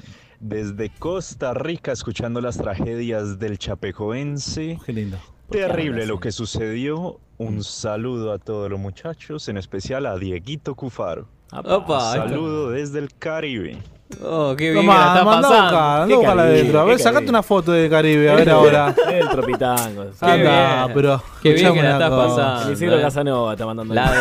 Desde 0.40 0.90
Costa 0.90 1.52
Rica, 1.54 1.92
escuchando 1.92 2.40
las 2.40 2.59
tragedias 2.59 3.38
del 3.38 3.59
Chapecoense. 3.59 4.78
qué 4.85 4.92
lindo. 4.92 5.16
Terrible 5.50 6.07
lo 6.07 6.20
que 6.20 6.30
sucedió. 6.33 7.20
Un 7.38 7.64
saludo 7.64 8.33
a 8.33 8.38
todos 8.38 8.70
los 8.70 8.78
muchachos, 8.78 9.48
en 9.48 9.57
especial 9.57 10.07
a 10.07 10.16
Dieguito 10.16 10.74
Cufaro. 10.76 11.26
Opa. 11.52 12.12
Saludo 12.12 12.70
desde 12.70 12.98
el 12.98 13.14
Caribe. 13.18 13.78
Oh, 14.22 14.54
qué 14.57 14.70
bien 14.70 14.85
Toma, 14.87 15.07
está 15.09 15.24
mandá 15.24 15.38
a 15.38 15.42
pasando. 15.42 15.62
buscar, 15.64 16.00
andá 16.02 16.07
Qué 16.07 16.12
a 16.12 16.16
buscarla 16.18 16.42
Caribe, 16.42 16.59
adentro. 16.61 16.80
A 16.80 16.85
ver, 16.85 16.98
sacate 17.00 17.30
una 17.30 17.42
foto 17.42 17.72
de 17.72 17.90
Caribe, 17.90 18.30
a 18.30 18.35
ver 18.35 18.50
ahora. 18.50 18.94
El 19.11 19.28
tropitango. 19.28 20.04
Qué 20.21 20.27
Anda, 20.27 20.85
bien. 20.85 20.94
pero. 20.94 21.23
Qué 21.42 21.52
bien 21.54 21.75
que 21.75 21.83
la 21.83 21.92
estás 21.92 22.10
cosa. 22.10 22.37
pasando. 22.54 22.73
Isidro. 22.73 23.00
Casanova 23.00 23.52
está 23.52 23.66
mandando. 23.66 23.94
La 23.94 24.12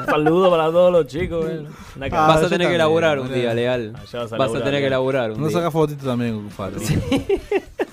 Un 0.00 0.06
saludo 0.06 0.50
para 0.50 0.64
todos 0.70 0.90
los 0.92 1.06
chicos. 1.06 1.44
eh. 1.48 1.64
Una 1.96 2.06
Ah. 2.10 2.26
Vas 2.28 2.42
a 2.44 2.48
tener 2.48 2.68
que 2.68 2.78
laburar 2.78 3.18
un 3.20 3.32
día, 3.32 3.52
Leal. 3.54 3.92
Vas 3.92 4.54
a 4.54 4.62
tener 4.62 4.82
que 4.82 4.90
laburar 4.90 5.30
un 5.32 5.40
No 5.40 5.48
día. 5.48 5.56
saca 5.58 5.70
fotito 5.70 6.04
también, 6.06 6.42
Cufaro. 6.44 6.76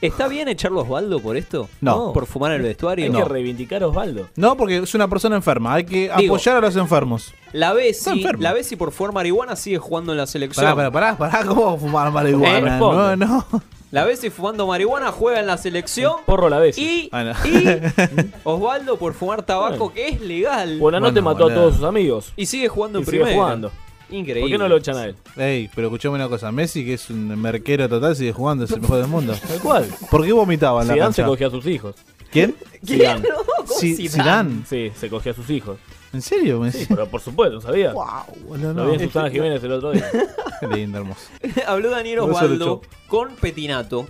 ¿Está 0.00 0.28
bien 0.28 0.48
echarlo 0.48 0.80
a 0.80 0.82
Osvaldo 0.82 1.20
por 1.20 1.36
esto? 1.36 1.68
No. 1.80 2.12
¿Por 2.12 2.26
fumar 2.26 2.52
en 2.52 2.58
el 2.58 2.62
vestuario? 2.66 3.04
Hay 3.06 3.12
que 3.12 3.24
reivindicar 3.24 3.82
a 3.82 3.88
Osvaldo. 3.88 4.28
No, 4.36 4.56
porque 4.56 4.78
es 4.78 4.94
una 4.94 5.08
persona 5.08 5.36
enferma. 5.36 5.74
Hay 5.74 5.84
que 5.84 6.10
Digo, 6.18 6.34
apoyar 6.34 6.56
a 6.56 6.60
los 6.60 6.76
enfermos. 6.76 7.32
La 7.52 7.72
Bessi, 7.72 8.22
la 8.38 8.52
Bessi 8.52 8.76
por 8.76 8.92
fumar 8.92 9.12
marihuana 9.14 9.56
sigue 9.56 9.78
jugando 9.78 10.12
en 10.12 10.18
la 10.18 10.26
selección. 10.26 10.64
Pará, 10.64 10.90
pará, 10.90 11.16
pará, 11.16 11.30
pará. 11.40 11.44
¿Cómo 11.46 11.78
fumar 11.78 12.10
marihuana? 12.12 12.76
Eh, 12.76 12.78
no, 12.78 13.16
no. 13.16 13.46
La 13.92 14.04
Bessi 14.04 14.30
fumando 14.30 14.66
marihuana 14.66 15.12
juega 15.12 15.40
en 15.40 15.46
la 15.46 15.56
selección. 15.56 16.12
Porro 16.26 16.48
la 16.50 16.58
Bessi. 16.58 16.82
Y, 16.82 17.08
Ah, 17.12 17.24
no. 17.24 17.32
y 17.48 17.80
Osvaldo 18.44 18.98
por 18.98 19.14
fumar 19.14 19.44
tabaco, 19.44 19.92
que 19.92 20.08
es 20.08 20.20
legal. 20.20 20.78
Bueno, 20.78 21.00
mató 21.22 21.46
a 21.46 21.54
todos 21.54 21.76
sus 21.76 21.84
amigos. 21.84 22.32
Y 22.36 22.46
sigue 22.46 22.68
jugando 22.68 22.98
Y 22.98 23.02
en 23.02 23.06
sigue 23.06 23.18
primera. 23.18 23.36
jugando. 23.40 23.72
Increíble. 24.10 24.40
¿Por 24.42 24.50
qué 24.50 24.58
no 24.58 24.68
lo 24.68 24.76
echan 24.76 24.96
a 24.96 25.04
él? 25.06 25.16
Ey, 25.36 25.68
pero 25.74 25.88
escuchame 25.88 26.14
una 26.14 26.28
cosa. 26.28 26.52
Messi, 26.52 26.84
que 26.84 26.94
es 26.94 27.10
un 27.10 27.26
merquero 27.40 27.88
total, 27.88 28.14
sigue 28.14 28.32
jugando, 28.32 28.64
es 28.64 28.70
el 28.70 28.80
mejor 28.80 28.98
del 28.98 29.08
mundo. 29.08 29.34
Tal 29.48 29.60
cual. 29.60 29.88
¿Por 30.10 30.24
qué 30.24 30.32
vomitaba 30.32 30.82
en 30.82 30.88
la 30.88 30.94
Zidane 30.94 31.12
se 31.12 31.24
cogía 31.24 31.46
a 31.48 31.50
sus 31.50 31.66
hijos. 31.66 31.94
¿Quién? 32.30 32.54
Zidane. 32.86 33.28
Si- 33.66 34.08
Zidane. 34.08 34.64
Sí, 34.68 34.92
se 34.98 35.08
cogía 35.10 35.32
a 35.32 35.34
sus 35.34 35.48
hijos. 35.50 35.78
¿En 36.12 36.22
serio? 36.22 36.62
Sí, 36.70 36.86
pero 36.88 37.06
por 37.08 37.20
supuesto, 37.20 37.60
¿sabías? 37.60 37.92
boludo, 37.92 38.72
Lo 38.72 38.84
no. 38.84 38.90
vi 38.90 38.94
en 38.94 39.00
Susana 39.00 39.28
Jiménez 39.28 39.62
el 39.62 39.72
otro 39.72 39.90
día. 39.90 40.08
Qué 40.60 40.66
lindo, 40.68 40.98
hermoso. 40.98 41.20
Habló 41.66 41.90
Daniel 41.90 42.20
Por 42.20 42.30
eso 42.30 42.38
Osvaldo 42.44 42.64
luchó. 42.66 42.82
con 43.08 43.34
Petinato. 43.36 44.06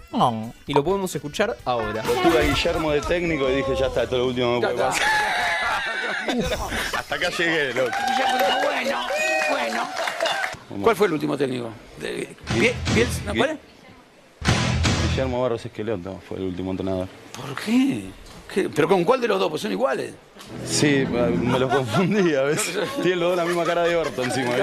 Y 0.66 0.74
lo 0.74 0.84
podemos 0.84 1.12
escuchar 1.14 1.56
ahora. 1.64 2.04
Lo 2.04 2.12
tuve 2.30 2.38
a 2.38 2.42
Guillermo 2.48 2.92
de 2.92 3.00
técnico 3.00 3.48
y 3.50 3.56
dije, 3.56 3.72
ya 3.80 3.86
está, 3.86 4.04
esto 4.04 4.16
es 4.16 4.20
lo 4.20 4.28
último 4.28 4.60
que 4.60 4.66
me 4.68 4.72
puede 4.74 4.86
pasar. 4.88 5.02
Hasta 6.96 7.14
acá 7.14 7.30
llegué, 7.30 7.74
loco. 7.74 7.90
Bueno. 8.62 8.98
¿Cuál 10.82 10.96
fue 10.96 11.06
el 11.06 11.12
último 11.14 11.36
técnico? 11.36 11.70
Bielsa, 12.94 13.22
¿no? 13.26 13.34
¿Cuál 13.34 13.50
es? 13.50 13.58
Guillermo 15.10 15.42
Barros 15.42 15.64
Esqueloto 15.64 16.20
fue 16.28 16.38
el 16.38 16.44
último 16.44 16.70
entrenador. 16.72 17.08
¿Por 17.34 17.54
qué? 17.64 18.04
¿Qué? 18.52 18.68
¿Pero 18.68 18.86
con 18.88 19.04
cuál 19.04 19.20
de 19.20 19.28
los 19.28 19.40
dos? 19.40 19.48
Pues 19.50 19.62
son 19.62 19.72
iguales. 19.72 20.14
Sí, 20.64 21.04
me 21.10 21.58
los 21.58 21.72
confundí 21.72 22.34
a 22.34 22.42
veces. 22.42 22.76
Tienen 23.02 23.20
los 23.20 23.30
dos 23.30 23.36
la 23.38 23.44
misma 23.44 23.64
cara 23.64 23.84
de 23.84 23.96
orto 23.96 24.22
encima. 24.22 24.50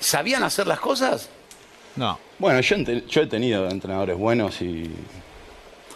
¿Sabían 0.00 0.42
hacer 0.42 0.66
las 0.66 0.80
cosas? 0.80 1.28
No. 1.96 2.18
Bueno, 2.38 2.60
yo, 2.60 2.76
he 3.22 3.26
tenido 3.26 3.68
entrenadores 3.68 4.16
buenos 4.16 4.62
y. 4.62 4.90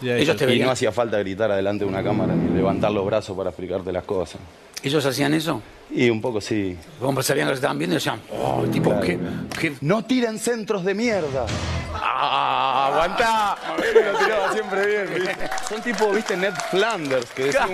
Ellos 0.03 0.37
te 0.37 0.55
y 0.55 0.59
no 0.59 0.71
hacía 0.71 0.93
falta 0.93 1.19
gritar 1.19 1.51
adelante 1.51 1.85
de 1.85 1.91
una 1.91 2.03
cámara 2.03 2.35
ni 2.35 2.55
levantar 2.55 2.91
los 2.91 3.07
brazos 3.07 3.37
para 3.37 3.51
explicarte 3.51 3.93
las 3.93 4.05
cosas. 4.05 4.41
¿Ellos 4.83 5.07
hacían 5.07 5.33
eso? 5.33 5.62
Y 5.91 6.11
un 6.11 6.20
poco 6.20 6.41
sí. 6.41 6.76
Como 6.99 7.22
sabían 7.22 7.47
que 7.47 7.51
lo 7.51 7.55
estaban 7.57 7.78
viendo 7.78 7.95
y 7.95 7.99
decían, 7.99 8.20
oh, 8.32 8.64
tipo, 8.72 8.91
Claro. 8.91 9.05
¿qué? 9.07 9.18
qué? 9.61 9.72
No 9.80 10.05
tiren 10.05 10.39
centros 10.39 10.85
de 10.85 10.95
mierda. 10.95 11.47
¡Ah! 11.95 12.91
¡Aguantá! 12.93 13.57
Él 13.78 14.12
lo 14.12 14.18
tiraba 14.18 14.53
siempre 14.53 14.87
bien, 14.87 15.14
¿viste? 15.14 15.37
Son 15.68 15.82
tipo, 15.82 16.11
¿viste? 16.11 16.37
Ned 16.37 16.55
Flanders, 16.70 17.30
que 17.30 17.45
decía, 17.45 17.68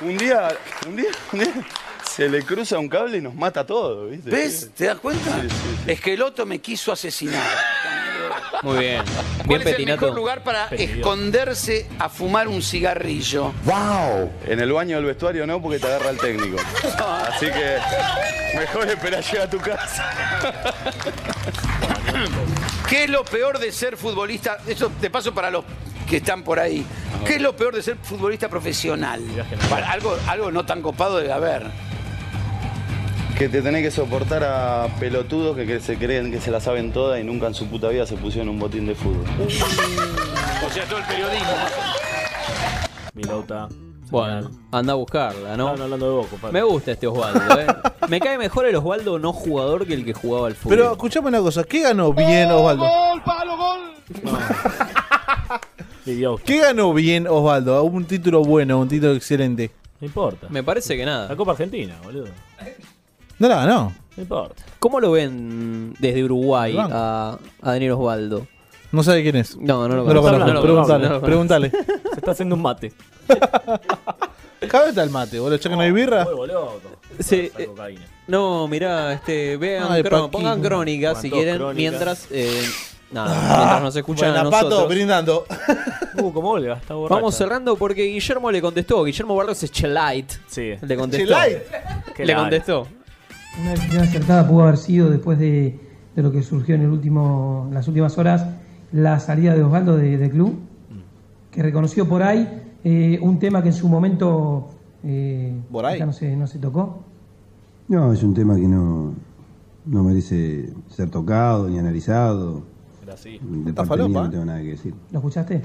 un, 0.00 0.08
un 0.08 0.18
día, 0.18 0.48
un 0.86 0.96
día, 0.96 1.10
un 1.32 1.38
día 1.40 1.52
se 2.10 2.28
le 2.28 2.42
cruza 2.42 2.78
un 2.78 2.88
cable 2.88 3.18
y 3.18 3.20
nos 3.20 3.34
mata 3.34 3.60
a 3.60 3.66
todos, 3.66 4.10
¿viste? 4.10 4.30
¿Ves? 4.30 4.70
¿Te 4.76 4.86
das 4.86 4.98
cuenta? 4.98 5.30
Esqueloto 5.86 6.44
me 6.44 6.58
quiso 6.58 6.90
asesinar. 6.90 7.40
Muy 8.62 8.78
bien. 8.78 9.02
¿Cuál 9.46 9.58
Bien 9.60 9.68
es 9.68 9.78
el 9.78 9.86
mejor 9.86 10.14
lugar 10.14 10.42
para 10.42 10.66
esconderse 10.68 11.88
a 11.98 12.08
fumar 12.08 12.48
un 12.48 12.62
cigarrillo? 12.62 13.52
¡Wow! 13.64 14.30
En 14.46 14.60
el 14.60 14.72
baño 14.72 14.96
del 14.96 15.04
vestuario 15.06 15.46
no, 15.46 15.60
porque 15.62 15.78
te 15.78 15.86
agarra 15.86 16.10
el 16.10 16.18
técnico. 16.18 16.56
Así 17.28 17.46
que 17.46 17.78
mejor 18.58 18.88
esperar 18.88 19.22
llegar 19.24 19.46
a 19.46 19.50
tu 19.50 19.58
casa. 19.58 20.10
¿Qué 22.88 23.04
es 23.04 23.10
lo 23.10 23.24
peor 23.24 23.58
de 23.58 23.72
ser 23.72 23.96
futbolista? 23.96 24.58
Eso 24.66 24.90
te 25.00 25.10
paso 25.10 25.32
para 25.32 25.50
los 25.50 25.64
que 26.08 26.16
están 26.18 26.42
por 26.42 26.58
ahí. 26.58 26.84
¿Qué 27.24 27.36
es 27.36 27.40
lo 27.42 27.54
peor 27.54 27.74
de 27.74 27.82
ser 27.82 27.96
futbolista 28.02 28.48
profesional? 28.48 29.22
Para- 29.68 29.90
algo, 29.90 30.16
algo 30.26 30.50
no 30.50 30.66
tan 30.66 30.82
copado 30.82 31.18
debe 31.18 31.32
haber. 31.32 31.66
Que 33.40 33.48
te 33.48 33.62
tenés 33.62 33.82
que 33.82 33.90
soportar 33.90 34.44
a 34.44 34.86
pelotudos 35.00 35.56
que, 35.56 35.66
que 35.66 35.80
se 35.80 35.96
creen 35.96 36.30
que 36.30 36.42
se 36.42 36.50
la 36.50 36.60
saben 36.60 36.92
todas 36.92 37.18
y 37.18 37.24
nunca 37.24 37.46
en 37.46 37.54
su 37.54 37.66
puta 37.68 37.88
vida 37.88 38.04
se 38.04 38.14
pusieron 38.16 38.50
un 38.50 38.58
botín 38.58 38.84
de 38.84 38.94
fútbol. 38.94 39.24
O 40.66 40.70
sea, 40.70 40.84
todo 40.84 40.98
el 40.98 41.04
periodismo. 41.06 41.48
Milauta. 43.14 43.68
Bueno, 44.10 44.50
anda 44.70 44.92
a 44.92 44.96
buscarla, 44.96 45.56
¿no? 45.56 45.68
Estaban 45.68 45.80
hablando 45.80 46.06
de 46.06 46.12
vos, 46.12 46.26
compadre. 46.26 46.52
Me 46.52 46.62
gusta 46.62 46.92
este 46.92 47.06
Osvaldo, 47.06 47.60
¿eh? 47.60 47.66
Me 48.08 48.20
cae 48.20 48.36
mejor 48.36 48.66
el 48.66 48.76
Osvaldo 48.76 49.18
no 49.18 49.32
jugador 49.32 49.86
que 49.86 49.94
el 49.94 50.04
que 50.04 50.12
jugaba 50.12 50.48
al 50.48 50.54
fútbol. 50.54 50.76
Pero 50.76 50.92
escuchame 50.92 51.28
una 51.28 51.40
cosa. 51.40 51.64
¿Qué 51.64 51.80
ganó 51.80 52.12
bien 52.12 52.50
Osvaldo? 52.50 52.84
¡Gol, 52.84 53.22
palo, 53.22 53.56
gol! 53.56 53.80
¿Qué 56.44 56.58
ganó 56.58 56.92
bien 56.92 57.26
Osvaldo? 57.26 57.82
Un 57.84 58.04
título 58.04 58.44
bueno, 58.44 58.78
un 58.78 58.88
título 58.88 59.14
excelente. 59.14 59.70
No 59.98 60.06
importa. 60.06 60.48
Me 60.50 60.62
parece 60.62 60.94
que 60.94 61.06
nada. 61.06 61.26
La 61.26 61.36
Copa 61.36 61.52
Argentina, 61.52 61.98
boludo. 62.04 62.28
No 63.40 63.48
la 63.48 63.56
ganó. 63.56 63.92
No 64.16 64.22
importa. 64.22 64.62
¿Cómo 64.78 65.00
lo 65.00 65.10
ven 65.12 65.94
desde 65.98 66.22
Uruguay 66.22 66.76
a, 66.78 67.38
a 67.62 67.70
Daniel 67.72 67.92
Osvaldo? 67.92 68.46
No 68.92 69.02
sabe 69.02 69.22
quién 69.22 69.36
es. 69.36 69.56
No, 69.56 69.88
no 69.88 69.96
lo 69.96 70.04
No 70.04 70.14
lo 70.14 70.22
conozco. 70.22 70.98
No 70.98 71.20
preguntale. 71.20 71.70
Se 71.70 72.16
está 72.18 72.30
haciendo 72.32 72.54
un 72.54 72.62
mate. 72.62 72.92
Vez 74.60 74.88
está 74.88 75.02
el 75.02 75.10
mate, 75.10 75.38
boludo. 75.38 75.56
¿Ya 75.58 75.70
que 75.70 75.76
no 75.76 75.82
hay 75.82 75.90
birra? 75.90 76.24
Huevo 76.26 76.46
loco. 76.46 76.80
Sí, 77.18 77.50
eh, 77.56 77.68
no, 78.28 78.68
mirá, 78.68 79.12
este, 79.14 79.56
vean, 79.56 79.86
Ay, 79.90 80.02
Paquín. 80.02 80.30
pongan 80.30 80.60
crónica 80.60 81.14
si 81.14 81.30
quieren, 81.30 81.56
crónicas. 81.56 81.76
mientras, 81.76 82.26
eh, 82.30 82.62
nada, 83.10 83.56
mientras 83.56 83.82
nos 83.82 83.96
escuchan 83.96 84.36
a 84.36 84.44
nosotros. 84.44 84.88
brindando. 84.88 85.44
Uh, 86.12 86.32
como 86.32 86.50
Olga, 86.50 86.74
está 86.74 86.94
borracha. 86.94 87.14
Vamos 87.14 87.34
cerrando 87.36 87.76
porque 87.76 88.02
Guillermo 88.02 88.50
le 88.50 88.60
contestó. 88.60 89.04
Guillermo 89.04 89.36
Barros 89.36 89.62
es 89.62 89.70
Chelite. 89.70 90.34
Sí. 90.48 90.74
Le 90.82 90.96
contestó. 90.96 91.32
Chelite. 91.34 91.66
Qué 92.16 92.26
Le 92.26 92.34
contestó. 92.34 92.88
Una 93.58 93.70
decisión 93.72 94.02
acertada 94.02 94.46
pudo 94.48 94.62
haber 94.62 94.76
sido 94.76 95.10
después 95.10 95.38
de, 95.38 95.78
de 96.14 96.22
lo 96.22 96.30
que 96.30 96.42
surgió 96.42 96.74
en 96.74 96.82
el 96.82 96.90
último, 96.90 97.66
en 97.68 97.74
las 97.74 97.88
últimas 97.88 98.16
horas, 98.18 98.46
la 98.92 99.18
salida 99.20 99.54
de 99.54 99.62
Osvaldo 99.62 99.96
de, 99.96 100.16
de 100.16 100.30
club, 100.30 100.54
que 101.50 101.62
reconoció 101.62 102.08
por 102.08 102.22
ahí 102.22 102.48
eh, 102.84 103.18
un 103.20 103.38
tema 103.38 103.62
que 103.62 103.68
en 103.68 103.74
su 103.74 103.88
momento 103.88 104.68
eh, 105.02 105.52
¿Por 105.70 105.84
ahí? 105.84 106.00
no 106.00 106.12
se, 106.12 106.36
no 106.36 106.46
se 106.46 106.58
tocó. 106.58 107.02
No, 107.88 108.12
es 108.12 108.22
un 108.22 108.34
tema 108.34 108.54
que 108.54 108.68
no, 108.68 109.14
no 109.84 110.04
merece 110.04 110.72
ser 110.88 111.10
tocado 111.10 111.68
ni 111.68 111.78
analizado. 111.78 112.62
Era 113.02 113.14
así. 113.14 113.40
De 113.42 113.72
parte 113.72 113.96
mía 114.08 114.20
no 114.20 114.26
¿eh? 114.26 114.30
tengo 114.30 114.44
nada 114.44 114.60
que 114.60 114.68
decir. 114.68 114.94
¿Lo 115.10 115.18
escuchaste? 115.18 115.60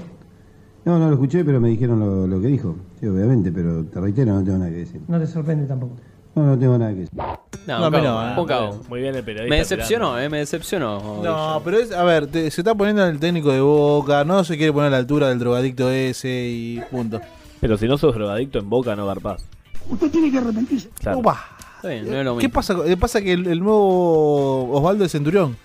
No, 0.84 0.98
no 0.98 1.06
lo 1.08 1.14
escuché, 1.14 1.44
pero 1.44 1.60
me 1.60 1.68
dijeron 1.68 2.00
lo, 2.00 2.26
lo 2.26 2.40
que 2.40 2.48
dijo. 2.48 2.76
Sí, 3.00 3.06
obviamente, 3.06 3.50
pero 3.52 3.84
te 3.84 4.00
reitero, 4.00 4.34
no 4.34 4.44
tengo 4.44 4.58
nada 4.58 4.70
que 4.70 4.78
decir. 4.78 5.00
No 5.08 5.18
te 5.18 5.26
sorprende 5.26 5.66
tampoco. 5.66 5.94
No, 6.36 6.42
no 6.44 6.58
tengo 6.58 6.78
nada 6.78 6.92
que 6.92 6.98
decir. 7.00 7.14
No, 7.16 7.38
No, 7.66 7.78
un 7.78 7.84
a 7.84 7.90
mí 7.90 7.96
cabo, 8.04 8.20
no, 8.22 8.28
eh. 8.28 8.40
un 8.40 8.46
cabo. 8.46 8.80
Muy 8.88 9.00
bien 9.00 9.14
el 9.16 9.24
periodista. 9.24 9.50
Me 9.50 9.58
decepcionó, 9.58 10.18
eh, 10.20 10.28
me 10.28 10.38
decepcionó. 10.38 11.20
No, 11.24 11.60
pero 11.64 11.78
es, 11.78 11.90
a 11.92 12.04
ver, 12.04 12.26
te- 12.28 12.50
se 12.50 12.60
está 12.60 12.74
poniendo 12.74 13.04
el 13.06 13.18
técnico 13.18 13.50
de 13.50 13.60
boca, 13.60 14.22
no 14.24 14.44
se 14.44 14.56
quiere 14.56 14.72
poner 14.72 14.88
a 14.88 14.90
la 14.90 14.96
altura 14.98 15.30
del 15.30 15.38
drogadicto 15.40 15.90
ese 15.90 16.28
y 16.48 16.80
punto. 16.90 17.20
Pero 17.60 17.76
si 17.78 17.88
no 17.88 17.98
sos 17.98 18.14
drogadicto 18.14 18.58
en 18.60 18.68
boca, 18.70 18.94
no 18.94 19.06
garpás. 19.06 19.44
Usted 19.88 20.10
tiene 20.10 20.30
que 20.30 20.38
arrepentirse. 20.38 20.90
Claro. 21.00 21.18
Upa. 21.18 21.42
Está 21.76 21.88
bien, 21.88 22.10
no 22.10 22.16
es 22.18 22.24
lo 22.24 22.36
¿Qué 22.36 22.46
mismo. 22.48 22.54
pasa? 22.54 22.74
con- 22.74 22.90
eh, 22.90 22.96
pasa 22.96 23.20
que 23.22 23.32
el, 23.32 23.46
el 23.46 23.60
nuevo 23.60 24.70
Osvaldo 24.76 25.04
es 25.04 25.12
Centurión. 25.12 25.56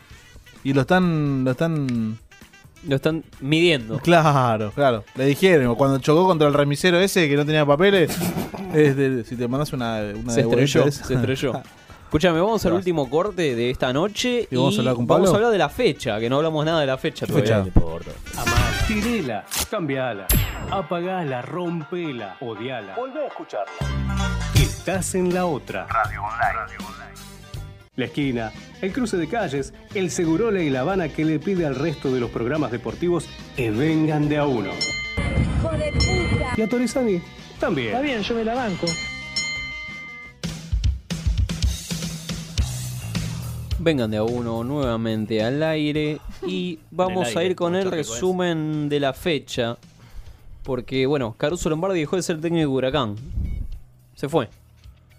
Y 0.63 0.73
lo 0.73 0.81
están. 0.81 1.43
Lo 1.43 1.51
están. 1.51 2.17
Lo 2.87 2.95
están 2.95 3.23
midiendo. 3.39 3.99
Claro, 3.99 4.71
claro. 4.71 5.03
Le 5.15 5.25
dijeron, 5.25 5.75
cuando 5.75 5.99
chocó 5.99 6.25
contra 6.25 6.47
el 6.47 6.53
remisero 6.53 6.99
ese 6.99 7.29
que 7.29 7.35
no 7.35 7.45
tenía 7.45 7.65
papeles, 7.65 8.17
es 8.73 8.95
de- 8.95 9.23
si 9.23 9.35
te 9.35 9.47
mandas 9.47 9.71
una, 9.73 9.99
una 10.15 10.33
Se 10.33 10.41
de 10.43 10.47
estrelló, 10.49 10.85
esa- 10.87 11.03
se 11.05 11.13
estrelló. 11.13 11.61
Escúchame, 12.05 12.41
vamos 12.41 12.65
al 12.65 12.73
último 12.73 13.09
corte 13.09 13.55
de 13.55 13.69
esta 13.69 13.93
noche 13.93 14.45
¿Y 14.51 14.55
vamos 14.57 14.75
a 14.75 14.79
hablar 14.79 14.95
con 14.95 15.07
Pablo? 15.07 15.23
vamos 15.23 15.33
a 15.33 15.37
hablar 15.37 15.51
de 15.53 15.57
la 15.57 15.69
fecha, 15.69 16.19
que 16.19 16.29
no 16.29 16.35
hablamos 16.37 16.65
nada 16.65 16.81
de 16.81 16.85
la 16.87 16.97
fecha 16.97 17.25
¿Qué 17.25 17.31
todavía. 17.31 17.63
fecha? 17.63 18.85
Tirela, 18.87 19.45
cambiala, 19.69 20.27
apagala, 20.69 21.41
rompela, 21.41 22.35
odiala. 22.41 22.95
Volvé 22.95 23.23
a 23.23 23.27
escucharla. 23.27 23.71
Estás 24.55 25.15
en 25.15 25.33
la 25.33 25.45
otra. 25.45 25.87
Radio 25.87 26.21
Online. 26.21 27.30
La 27.97 28.05
esquina, 28.05 28.53
el 28.81 28.93
cruce 28.93 29.17
de 29.17 29.27
calles, 29.27 29.73
el 29.93 30.11
Segurola 30.11 30.61
y 30.61 30.69
la 30.69 30.79
Habana 30.79 31.09
que 31.09 31.25
le 31.25 31.39
pide 31.39 31.65
al 31.65 31.75
resto 31.75 32.09
de 32.09 32.21
los 32.21 32.29
programas 32.29 32.71
deportivos 32.71 33.27
que 33.57 33.69
vengan 33.69 34.29
de 34.29 34.37
a 34.37 34.45
uno. 34.45 34.69
¡Hijo 34.69 35.71
de 35.71 35.91
puta! 35.91 36.53
Y 36.55 36.61
a 36.61 36.69
Torizani 36.69 37.21
también. 37.59 37.87
Está 37.89 37.99
bien, 37.99 38.21
yo 38.21 38.33
me 38.35 38.45
la 38.45 38.55
banco. 38.55 38.87
Vengan 43.79 44.09
de 44.09 44.15
a 44.15 44.23
uno 44.23 44.63
nuevamente 44.63 45.43
al 45.43 45.61
aire 45.61 46.19
y 46.47 46.79
vamos 46.91 47.27
aire, 47.27 47.39
a 47.41 47.43
ir 47.43 47.55
con 47.57 47.75
el 47.75 47.83
muchacho, 47.83 47.89
¿cómo 47.89 48.01
es? 48.01 48.07
resumen 48.07 48.87
de 48.87 49.01
la 49.01 49.11
fecha. 49.11 49.77
Porque, 50.63 51.05
bueno, 51.07 51.35
Caruso 51.37 51.69
Lombardi 51.69 51.99
dejó 51.99 52.15
de 52.15 52.23
ser 52.23 52.39
técnico 52.39 52.69
de 52.69 52.73
Huracán. 52.73 53.15
Se 54.15 54.29
fue. 54.29 54.47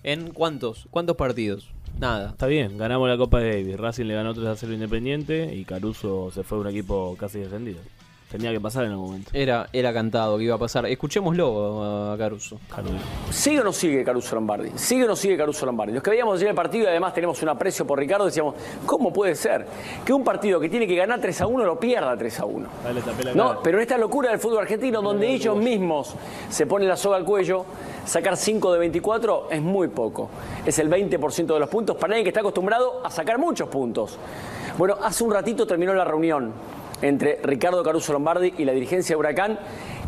¿En 0.03 0.31
cuántos? 0.31 0.87
¿Cuántos 0.91 1.17
partidos? 1.17 1.71
Nada. 1.99 2.31
Está 2.31 2.47
bien, 2.47 2.79
ganamos 2.79 3.09
la 3.09 3.17
Copa 3.17 3.41
Davis. 3.41 3.77
Racing 3.77 4.07
le 4.07 4.15
ganó 4.15 4.35
3 4.35 4.47
a 4.47 4.57
0 4.57 4.73
Independiente 4.73 5.55
y 5.55 5.65
Caruso 5.65 6.31
se 6.33 6.43
fue 6.43 6.59
a 6.59 6.61
un 6.63 6.69
equipo 6.69 7.17
casi 7.19 7.39
descendido. 7.39 7.81
Tenía 8.33 8.51
que 8.51 8.61
pasar 8.61 8.85
en 8.85 8.93
algún 8.93 9.09
momento. 9.09 9.31
Era, 9.35 9.69
era 9.75 9.93
cantado 9.93 10.39
que 10.39 10.45
iba 10.45 10.55
a 10.55 10.59
pasar. 10.59 10.87
Escuchémoslo 10.87 12.13
a 12.13 12.17
Caruso. 12.17 12.59
¿Sigue 13.31 13.61
o 13.61 13.65
no 13.65 13.75
sigue 13.75 14.03
Caruso 14.03 14.35
Lombardi? 14.35 14.71
¿Sigue 14.75 15.05
o 15.05 15.09
no 15.09 15.17
sigue 15.17 15.37
Caruso 15.37 15.67
Lombardi? 15.67 15.93
Los 15.93 16.03
que 16.03 16.09
veíamos 16.09 16.37
ayer 16.37 16.49
el 16.49 16.55
partido 16.55 16.85
y 16.85 16.87
además 16.87 17.13
tenemos 17.13 17.43
un 17.43 17.51
aprecio 17.51 17.87
por 17.87 17.99
Ricardo, 17.99 18.25
decíamos, 18.25 18.55
¿cómo 18.87 19.13
puede 19.13 19.35
ser 19.35 19.67
que 20.03 20.15
un 20.15 20.25
partido 20.25 20.59
que 20.59 20.71
tiene 20.71 20.87
que 20.87 20.97
ganar 20.97 21.21
3 21.21 21.43
a 21.43 21.47
1 21.47 21.63
lo 21.63 21.79
pierda 21.79 22.17
3 22.17 22.41
a 22.41 22.45
1? 22.47 22.69
No, 23.35 23.61
pero 23.63 23.77
en 23.77 23.83
esta 23.83 23.99
locura 23.99 24.31
del 24.31 24.39
fútbol 24.39 24.61
argentino, 24.61 25.03
donde 25.03 25.29
ellos 25.29 25.55
mismos 25.55 26.15
se 26.49 26.65
ponen 26.65 26.89
la 26.89 26.97
soga 26.97 27.19
al 27.19 27.27
cuello, 27.27 27.67
sacar 28.07 28.39
5 28.39 28.73
de 28.73 28.79
24 28.79 29.49
es 29.51 29.61
muy 29.61 29.89
poco. 29.89 30.31
Es 30.65 30.79
el 30.79 30.89
20% 30.89 31.53
de 31.53 31.61
los 31.61 31.69
puntos 31.69 31.97
para 31.97 32.15
alguien 32.15 32.25
que 32.25 32.31
está 32.31 32.41
acostumbrado 32.41 33.05
a 33.05 33.11
sacar 33.11 33.37
muchos 33.37 33.69
puntos. 33.69 34.17
Bueno, 34.79 34.97
hace 35.03 35.23
un 35.23 35.35
ratito 35.35 35.67
terminó 35.67 35.93
la 35.93 36.05
reunión 36.05 36.55
entre 37.03 37.39
Ricardo 37.43 37.83
Caruso 37.83 38.13
Lombardi 38.13 38.55
y 38.59 38.65
la 38.65 38.73
dirigencia 38.73 39.15
de 39.15 39.19
Huracán. 39.19 39.59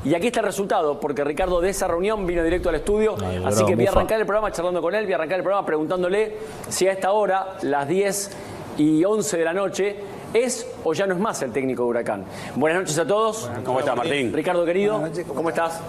Y 0.05 0.15
aquí 0.15 0.29
está 0.29 0.41
el 0.41 0.47
resultado, 0.47 1.01
porque 1.01 1.25
Ricardo 1.25 1.61
de 1.61 1.71
esa 1.71 1.89
reunión 1.89 2.27
vino 2.27 2.43
directo 2.43 2.69
al 2.69 2.77
estudio. 2.77 3.17
Ay, 3.21 3.43
así 3.45 3.57
bravo, 3.57 3.67
que 3.67 3.75
voy 3.77 3.87
a 3.87 3.91
arrancar 3.91 4.21
el 4.21 4.27
programa 4.27 4.53
charlando 4.53 4.83
con 4.83 4.95
él, 4.95 5.05
voy 5.05 5.13
a 5.13 5.17
arrancar 5.17 5.39
el 5.39 5.43
programa 5.43 5.67
preguntándole 5.67 6.37
si 6.69 6.87
a 6.87 6.93
esta 6.93 7.13
hora, 7.13 7.57
las 7.63 7.89
10 7.89 8.31
y 8.79 9.05
11 9.05 9.37
de 9.37 9.45
la 9.45 9.53
noche, 9.53 9.97
es 10.35 10.67
o 10.83 10.93
ya 10.93 11.07
no 11.07 11.15
es 11.15 11.21
más 11.21 11.41
el 11.43 11.53
técnico 11.53 11.85
de 11.85 11.89
Huracán. 11.91 12.25
Buenas 12.55 12.83
noches 12.83 12.99
a 12.99 13.07
todos. 13.07 13.51
¿Cómo 13.65 13.79
estás, 13.79 13.97
Martín? 13.97 14.33
Ricardo 14.33 14.65
querido, 14.65 15.03
¿cómo 15.35 15.49
estás? 15.49 15.81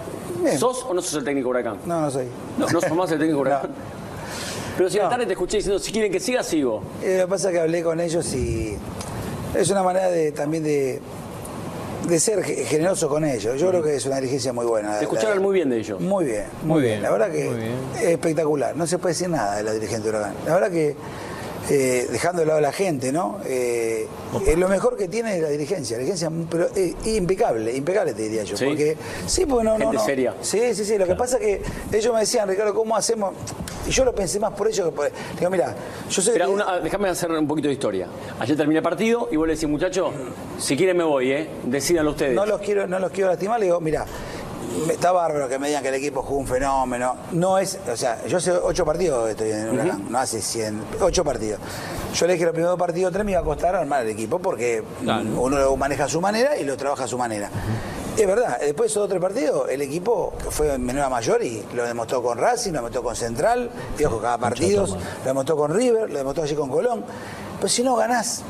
¿Sos 0.58 0.84
o 0.84 0.94
no 0.94 1.02
sos 1.02 1.14
el 1.14 1.24
técnico 1.24 1.48
de 1.48 1.60
Huracán? 1.60 1.78
No, 1.84 2.00
no 2.00 2.10
soy. 2.10 2.26
No, 2.56 2.66
no 2.68 2.80
sos 2.80 2.92
más 2.92 3.10
el 3.10 3.18
técnico 3.18 3.44
de 3.44 3.50
Huracán. 3.50 3.70
Pero 4.76 4.90
si 4.90 4.98
a 4.98 5.04
la 5.04 5.08
tarde 5.08 5.26
te 5.26 5.32
escuché 5.32 5.56
diciendo, 5.56 5.78
si 5.78 5.90
quieren 5.90 6.12
que 6.12 6.20
siga, 6.20 6.42
sigo. 6.42 6.82
Eh, 7.02 7.18
lo 7.18 7.24
que 7.24 7.30
pasa 7.30 7.48
es 7.48 7.54
que 7.54 7.60
hablé 7.60 7.82
con 7.82 7.98
ellos 7.98 8.32
y 8.34 8.76
es 9.56 9.70
una 9.70 9.82
manera 9.82 10.08
de 10.10 10.32
también 10.32 10.62
de, 10.62 11.00
de 12.08 12.20
ser 12.20 12.42
ge- 12.42 12.64
generoso 12.64 13.08
con 13.08 13.24
ellos. 13.24 13.58
Yo 13.60 13.68
creo 13.70 13.82
que 13.82 13.96
es 13.96 14.06
una 14.06 14.16
dirigencia 14.16 14.52
muy 14.52 14.66
buena. 14.66 14.98
Te 14.98 15.04
escucharon 15.04 15.42
muy 15.42 15.54
bien 15.54 15.70
de 15.70 15.78
ellos. 15.78 16.00
Muy 16.00 16.24
bien, 16.26 16.44
muy, 16.62 16.74
Muy 16.74 16.82
bien. 16.82 16.92
bien, 16.94 17.02
La 17.02 17.10
verdad 17.10 17.30
que 17.30 17.48
es 17.96 18.02
espectacular. 18.02 18.76
No 18.76 18.86
se 18.86 18.98
puede 18.98 19.14
decir 19.14 19.28
nada 19.28 19.56
de 19.56 19.62
la 19.62 19.72
dirigente 19.72 20.04
de 20.04 20.10
Huracán. 20.10 20.34
La 20.46 20.54
verdad 20.54 20.70
que, 20.70 20.94
eh, 21.68 22.06
dejando 22.10 22.40
de 22.40 22.46
lado 22.46 22.58
a 22.58 22.62
la 22.62 22.72
gente, 22.72 23.10
¿no? 23.12 23.38
Eh, 23.44 24.06
eh, 24.46 24.56
lo 24.56 24.68
mejor 24.68 24.96
que 24.96 25.08
tiene 25.08 25.36
es 25.36 25.42
la 25.42 25.48
dirigencia. 25.48 25.96
La 25.96 26.04
dirigencia, 26.04 26.30
pero 26.50 26.68
impecable, 27.04 27.74
impecable 27.74 28.14
te 28.14 28.22
diría 28.22 28.44
yo. 28.44 28.56
¿Sí? 28.56 28.64
Porque, 28.66 28.96
sí, 29.26 29.46
porque 29.46 29.64
no, 29.64 29.76
Gente 29.76 29.96
no. 29.96 30.04
seria. 30.04 30.34
Sí, 30.42 30.74
sí, 30.74 30.84
sí. 30.84 30.96
Lo 30.98 31.06
que 31.06 31.14
pasa 31.16 31.38
es 31.38 31.60
que 31.90 31.96
ellos 31.98 32.12
me 32.14 32.20
decían, 32.20 32.48
Ricardo, 32.48 32.74
¿cómo 32.74 32.96
hacemos? 32.96 33.34
Y 33.86 33.90
yo 33.90 34.04
lo 34.04 34.14
pensé 34.14 34.38
más 34.40 34.52
por 34.52 34.68
ellos 34.68 34.86
que 34.88 34.92
por. 34.92 35.10
Digo, 35.38 35.50
mira, 35.50 35.74
yo 36.08 36.22
sé 36.22 36.30
Espera, 36.30 36.48
una- 36.48 36.78
déjame 36.80 37.08
hacer 37.08 37.30
un 37.30 37.46
poquito 37.48 37.68
de 37.68 37.74
historia. 37.74 38.08
Ayer 38.38 38.56
terminé 38.56 38.78
el 38.78 38.82
partido 38.84 39.28
y 39.30 39.36
vos 39.36 39.46
le 39.46 39.54
decís, 39.54 39.68
muchachos, 39.68 40.10
si 40.58 40.76
quieren 40.76 40.96
me 40.96 41.04
voy, 41.04 41.32
¿eh? 41.32 41.48
Decídanlo 41.64 42.12
ustedes. 42.12 42.34
No 42.34 42.46
los 42.46 42.60
quiero, 42.60 42.86
no 42.86 42.98
los 42.98 43.10
quiero 43.10 43.30
lastimar, 43.30 43.58
le 43.60 43.66
digo, 43.66 43.80
mira, 43.80 44.04
está 44.90 45.12
bárbaro 45.12 45.48
que 45.48 45.58
me 45.58 45.68
digan 45.68 45.82
que 45.82 45.88
el 45.88 45.94
equipo 45.94 46.22
jugó 46.22 46.40
un 46.40 46.46
fenómeno. 46.46 47.16
No 47.32 47.58
es, 47.58 47.78
o 47.90 47.96
sea, 47.96 48.24
yo 48.26 48.38
hace 48.38 48.52
ocho 48.52 48.84
partidos 48.84 49.28
estoy 49.30 49.50
en 49.50 49.70
Huracán, 49.70 50.06
no 50.10 50.18
hace 50.18 50.40
100, 50.40 50.84
ocho 51.00 51.24
partidos. 51.24 51.60
Yo 52.14 52.26
le 52.26 52.34
dije 52.34 52.42
que 52.42 52.46
los 52.46 52.52
primeros 52.54 52.78
dos 52.78 52.86
partidos 52.86 53.12
tres 53.12 53.24
me 53.24 53.32
iba 53.32 53.40
a 53.40 53.44
costar 53.44 53.74
armar 53.74 54.02
el 54.02 54.08
equipo 54.10 54.38
porque 54.38 54.82
uno 55.04 55.58
lo 55.58 55.76
maneja 55.76 56.04
a 56.04 56.08
su 56.08 56.20
manera 56.20 56.56
y 56.56 56.64
lo 56.64 56.76
trabaja 56.76 57.04
a 57.04 57.08
su 57.08 57.18
manera. 57.18 57.50
Es 58.16 58.26
verdad, 58.26 58.58
después 58.60 58.88
de 58.88 58.92
esos 58.92 59.08
tres 59.10 59.20
partidos, 59.20 59.68
el 59.68 59.82
equipo 59.82 60.32
fue 60.48 60.72
en 60.72 60.82
menor 60.82 61.04
a 61.04 61.08
mayor 61.10 61.42
y 61.42 61.62
lo 61.74 61.84
demostró 61.84 62.22
con 62.22 62.38
Racing, 62.38 62.70
lo 62.70 62.78
demostró 62.78 63.02
con 63.02 63.14
Central, 63.14 63.70
y 63.98 64.04
ojo, 64.04 64.20
cada 64.22 64.38
partido, 64.38 64.86
lo 64.86 64.96
demostró 65.24 65.56
con 65.56 65.74
River, 65.74 66.08
lo 66.08 66.16
demostró 66.16 66.44
allí 66.44 66.54
con 66.54 66.70
Colón. 66.70 67.04
Pero 67.56 67.68
si 67.68 67.82
no 67.82 67.94
ganás, 67.94 68.42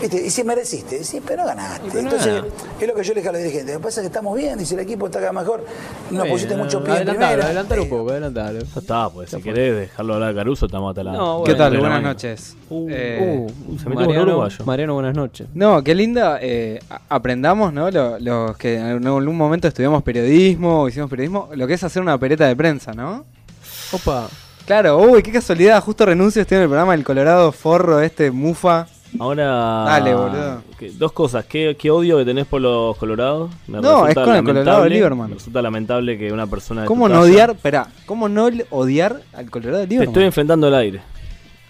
¿viste? 0.00 0.26
y 0.26 0.30
si 0.30 0.44
mereciste, 0.44 1.04
sí, 1.04 1.20
pero 1.26 1.42
no 1.42 1.48
ganaste. 1.48 1.88
pero 1.90 2.02
no 2.02 2.10
Entonces, 2.10 2.34
gana. 2.34 2.46
es 2.80 2.88
lo 2.88 2.94
que 2.94 3.02
yo 3.04 3.14
le 3.14 3.20
dije 3.20 3.28
a 3.28 3.32
los 3.32 3.40
dirigentes. 3.42 3.74
Lo 3.74 3.80
que 3.80 3.84
pasa 3.84 4.00
es 4.00 4.02
que 4.02 4.06
estamos 4.08 4.36
bien, 4.36 4.58
dice 4.58 4.74
el 4.74 4.80
equipo 4.80 5.06
está 5.06 5.18
acá 5.18 5.32
mejor. 5.32 5.64
Nos 6.10 6.22
Bien, 6.22 6.34
pusiste 6.34 6.56
mucho 6.56 6.78
pie 6.82 6.86
en 6.92 6.96
adelantalo, 7.08 7.26
primera. 7.28 7.44
adelantalo 7.46 7.82
un 7.82 7.88
poco, 7.88 8.10
adelantalo. 8.10 8.58
Ya 8.60 8.80
está, 8.80 9.10
pues 9.10 9.30
si 9.30 9.42
querés 9.42 9.76
dejarlo 9.76 10.14
hablar 10.14 10.30
a 10.30 10.34
Caruso, 10.34 10.66
estamos 10.66 10.90
hasta 10.90 11.04
la. 11.04 11.12
No, 11.12 11.42
¿Qué 11.44 11.52
bueno, 11.52 11.56
tal? 11.56 11.78
Buenas 11.78 12.02
noches. 12.02 12.56
Uh, 12.68 12.86
Eh, 12.90 13.46
uh, 13.68 13.78
se 13.78 13.88
metió 13.88 14.06
Mariano, 14.06 14.22
un 14.22 14.28
uruguayo. 14.28 14.64
Mariano, 14.64 14.94
buenas 14.94 15.14
noches. 15.14 15.46
No, 15.54 15.82
qué 15.82 15.94
linda. 15.94 16.38
eh, 16.40 16.80
aprendamos, 17.08 17.72
¿no? 17.72 17.90
Lo- 17.90 18.18
Los 18.18 18.56
que 18.56 18.76
en 18.76 19.06
algún 19.06 19.36
momento 19.36 19.68
estudiamos 19.68 20.02
periodismo, 20.02 20.88
hicimos 20.88 21.08
periodismo, 21.10 21.48
lo 21.54 21.66
que 21.66 21.74
es 21.74 21.84
hacer 21.84 22.02
una 22.02 22.18
pereta 22.18 22.46
de 22.46 22.56
prensa, 22.56 22.92
¿no? 22.92 23.24
Opa. 23.92 24.28
Claro, 24.66 24.98
uy, 24.98 25.22
qué 25.22 25.30
casualidad. 25.30 25.80
Justo 25.82 26.04
renuncio, 26.06 26.42
estoy 26.42 26.56
en 26.56 26.62
el 26.62 26.68
programa 26.68 26.92
del 26.92 27.04
Colorado 27.04 27.52
Forro, 27.52 28.00
este 28.00 28.32
Mufa. 28.32 28.86
Ahora. 29.20 29.46
Dale, 29.86 30.14
boludo. 30.14 30.62
que- 30.78 30.90
dos 30.90 31.12
cosas. 31.12 31.44
¿Qué, 31.46 31.76
qué 31.78 31.90
odio 31.90 32.18
que 32.18 32.24
tenés 32.24 32.46
por 32.46 32.60
los 32.60 32.96
colorados? 32.96 33.50
Me 33.66 33.80
No, 33.80 34.04
resulta 34.06 34.20
es 34.22 34.26
con 34.26 34.36
el 34.36 34.44
Colorado 34.44 34.82
de 34.84 34.90
Lieberman. 34.90 35.28
Me 35.30 35.34
resulta 35.34 35.62
lamentable 35.62 36.18
que 36.18 36.32
una 36.32 36.46
persona. 36.46 36.82
de 36.82 36.86
¿Cómo 36.86 37.06
tu 37.08 37.14
no 37.14 37.20
talla- 37.20 37.32
odiar? 37.32 37.50
Espera, 37.50 37.86
¿cómo 38.06 38.28
no 38.28 38.48
odiar 38.70 39.20
al 39.34 39.50
Colorado 39.50 39.78
de 39.78 39.84
Te 39.86 39.90
Lieberman? 39.90 40.12
estoy 40.12 40.24
enfrentando 40.24 40.66
al 40.66 40.74
aire. 40.74 41.00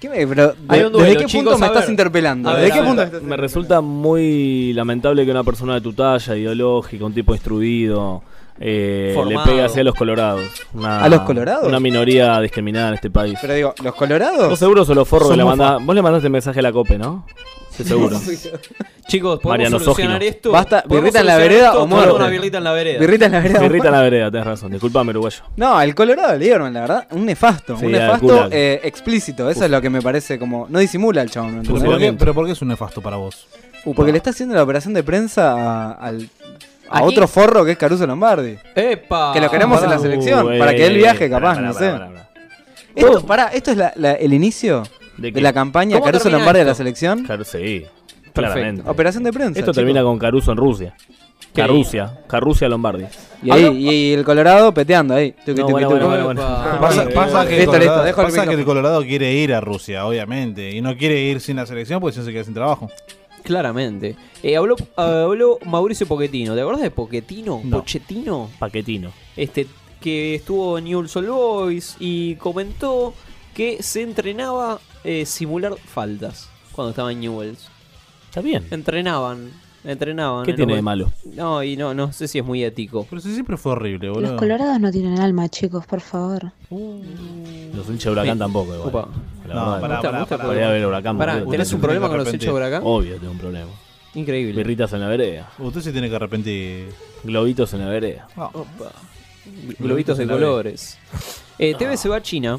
¿Qué 0.00 0.10
me- 0.10 0.26
pero, 0.26 0.48
de- 0.48 0.54
duelo, 0.66 0.90
¿Desde 0.98 1.16
qué 1.16 1.24
chicos, 1.24 1.44
punto 1.54 1.58
me 1.58 1.66
estás 1.66 1.88
interpelando? 1.88 2.50
A 2.50 2.54
¿Desde 2.56 2.64
ver, 2.64 2.72
qué 2.72 2.78
a 2.80 2.84
punto 2.84 3.10
ver, 3.10 3.22
me 3.22 3.36
resulta 3.38 3.80
muy 3.80 4.72
lamentable 4.74 5.24
que 5.24 5.30
una 5.30 5.42
persona 5.42 5.74
de 5.74 5.80
tu 5.80 5.92
talla, 5.94 6.36
ideológica, 6.36 7.04
un 7.06 7.14
tipo 7.14 7.32
instruido, 7.34 8.22
eh, 8.60 9.08
le 9.08 9.14
Formado. 9.14 9.46
pegue 9.46 9.62
así 9.62 9.80
a 9.80 9.84
los 9.84 9.94
colorados. 9.94 10.44
Una- 10.74 11.02
¿A 11.04 11.08
los 11.08 11.20
colorados? 11.22 11.66
Una 11.66 11.80
minoría 11.80 12.40
discriminada 12.40 12.88
en 12.88 12.94
este 12.94 13.10
país. 13.10 13.38
Pero 13.40 13.54
digo, 13.54 13.74
¿los 13.82 13.94
colorados? 13.94 14.48
¿Vos 14.50 14.58
seguro 14.58 14.84
sos 14.84 14.96
los 14.96 15.06
forros 15.08 15.30
que 15.30 15.36
le 15.36 15.44
mandás? 15.44 15.84
Vos 15.84 15.94
le 15.94 16.02
mandaste 16.02 16.28
mensaje 16.28 16.58
a 16.60 16.62
la 16.62 16.72
COPE, 16.72 16.98
¿no? 16.98 17.26
Sí, 17.70 17.84
seguro. 17.84 18.18
Chicos, 19.06 19.38
¿podemos 19.40 19.44
Mariano 19.58 19.78
solucionar 19.78 20.14
Sógino. 20.16 20.30
esto? 20.30 20.50
Basta, 20.50 20.82
¿Podemos 20.82 21.02
birrita 21.12 21.20
en 21.20 21.26
la 21.26 21.36
vereda 21.36 21.66
esto? 21.68 21.82
o 21.82 21.86
muerte. 21.86 22.12
una 22.12 22.26
birrita 22.28 22.58
en 22.58 22.64
la 22.64 22.72
vereda. 22.72 22.98
Birrita 23.00 23.26
en 23.26 23.32
la 23.32 23.40
vereda. 23.40 23.60
Birrita 23.60 23.86
en 23.86 23.92
la 23.92 24.00
vereda, 24.00 24.30
tenés 24.30 24.46
razón. 24.46 24.72
Disculpame, 24.72 25.10
uruguayo. 25.10 25.42
No, 25.56 25.80
el 25.80 25.94
Colorado 25.94 26.32
de 26.32 26.38
Lieberman, 26.38 26.72
la 26.74 26.80
verdad, 26.80 27.06
un 27.12 27.24
nefasto. 27.26 27.76
Sí, 27.76 27.86
un 27.86 27.94
al 27.94 28.00
nefasto 28.00 28.48
eh, 28.50 28.80
explícito. 28.82 29.48
Eso 29.50 29.64
es 29.64 29.70
lo 29.70 29.80
que 29.80 29.90
me 29.90 30.02
parece 30.02 30.38
como. 30.38 30.66
No 30.68 30.78
disimula 30.80 31.22
el 31.22 31.30
chabón. 31.30 31.50
¿Pero 31.62 31.76
¿entendés? 31.76 31.84
por, 31.90 31.98
qué, 32.00 32.12
pero 32.14 32.34
por 32.34 32.46
qué 32.46 32.52
es 32.52 32.62
un 32.62 32.68
nefasto 32.68 33.00
para 33.00 33.16
vos? 33.16 33.46
Porque 33.94 34.10
le 34.10 34.18
está 34.18 34.30
haciendo 34.30 34.54
la 34.56 34.64
operación 34.64 34.94
de 34.94 35.04
prensa 35.04 35.52
a, 35.52 35.92
al- 35.92 36.28
a 36.88 37.02
otro 37.02 37.26
forro 37.28 37.64
que 37.64 37.72
es 37.72 37.78
Caruso 37.78 38.06
Lombardi. 38.06 38.56
¡Epa! 38.74 39.32
Que 39.32 39.40
lo 39.40 39.50
queremos 39.50 39.82
en 39.82 39.90
la 39.90 39.96
Uh, 39.98 40.02
selección. 40.02 40.46
para 40.58 40.74
que 40.74 40.86
él 40.86 40.96
viaje, 40.96 41.28
capaz, 41.30 41.54
pará, 41.56 41.60
no 41.68 41.74
pará, 41.74 41.86
sé. 41.86 41.92
pará, 41.92 42.06
pará. 42.08 42.28
Esto, 42.94 43.26
pará, 43.26 43.46
esto 43.52 43.70
es 43.72 43.76
la- 43.76 43.92
la- 43.96 44.12
el 44.14 44.32
inicio 44.32 44.82
¿De 45.16 45.28
de, 45.28 45.32
qué? 45.34 45.40
la 45.40 45.52
campaña 45.52 45.94
¿Cómo 45.96 46.04
Caruso 46.06 46.22
termina 46.24 46.38
Lombardi 46.38 46.58
de 46.60 46.64
la 46.64 46.70
esto? 46.72 46.78
selección. 46.78 47.24
Claro, 47.24 47.44
sí. 47.44 47.84
Claramente. 48.32 48.82
Operación 48.86 49.24
de 49.24 49.32
prensa. 49.32 49.50
Esto 49.58 49.72
chicos. 49.72 49.76
termina 49.76 50.02
con 50.02 50.18
Caruso 50.18 50.52
en 50.52 50.58
Rusia. 50.58 50.94
Qué 51.54 51.62
Carusia. 51.62 52.18
Carusia 52.26 52.68
Lombardi. 52.68 53.04
Y, 53.42 53.50
ahí, 53.50 53.64
y 53.66 54.12
el 54.12 54.24
Colorado 54.24 54.72
peteando 54.74 55.14
ahí. 55.14 55.32
Tuqui, 55.32 55.52
No, 55.60 55.66
tuqui, 55.66 55.72
bueno, 55.72 55.88
tuqui. 55.88 56.04
bueno, 56.04 56.24
bueno, 56.24 56.42
bueno. 56.42 56.80
Pasa, 56.80 57.06
pasa 57.14 57.46
que, 57.46 57.52
el 57.54 57.56
listo, 57.60 57.72
Colorado, 57.72 57.96
listo, 57.96 58.04
dejo 58.04 58.20
el 58.20 58.26
pasa 58.26 58.36
que 58.44 58.50
el 58.50 58.56
micrófono. 58.58 58.80
Colorado 58.82 59.02
quiere 59.04 59.32
ir 59.32 59.54
a 59.54 59.60
Rusia, 59.62 60.06
obviamente, 60.06 60.70
y 60.70 60.82
no 60.82 60.94
quiere 60.96 61.18
ir 61.20 61.40
sin 61.40 61.56
la 61.56 61.64
selección 61.66 62.00
porque 62.00 62.12
si 62.14 62.18
no 62.20 62.26
se 62.26 62.32
queda 62.32 62.44
sin 62.44 62.52
trabajo. 62.54 62.90
Claramente. 63.46 64.16
Eh, 64.42 64.56
habló, 64.56 64.74
habló 64.96 65.60
Mauricio 65.64 66.06
Pochettino. 66.06 66.54
¿Te 66.56 66.60
acordás 66.60 66.82
de 66.82 66.90
Pochettino? 66.90 67.60
No. 67.62 67.78
Pochettino. 67.78 68.50
Paquetino. 68.58 69.12
Este, 69.36 69.68
que 70.00 70.34
estuvo 70.34 70.78
en 70.78 70.84
Newell's 70.84 71.14
Old 71.14 71.28
Boys 71.28 71.96
y 72.00 72.34
comentó 72.36 73.14
que 73.54 73.82
se 73.84 74.02
entrenaba 74.02 74.80
eh, 75.04 75.24
simular 75.26 75.76
faltas 75.76 76.50
cuando 76.72 76.90
estaba 76.90 77.12
en 77.12 77.20
Newell's. 77.20 77.68
Está 78.28 78.40
bien. 78.40 78.66
Entrenaban, 78.72 79.52
entrenaban. 79.86 80.44
¿Qué 80.44 80.50
en 80.52 80.56
tiene 80.56 80.74
de 80.76 80.82
malo? 80.82 81.10
No, 81.34 81.62
y 81.62 81.76
no, 81.76 81.94
no 81.94 82.12
sé 82.12 82.28
si 82.28 82.38
es 82.38 82.44
muy 82.44 82.62
ético. 82.64 83.06
Pero 83.08 83.20
si 83.22 83.32
siempre 83.32 83.56
fue 83.56 83.72
horrible, 83.72 84.08
Los 84.08 84.32
colorados 84.32 84.80
no 84.80 84.90
tienen 84.90 85.18
alma, 85.20 85.48
chicos, 85.48 85.86
por 85.86 86.00
favor. 86.00 86.52
Los 86.70 87.88
hinchas 87.88 88.04
de 88.04 88.10
Huracán 88.10 88.38
tampoco, 88.38 88.74
igual. 88.74 88.88
Opa. 88.88 89.08
La 89.46 89.54
No, 89.54 89.60
verdad. 89.72 89.80
pará, 89.80 90.12
Me 90.12 90.18
gusta, 90.20 90.36
me 90.38 90.44
pará, 90.44 90.68
pará. 90.68 90.88
Huracán. 90.88 91.18
Pará, 91.18 91.34
boludo. 91.34 91.50
¿tenés 91.50 91.72
un 91.72 91.80
problema 91.80 92.08
con 92.08 92.18
los 92.18 92.26
hinchas 92.32 92.46
de 92.46 92.52
Huracán? 92.52 92.82
Obvio, 92.84 93.16
tengo 93.18 93.32
un 93.32 93.38
problema. 93.38 93.70
Increíble. 94.14 94.54
Birritas 94.56 94.92
en 94.94 95.00
la 95.00 95.08
vereda. 95.08 95.50
Usted 95.58 95.80
se 95.82 95.92
tiene 95.92 96.08
que 96.08 96.16
arrepentir. 96.16 96.88
Globitos 97.22 97.72
en 97.74 97.80
la 97.80 97.88
vereda. 97.88 98.26
No. 98.36 98.46
Opa. 98.46 98.92
Globitos 99.78 100.18
de 100.18 100.26
la 100.26 100.34
vereda. 100.34 100.48
colores. 100.50 100.98
Eh, 101.58 101.74
TV 101.78 101.96
se 101.96 102.08
va 102.08 102.16
a 102.16 102.22
China. 102.22 102.58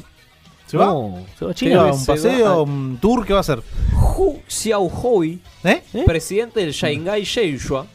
¿Se 0.68 0.76
va? 0.76 0.86
No, 0.86 1.24
se 1.38 1.44
va 1.44 1.50
a. 1.82 1.92
¿Un 1.92 2.06
paseo? 2.06 2.62
¿Un 2.62 2.98
tour? 3.00 3.26
¿Qué 3.26 3.32
va 3.32 3.38
a 3.38 3.40
hacer? 3.40 3.60
Hu 4.16 4.38
Xiaohui, 4.46 5.40
¿Eh? 5.64 5.82
presidente 6.04 6.60
del 6.60 6.72
Shanghai 6.72 7.22
Shenhua, 7.24 7.86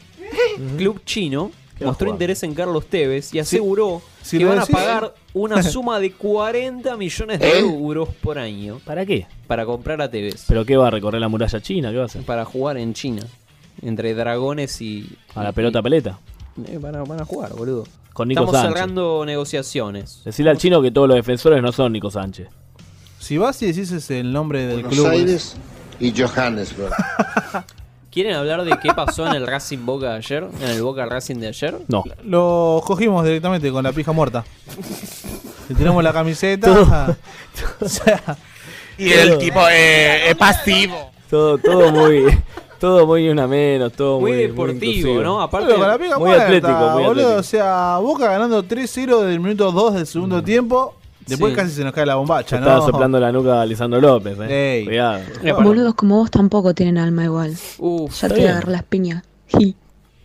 club 0.76 1.00
chino, 1.04 1.50
¿Qué 1.78 1.84
va 1.84 1.88
a 1.88 1.92
mostró 1.92 2.10
interés 2.10 2.42
en 2.42 2.54
Carlos 2.54 2.86
Tevez 2.86 3.32
y 3.34 3.38
aseguró 3.38 4.02
si 4.22 4.38
que 4.38 4.44
lo 4.44 4.50
van 4.50 4.58
a 4.58 4.62
decís- 4.66 4.72
pagar 4.74 5.14
una 5.34 5.62
suma 5.62 5.98
de 6.00 6.12
40 6.12 6.96
millones 6.96 7.40
de 7.40 7.58
euros 7.58 8.08
por 8.22 8.38
año 8.38 8.80
¿Para 8.84 9.04
qué? 9.06 9.26
para 9.46 9.64
comprar 9.66 10.00
a 10.02 10.10
Tevez. 10.10 10.44
¿Pero 10.48 10.64
qué 10.64 10.76
va 10.76 10.88
a 10.88 10.90
recorrer 10.90 11.20
la 11.20 11.28
muralla 11.28 11.60
china? 11.60 11.90
¿Qué 11.90 11.96
va 11.96 12.02
a 12.02 12.06
hacer? 12.06 12.22
Para 12.22 12.44
jugar 12.44 12.76
en 12.78 12.92
China. 12.94 13.22
Entre 13.82 14.14
dragones 14.14 14.80
y. 14.80 15.16
¿A 15.34 15.42
la 15.42 15.52
pelota 15.52 15.82
peleta? 15.82 16.18
Eh, 16.68 16.78
van, 16.78 16.94
a, 16.96 17.02
van 17.04 17.20
a 17.20 17.24
jugar, 17.24 17.52
boludo. 17.54 17.84
Con 18.12 18.28
Nico 18.28 18.42
Estamos 18.42 18.60
Sánchez. 18.60 18.72
cerrando 18.78 19.24
negociaciones. 19.26 20.22
Decirle 20.24 20.52
al 20.52 20.58
chino 20.58 20.80
que 20.80 20.92
todos 20.92 21.08
los 21.08 21.16
defensores 21.16 21.60
no 21.60 21.72
son 21.72 21.92
Nico 21.92 22.08
Sánchez. 22.12 22.46
Si 23.24 23.38
vas 23.38 23.62
y 23.62 23.66
decís 23.72 23.90
es 23.90 24.10
el 24.10 24.34
nombre 24.34 24.66
del 24.66 24.82
Buenos 24.82 24.92
club. 24.92 25.06
Aires 25.06 25.56
y 25.98 26.12
Johannesburg. 26.14 26.92
¿Quieren 28.12 28.34
hablar 28.34 28.62
de 28.64 28.78
qué 28.82 28.92
pasó 28.92 29.26
en 29.26 29.32
el 29.32 29.46
Racing 29.46 29.86
Boca 29.86 30.10
de 30.10 30.16
ayer? 30.18 30.46
¿En 30.60 30.68
el 30.68 30.82
Boca 30.82 31.06
Racing 31.06 31.36
de 31.36 31.48
ayer? 31.48 31.78
No. 31.88 32.04
Lo 32.22 32.82
cogimos 32.84 33.24
directamente 33.24 33.72
con 33.72 33.82
la 33.82 33.92
pija 33.92 34.12
muerta. 34.12 34.44
Le 35.70 35.74
tiramos 35.74 36.04
la 36.04 36.12
camiseta. 36.12 36.66
Todo- 36.74 37.16
o 37.80 37.88
sea, 37.88 38.36
Y 38.98 39.10
el 39.10 39.38
tipo 39.38 39.66
eh, 39.70 40.28
es 40.28 40.36
pasivo. 40.36 41.10
Todo, 41.30 41.56
todo 41.56 41.90
muy. 41.92 42.26
Todo 42.78 43.06
muy 43.06 43.26
una 43.30 43.46
menos, 43.46 43.94
todo 43.94 44.20
muy. 44.20 44.32
Muy 44.32 44.40
deportivo. 44.48 45.22
¿no? 45.22 45.40
Aparte, 45.40 45.72
con 45.72 45.88
la 45.88 45.96
pija 45.96 46.18
muy 46.18 46.26
muerta, 46.28 46.44
atlético, 46.44 46.90
muy 46.90 47.04
boludo. 47.04 47.08
atlético. 47.10 47.40
O 47.40 47.42
sea, 47.42 47.96
Boca 48.02 48.26
ganando 48.30 48.62
3-0 48.62 49.22
del 49.22 49.40
minuto 49.40 49.72
2 49.72 49.94
del 49.94 50.06
segundo 50.06 50.44
tiempo. 50.44 50.94
Después 51.26 51.52
Sí. 51.52 51.56
casi 51.56 51.70
se 51.72 51.84
nos 51.84 51.92
cae 51.92 52.06
la 52.06 52.14
bombacha, 52.16 52.60
¿no? 52.60 52.66
estaba 52.66 52.86
soplando 52.86 53.18
la 53.18 53.32
nuca 53.32 53.62
a 53.62 53.66
Lisandro 53.66 54.00
López, 54.00 54.38
eh. 54.40 54.78
Ey. 54.78 54.84
Cuidado. 54.84 55.20
Boludos 55.62 55.94
como 55.94 56.18
vos 56.18 56.30
tampoco 56.30 56.74
tienen 56.74 56.98
alma 56.98 57.24
igual. 57.24 57.52
ya 57.54 58.04
está 58.10 58.28
te 58.28 58.34
bien. 58.34 58.48
agarrar 58.50 58.68
las 58.68 58.82
piñas. 58.84 59.24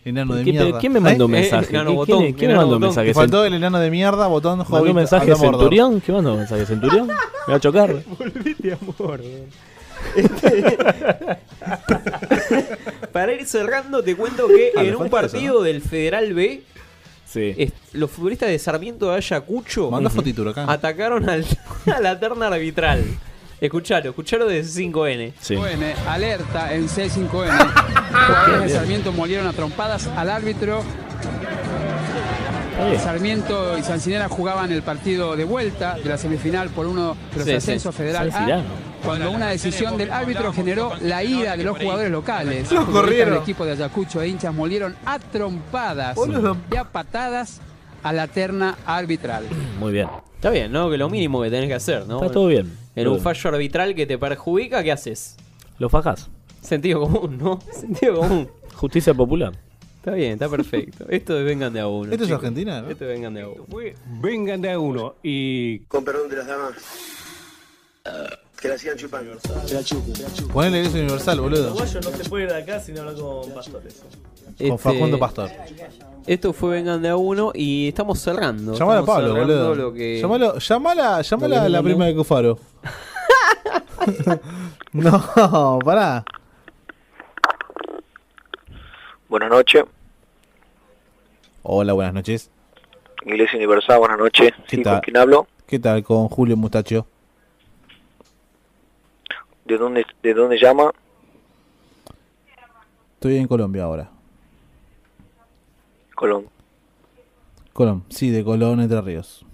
Enano 0.05 0.33
de 0.35 0.43
¿Quién- 0.43 0.55
mierda. 0.55 0.79
quién 0.79 0.93
me 0.93 0.99
mandó 1.01 1.25
un 1.25 1.35
¿Eh? 1.35 1.41
mensaje? 1.41 1.65
Eh, 1.67 1.79
enano 1.79 2.03
¿Quién- 2.05 2.35
me 2.49 2.55
mandó 2.55 2.75
un 2.77 2.81
mensaje? 2.81 3.13
Faltó 3.13 3.45
el 3.45 3.53
enano 3.53 3.79
de 3.79 3.91
mierda, 3.91 4.27
botón, 4.27 4.59
¿Mandó 4.59 4.77
hobbit, 4.77 4.89
un 4.91 4.95
mensaje. 4.95 5.35
Centurión? 5.35 6.01
¿Qué 6.01 6.11
mandó 6.11 6.31
un 6.33 6.39
mensaje? 6.39 6.65
¿Centurión? 6.65 7.07
Me 7.47 7.51
va 7.51 7.55
a 7.55 7.59
chocar. 7.59 7.93
Volviste 8.17 8.73
amor. 8.73 9.21
Para 13.11 13.33
ir 13.33 13.45
cerrando, 13.45 14.03
te 14.03 14.15
cuento 14.15 14.47
que 14.47 14.71
Ah, 14.75 14.83
en 14.83 14.95
un 14.95 15.03
eso, 15.07 15.11
partido 15.11 15.61
del 15.61 15.81
Federal 15.81 16.33
B, 16.33 16.63
Sí. 17.31 17.53
es- 17.57 17.73
los 17.93 18.09
futbolistas 18.09 18.49
de 18.49 18.57
Sarmiento 18.57 19.11
de 19.11 19.17
Ayacucho 19.17 19.91
Manda 19.91 20.09
fotito, 20.09 20.41
Huracán. 20.41 20.67
atacaron 20.69 21.29
al- 21.29 21.45
a 21.95 21.99
la 21.99 22.19
terna 22.19 22.47
arbitral. 22.47 23.03
Escuchalo, 23.61 24.09
escuchalo 24.09 24.47
de 24.47 24.63
5N. 24.63 25.33
N, 25.49 25.93
alerta 26.07 26.73
en 26.73 26.87
C5N. 26.87 27.29
Jugadores 28.09 28.61
de 28.63 28.69
Sarmiento 28.69 29.11
molieron 29.11 29.45
a 29.47 29.53
trompadas 29.53 30.07
al 30.07 30.29
árbitro. 30.29 30.81
Sarmiento 33.03 33.77
y 33.77 33.83
Sancinera 33.83 34.29
jugaban 34.29 34.71
el 34.71 34.81
partido 34.81 35.35
de 35.35 35.43
vuelta 35.43 35.97
de 36.01 36.05
la 36.09 36.17
semifinal 36.17 36.69
por 36.69 36.85
uno 36.87 37.15
de 37.31 37.35
los 37.35 37.43
Sí, 37.45 37.51
sí. 37.51 37.55
ascensos 37.57 37.93
federal 37.93 38.31
A. 38.33 38.63
cuando 39.03 39.31
una 39.31 39.49
decisión 39.49 39.97
del 39.97 40.11
árbitro 40.11 40.51
generó 40.53 40.93
la 41.01 41.23
ira 41.23 41.55
de 41.57 41.63
los 41.63 41.77
jugadores 41.77 42.11
locales. 42.11 42.71
Lo 42.71 42.81
Los 42.81 42.89
corrieron. 42.89 43.33
del 43.33 43.43
equipo 43.43 43.65
de 43.65 43.71
Ayacucho 43.73 44.21
e 44.21 44.27
hinchas 44.27 44.53
molieron 44.53 44.95
a 45.05 45.19
trompadas 45.19 46.17
y 46.71 46.75
a 46.75 46.83
patadas 46.85 47.61
a 48.03 48.13
la 48.13 48.27
terna 48.27 48.77
arbitral. 48.85 49.45
Muy 49.79 49.91
bien. 49.93 50.07
Está 50.35 50.51
bien, 50.51 50.71
¿no? 50.71 50.89
Que 50.89 50.97
lo 50.97 51.09
mínimo 51.09 51.41
que 51.41 51.49
tenés 51.49 51.67
que 51.67 51.73
hacer, 51.75 52.07
¿no? 52.07 52.21
Está 52.21 52.31
todo 52.31 52.47
bien. 52.47 52.71
En 52.95 53.03
Todo 53.03 53.13
un 53.15 53.17
bien. 53.17 53.23
fallo 53.23 53.49
arbitral 53.49 53.93
que 53.95 54.05
te 54.05 54.17
perjudica, 54.17 54.83
¿qué 54.83 54.91
haces? 54.91 55.35
Lo 55.79 55.89
fajás. 55.89 56.29
Sentido 56.61 57.01
común, 57.01 57.37
¿no? 57.37 57.59
Sentido 57.73 58.15
común. 58.21 58.49
Justicia 58.75 59.13
popular. 59.13 59.53
Está 59.97 60.11
bien, 60.11 60.31
está 60.33 60.47
perfecto. 60.47 61.05
Esto 61.09 61.37
es 61.37 61.45
Vengan 61.45 61.73
de 61.73 61.81
a 61.81 61.87
uno. 61.87 62.11
Esto 62.11 62.23
es. 62.23 62.31
Argentina, 62.31 62.81
¿no? 62.81 62.89
Esto 62.89 63.03
es 63.03 63.09
Vengan 63.11 63.33
de 63.33 63.41
a 63.41 63.47
uno. 63.49 63.65
Vengan 64.21 64.61
de 64.61 64.71
a 64.71 64.79
uno 64.79 65.15
y. 65.21 65.79
Con 65.79 66.05
perdón 66.05 66.29
de 66.29 66.35
las 66.37 66.47
damas. 66.47 66.73
Que 68.61 68.67
la 68.67 68.77
sigan 68.77 68.97
chupando. 68.97 69.37
Que 69.67 69.73
la 69.73 69.83
chupen. 69.83 70.13
Ponele 70.51 70.81
eso 70.81 70.97
universal, 70.97 71.39
boludo. 71.39 71.73
no 71.73 71.85
se 71.85 72.29
puede 72.29 72.43
ir 72.43 72.49
de 72.49 72.57
acá 72.57 72.79
sin 72.79 72.97
hablar 72.99 73.15
con 73.15 73.49
pastores. 73.53 74.03
Con 74.57 74.77
Facundo 74.77 75.17
Pastor. 75.17 75.49
Este, 75.49 75.87
Esto 76.27 76.51
fue 76.51 76.71
Vengan 76.71 77.01
de 77.01 77.09
a 77.09 77.15
uno 77.15 77.51
y 77.55 77.87
estamos 77.87 78.19
cerrando. 78.19 78.73
Llamala 78.73 78.99
a 78.99 79.01
Estamos 79.01 79.05
Pablo, 79.05 79.33
cerrando 79.33 79.69
boludo. 79.69 79.75
Lo 79.75 79.93
que... 79.93 80.19
Llamalo, 80.19 80.57
llamala, 80.59 81.17
a 81.17 81.69
la 81.69 81.83
prima 81.83 82.05
de 82.07 82.15
Cufaro. 82.15 82.59
no, 84.93 85.79
pará. 85.83 86.25
Buenas 89.29 89.49
noches, 89.49 89.83
Hola, 91.61 91.93
buenas 91.93 92.13
noches. 92.13 92.49
Iglesia 93.25 93.57
Universal, 93.57 93.99
buenas 93.99 94.17
noches. 94.17 94.51
¿Qué 94.67 94.77
Sí, 94.77 94.81
tal? 94.81 94.95
¿Con 94.95 95.01
quién 95.01 95.17
hablo? 95.17 95.47
¿Qué 95.67 95.77
tal 95.77 96.03
con 96.03 96.27
Julio 96.29 96.57
Mustacho? 96.57 97.05
¿De 99.69 99.77
dónde, 99.77 100.03
¿De 100.23 100.33
dónde 100.33 100.57
llama? 100.57 100.91
Estoy 103.13 103.37
en 103.37 103.47
Colombia 103.47 103.83
ahora. 103.83 104.09
Colón. 106.15 106.47
Colón, 107.71 108.03
sí, 108.09 108.31
de 108.31 108.43
Colón, 108.43 108.79
Entre 108.81 108.99
Ríos. 108.99 109.45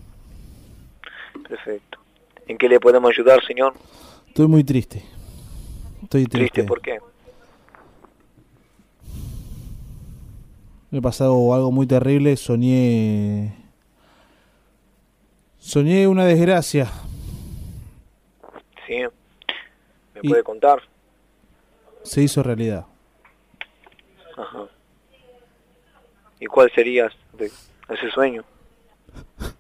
Perfecto. 1.50 2.00
¿En 2.48 2.58
qué 2.58 2.70
le 2.70 2.80
podemos 2.80 3.12
ayudar, 3.12 3.44
señor? 3.46 3.74
Estoy 4.30 4.48
muy 4.48 4.64
triste. 4.64 5.04
Estoy 6.02 6.28
triste. 6.28 6.64
Triste, 6.64 6.64
¿por 6.64 6.82
qué? 6.82 6.98
Me 10.92 11.00
ha 11.00 11.02
pasado 11.02 11.54
algo 11.54 11.74
muy 11.74 11.88
terrible. 11.88 12.38
Soñé. 12.38 13.54
Soñé 15.60 16.08
una 16.08 16.24
desgracia. 16.24 16.90
Sí. 18.88 19.04
¿Me 20.16 20.22
Y- 20.24 20.30
puede 20.30 20.44
contar? 20.44 20.82
Se 22.04 22.22
hizo 22.22 22.42
realidad. 22.44 22.86
Ajá. 24.38 24.68
¿Y 26.40 26.46
cuál 26.48 26.72
sería 26.74 27.10
ese 27.90 28.10
sueño? 28.12 28.44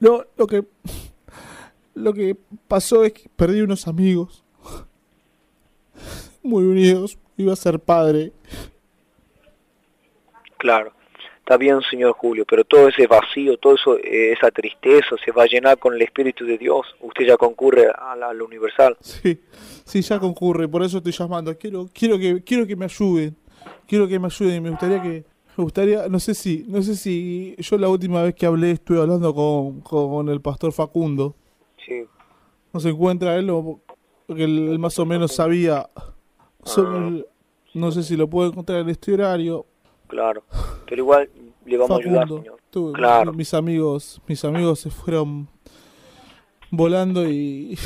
No, 0.00 0.24
lo 0.36 0.46
que. 0.46 0.64
Lo 1.94 2.12
que 2.14 2.36
pasó 2.68 3.02
es 3.04 3.12
que 3.14 3.28
perdí 3.34 3.60
unos 3.62 3.88
amigos. 3.88 4.44
Muy 6.44 6.62
unidos. 6.64 7.18
Iba 7.36 7.52
a 7.52 7.56
ser 7.56 7.80
padre. 7.80 8.32
Claro. 10.58 10.92
Está 11.48 11.56
bien, 11.56 11.80
señor 11.90 12.12
Julio, 12.12 12.44
pero 12.46 12.62
todo 12.62 12.88
ese 12.88 13.06
vacío, 13.06 13.56
todo 13.56 13.74
eso, 13.74 13.96
eh, 13.96 14.32
esa 14.34 14.50
tristeza 14.50 15.16
se 15.24 15.32
va 15.32 15.44
a 15.44 15.46
llenar 15.46 15.78
con 15.78 15.94
el 15.94 16.02
Espíritu 16.02 16.44
de 16.44 16.58
Dios. 16.58 16.82
Usted 17.00 17.24
ya 17.24 17.38
concurre 17.38 17.86
a 17.86 18.14
la, 18.14 18.28
a 18.28 18.34
la 18.34 18.44
universal. 18.44 18.98
Sí, 19.00 19.40
sí, 19.82 20.02
ya 20.02 20.18
concurre, 20.20 20.68
por 20.68 20.82
eso 20.82 20.98
estoy 20.98 21.12
llamando. 21.12 21.56
Quiero, 21.56 21.88
quiero 21.90 22.18
que, 22.18 22.44
quiero 22.44 22.66
que 22.66 22.76
me 22.76 22.84
ayuden. 22.84 23.34
Quiero 23.86 24.06
que 24.06 24.18
me 24.18 24.26
ayuden. 24.26 24.62
Me 24.62 24.68
gustaría 24.68 25.00
que, 25.00 25.24
me 25.56 25.64
gustaría, 25.64 26.06
no 26.08 26.20
sé 26.20 26.34
si, 26.34 26.66
no 26.68 26.82
sé 26.82 26.94
si 26.96 27.56
yo 27.56 27.78
la 27.78 27.88
última 27.88 28.22
vez 28.24 28.34
que 28.34 28.44
hablé 28.44 28.72
estuve 28.72 29.00
hablando 29.00 29.34
con, 29.34 29.80
con 29.80 30.28
el 30.28 30.42
pastor 30.42 30.70
Facundo. 30.74 31.34
Sí. 31.86 32.02
No 32.74 32.78
se 32.80 32.90
encuentra 32.90 33.34
él 33.36 33.48
o 33.48 33.80
porque 34.26 34.44
él, 34.44 34.68
él 34.68 34.78
más 34.78 34.98
o 34.98 35.06
menos 35.06 35.34
sabía. 35.34 35.88
sobre 36.62 36.98
el- 37.08 37.26
no 37.72 37.90
sé 37.90 38.02
si 38.02 38.18
lo 38.18 38.28
puedo 38.28 38.50
encontrar 38.50 38.80
en 38.80 38.90
este 38.90 39.14
horario. 39.14 39.64
Claro. 40.08 40.42
Pero 40.86 41.02
igual 41.02 41.30
le 41.64 41.76
vamos 41.76 41.98
a 41.98 42.02
ayudar, 42.02 42.28
señor. 42.28 42.58
tú- 42.70 42.92
Claro. 42.92 43.32
mis 43.32 43.54
amigos, 43.54 44.20
mis 44.26 44.44
amigos 44.44 44.80
se 44.80 44.90
fueron 44.90 45.48
volando 46.70 47.28
y 47.28 47.78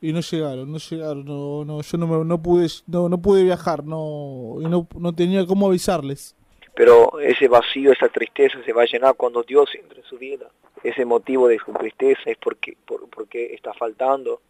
y 0.00 0.12
no 0.12 0.20
llegaron, 0.20 0.70
no 0.70 0.78
llegaron, 0.78 1.24
no, 1.24 1.64
no, 1.64 1.80
yo 1.82 1.98
no, 1.98 2.06
me- 2.06 2.24
no 2.24 2.40
pude, 2.40 2.68
no, 2.86 3.08
no 3.08 3.20
pude 3.20 3.42
viajar, 3.42 3.82
no, 3.84 4.56
y 4.60 4.66
no, 4.66 4.86
no 4.96 5.12
tenía 5.12 5.44
cómo 5.44 5.66
avisarles. 5.66 6.36
Pero 6.76 7.18
ese 7.18 7.48
vacío, 7.48 7.90
esa 7.90 8.08
tristeza 8.08 8.58
se 8.64 8.72
va 8.72 8.82
a 8.82 8.86
llenar 8.86 9.16
cuando 9.16 9.42
Dios 9.42 9.68
entre 9.74 10.00
en 10.02 10.06
su 10.06 10.16
vida. 10.16 10.46
Ese 10.84 11.04
motivo 11.04 11.48
de 11.48 11.58
su 11.58 11.72
tristeza 11.72 12.20
es 12.26 12.36
porque, 12.40 12.76
por- 12.86 13.08
porque 13.10 13.52
está 13.54 13.74
faltando 13.74 14.40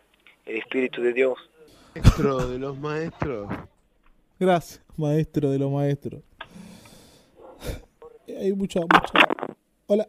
el 0.45 0.57
Espíritu 0.59 1.01
de 1.01 1.15
Dios. 1.15 1.39
Maestro 1.95 2.47
de 2.47 2.59
los 2.59 2.79
maestros. 2.79 3.49
Gracias, 4.39 4.83
maestro 4.99 5.49
de 5.51 5.59
los 5.59 5.73
maestros. 5.73 6.21
Hay 8.39 8.53
mucha, 8.53 8.81
mucha. 8.81 9.27
Hola. 9.87 10.07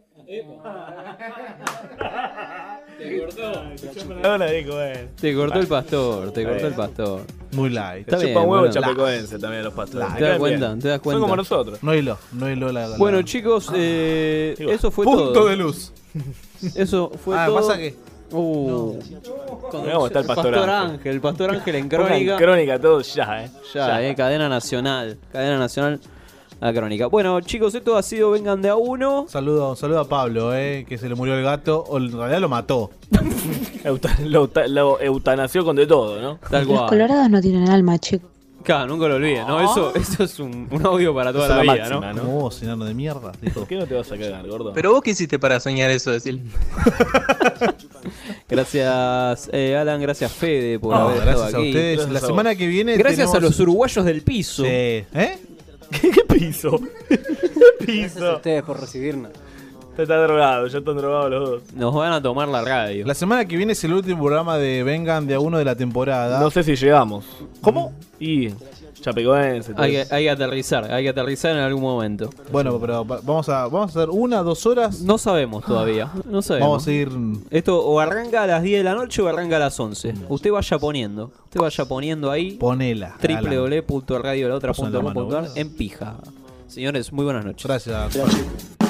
Te 2.98 3.18
cortó. 3.20 3.62
Eh. 4.82 5.08
Te 5.20 5.34
cortó 5.34 5.58
el 5.58 5.66
pastor, 5.66 6.32
te 6.32 6.44
cortó 6.44 6.66
el 6.66 6.74
pastor. 6.74 7.22
Muy 7.52 7.70
light. 7.70 8.06
Está 8.08 8.18
Chupa 8.18 8.40
huevo 8.40 8.58
bueno. 8.58 8.70
chapecoense 8.72 9.38
también 9.38 9.64
los 9.64 9.72
pastores. 9.74 10.14
¿Te 10.16 10.24
das 10.24 10.38
cuenta? 10.38 10.66
bien. 10.68 10.80
¿Te 10.80 10.88
das 10.88 11.00
cuenta? 11.00 11.14
Son 11.18 11.22
como 11.22 11.36
nosotros. 11.36 11.82
No 11.82 11.94
hilo, 11.94 12.18
no 12.32 12.50
hilo 12.50 12.70
la, 12.72 12.88
la- 12.88 12.96
Bueno, 12.98 13.22
chicos, 13.22 13.70
eh, 13.74 14.54
eso 14.58 14.90
fue 14.90 15.04
Punto 15.06 15.32
todo. 15.32 15.46
de 15.48 15.56
luz. 15.56 15.92
Eso 16.74 17.10
fue 17.24 17.36
Ah, 17.38 17.46
todo. 17.46 17.56
pasa 17.56 17.78
que- 17.78 17.94
Uh, 18.32 18.96
Mirá 19.82 19.94
cómo 19.94 20.06
está 20.06 20.20
el 20.20 20.26
pastor 20.26 20.54
Ángel. 20.54 20.70
Ángel. 20.70 21.12
El 21.14 21.20
pastor 21.20 21.50
Ángel 21.50 21.74
en 21.74 21.88
crónica. 21.88 22.36
crónica 22.36 22.78
todos 22.78 23.12
ya, 23.12 23.44
eh. 23.44 23.50
Ya, 23.74 24.00
eh, 24.06 24.14
cadena 24.14 24.48
nacional. 24.48 25.18
Cadena 25.32 25.58
nacional 25.58 25.98
a 26.60 26.72
crónica. 26.72 27.06
Bueno, 27.06 27.40
chicos, 27.40 27.74
esto 27.74 27.96
ha 27.96 28.02
sido 28.02 28.30
Vengan 28.32 28.60
de 28.62 28.68
a 28.68 28.76
uno. 28.76 29.26
Saludo, 29.28 29.74
saludo 29.76 30.00
a 30.00 30.08
Pablo, 30.08 30.54
eh, 30.54 30.84
que 30.88 30.98
se 30.98 31.08
le 31.08 31.14
murió 31.14 31.34
el 31.36 31.44
gato, 31.44 31.84
o 31.88 31.98
en 31.98 32.12
realidad 32.12 32.40
lo 32.40 32.48
mató. 32.48 32.90
Euta- 33.84 34.18
lo, 34.24 34.50
lo 34.68 35.00
eutanasió 35.00 35.64
con 35.64 35.76
de 35.76 35.86
todo, 35.86 36.20
¿no? 36.20 36.38
Tal 36.50 36.66
Los 36.66 36.76
cual. 36.76 36.88
colorados 36.90 37.30
no 37.30 37.40
tienen 37.40 37.68
alma, 37.68 37.98
chicos. 37.98 38.28
Claro, 38.62 38.88
nunca 38.88 39.08
lo 39.08 39.14
olvides, 39.14 39.46
¿no? 39.46 39.58
Eso, 39.58 39.94
eso 39.94 40.22
es 40.22 40.38
un, 40.38 40.68
un 40.70 40.84
audio 40.84 41.14
para 41.14 41.32
toda 41.32 41.48
la 41.48 41.56
la 41.56 41.62
vida, 41.62 41.74
máxima, 41.88 42.12
¿no? 42.12 42.24
¿no? 42.24 42.50
Enano 42.60 42.84
de 42.84 42.92
mierda. 42.92 43.32
dijo. 43.40 43.60
¿Por 43.60 43.68
qué 43.68 43.76
no 43.76 43.86
te 43.86 43.94
vas 43.94 44.12
a 44.12 44.18
cagar, 44.18 44.46
gordo? 44.46 44.72
Pero 44.74 44.92
vos 44.92 45.00
qué 45.02 45.12
hiciste 45.12 45.38
para 45.38 45.58
soñar 45.60 45.90
eso, 45.90 46.10
decir. 46.10 46.42
Gracias, 48.48 49.48
eh, 49.52 49.76
Alan. 49.76 50.00
Gracias, 50.00 50.30
Fede, 50.32 50.78
por 50.78 50.94
No, 50.94 51.08
haber 51.08 51.22
gracias 51.22 51.36
estado 51.46 51.56
a 51.56 51.60
aquí. 51.60 51.68
ustedes. 51.70 51.96
Gracias 51.96 52.12
La 52.12 52.18
a 52.18 52.28
semana 52.28 52.54
que 52.54 52.66
viene 52.66 52.96
Gracias 52.98 53.30
a 53.30 53.32
tenemos- 53.32 53.42
los 53.50 53.60
uruguayos 53.60 54.04
del 54.04 54.22
piso. 54.22 54.62
Sí. 54.62 54.68
¿Eh? 54.68 55.38
¿Qué, 56.00 56.10
qué 56.10 56.22
piso? 56.24 56.80
¿Qué 57.08 57.86
piso? 57.86 58.36
ustedes 58.36 58.62
por 58.62 58.80
recibirnos. 58.80 59.32
Está 59.98 60.16
drogado, 60.16 60.66
ya 60.66 60.78
están 60.78 60.96
drogados 60.96 61.30
los 61.30 61.50
dos. 61.50 61.62
Nos 61.74 61.94
van 61.94 62.12
a 62.12 62.22
tomar 62.22 62.48
la 62.48 62.62
radio. 62.62 63.04
La 63.06 63.12
semana 63.14 63.44
que 63.44 63.56
viene 63.56 63.72
es 63.72 63.84
el 63.84 63.92
último 63.92 64.22
programa 64.22 64.56
de 64.56 64.82
Vengan 64.82 65.26
de 65.26 65.34
a 65.34 65.40
uno 65.40 65.58
de 65.58 65.64
la 65.64 65.74
temporada. 65.74 66.40
No 66.40 66.50
sé 66.50 66.62
si 66.62 66.74
llegamos. 66.74 67.26
¿Cómo? 67.60 67.92
Y 68.18 68.48
Chapecoense. 69.00 69.72
Hay 69.76 69.92
que, 69.92 70.06
hay 70.14 70.24
que 70.24 70.30
aterrizar, 70.30 70.92
hay 70.92 71.02
que 71.04 71.08
aterrizar 71.10 71.52
en 71.52 71.58
algún 71.62 71.82
momento. 71.82 72.30
Bueno, 72.52 72.78
pero 72.80 73.04
va- 73.06 73.20
vamos 73.22 73.48
a, 73.48 73.62
vamos 73.68 73.96
a 73.96 74.00
hacer 74.00 74.10
una, 74.10 74.42
dos 74.42 74.66
horas. 74.66 75.00
No 75.00 75.16
sabemos 75.18 75.64
todavía. 75.64 76.10
No 76.26 76.42
sabemos. 76.42 76.68
Vamos 76.68 76.86
a 76.86 76.92
ir. 76.92 77.08
Esto 77.50 77.82
o 77.84 77.98
arranca 78.00 78.42
a 78.42 78.46
las 78.46 78.62
10 78.62 78.80
de 78.80 78.84
la 78.84 78.94
noche 78.94 79.22
o 79.22 79.28
arranca 79.28 79.56
a 79.56 79.60
las 79.60 79.78
11. 79.80 80.14
Usted 80.28 80.50
vaya 80.52 80.78
poniendo. 80.78 81.30
Usted 81.44 81.60
vaya 81.60 81.84
poniendo 81.86 82.30
ahí 82.30 82.52
Ponela. 82.52 83.16
www.radiolaotra.com.ar 83.20 85.48
en 85.54 85.70
pija. 85.74 86.16
Señores, 86.68 87.12
muy 87.12 87.24
buenas 87.24 87.44
noches. 87.44 87.66
Gracias. 87.66 88.89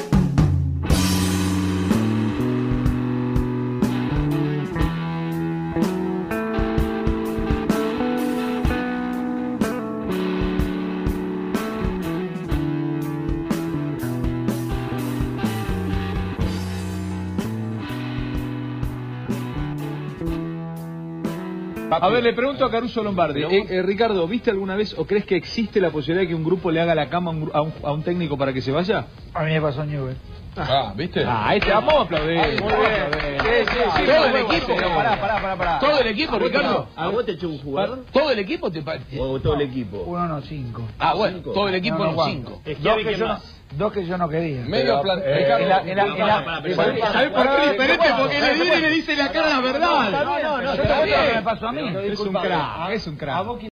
A 22.00 22.08
ver, 22.08 22.22
le 22.22 22.32
pregunto 22.32 22.64
a 22.64 22.70
Caruso 22.70 23.02
Lombardi. 23.02 23.42
Eh, 23.42 23.66
eh, 23.68 23.82
Ricardo, 23.82 24.26
¿viste 24.26 24.50
alguna 24.50 24.74
vez 24.76 24.94
o 24.98 25.06
crees 25.06 25.24
que 25.26 25.36
existe 25.36 25.80
la 25.80 25.90
posibilidad 25.90 26.22
de 26.22 26.28
que 26.28 26.34
un 26.34 26.44
grupo 26.44 26.70
le 26.70 26.80
haga 26.80 26.94
la 26.94 27.08
cama 27.08 27.30
a 27.30 27.34
un, 27.34 27.46
gru- 27.46 27.50
a 27.52 27.60
un- 27.62 27.72
a 27.82 27.92
un 27.92 28.02
técnico 28.02 28.38
para 28.38 28.52
que 28.52 28.60
se 28.62 28.72
vaya? 28.72 29.06
A 29.34 29.42
mí 29.44 29.52
me 29.52 29.60
pasó 29.60 29.82
en 29.82 29.90
Newell. 29.90 30.16
Ah, 30.56 30.92
¿viste? 30.96 31.22
Ah, 31.26 31.54
este 31.54 31.70
vamos 31.70 31.94
a 31.94 32.00
aplaudir. 32.00 32.36
Muy 32.38 32.72
bien. 32.72 33.40
Sí, 33.40 33.70
sí, 33.70 33.78
sí, 33.96 34.02
Todo 34.04 34.26
el 34.26 34.36
equipo. 34.36 34.76
Pará, 34.76 35.20
pará, 35.20 35.40
pará, 35.42 35.56
pará. 35.56 35.78
¿Todo 35.78 36.00
el 36.00 36.06
equipo, 36.08 36.34
¿A 36.34 36.38
vos 36.38 36.50
te- 36.50 36.58
Ricardo? 36.58 36.88
a 36.96 37.08
vos 37.08 37.26
te 37.26 37.32
echó 37.32 37.48
un 37.48 37.58
jugador? 37.58 38.04
¿Todo 38.12 38.30
el 38.32 38.38
equipo 38.40 38.70
te 38.70 38.82
parece? 38.82 39.18
¿O 39.20 39.38
todo 39.40 39.54
el 39.54 39.60
equipo? 39.62 39.98
Uno 40.06 40.26
no, 40.26 40.40
cinco. 40.42 40.82
Ah, 40.98 41.14
bueno, 41.14 41.38
todo 41.40 41.68
el 41.68 41.74
equipo 41.76 41.98
No, 41.98 42.04
no, 42.06 42.10
no, 42.10 42.16
Juan. 42.16 42.30
cinco. 42.32 42.62
Dos 42.80 42.96
que, 43.04 43.14
yo 43.16 43.26
dos 43.72 43.92
que 43.92 44.04
yo 44.06 44.18
no 44.18 44.28
quería. 44.28 44.62
Medio 44.62 45.00
Eh, 45.24 45.38
Ricardo, 45.38 45.62
en 45.62 45.68
la- 45.68 45.80
en 45.82 45.96
la- 45.96 46.02
en 46.04 46.18
la- 46.26 46.44
¿sabés- 46.74 47.00
¿Sabés 47.12 47.30
por 47.30 47.48
qué 47.56 47.64
es 47.64 47.70
diferente? 47.72 48.06
Porque 48.18 48.40
le 48.40 48.54
viene 48.54 48.76
y 48.76 48.80
le 48.80 48.90
dice 48.90 49.16
la 49.16 49.28
cara 49.30 49.48
la 49.48 49.60
verdad. 49.60 50.10
No, 50.10 50.38
no, 50.42 50.62
no, 50.62 51.34
me 51.34 51.42
pasó 51.42 51.68
a 51.68 51.72
mí. 51.72 51.80
Es 52.12 52.18
un 52.20 52.32
crack, 52.42 52.90
es 52.92 53.06
un 53.06 53.16
crack. 53.16 53.36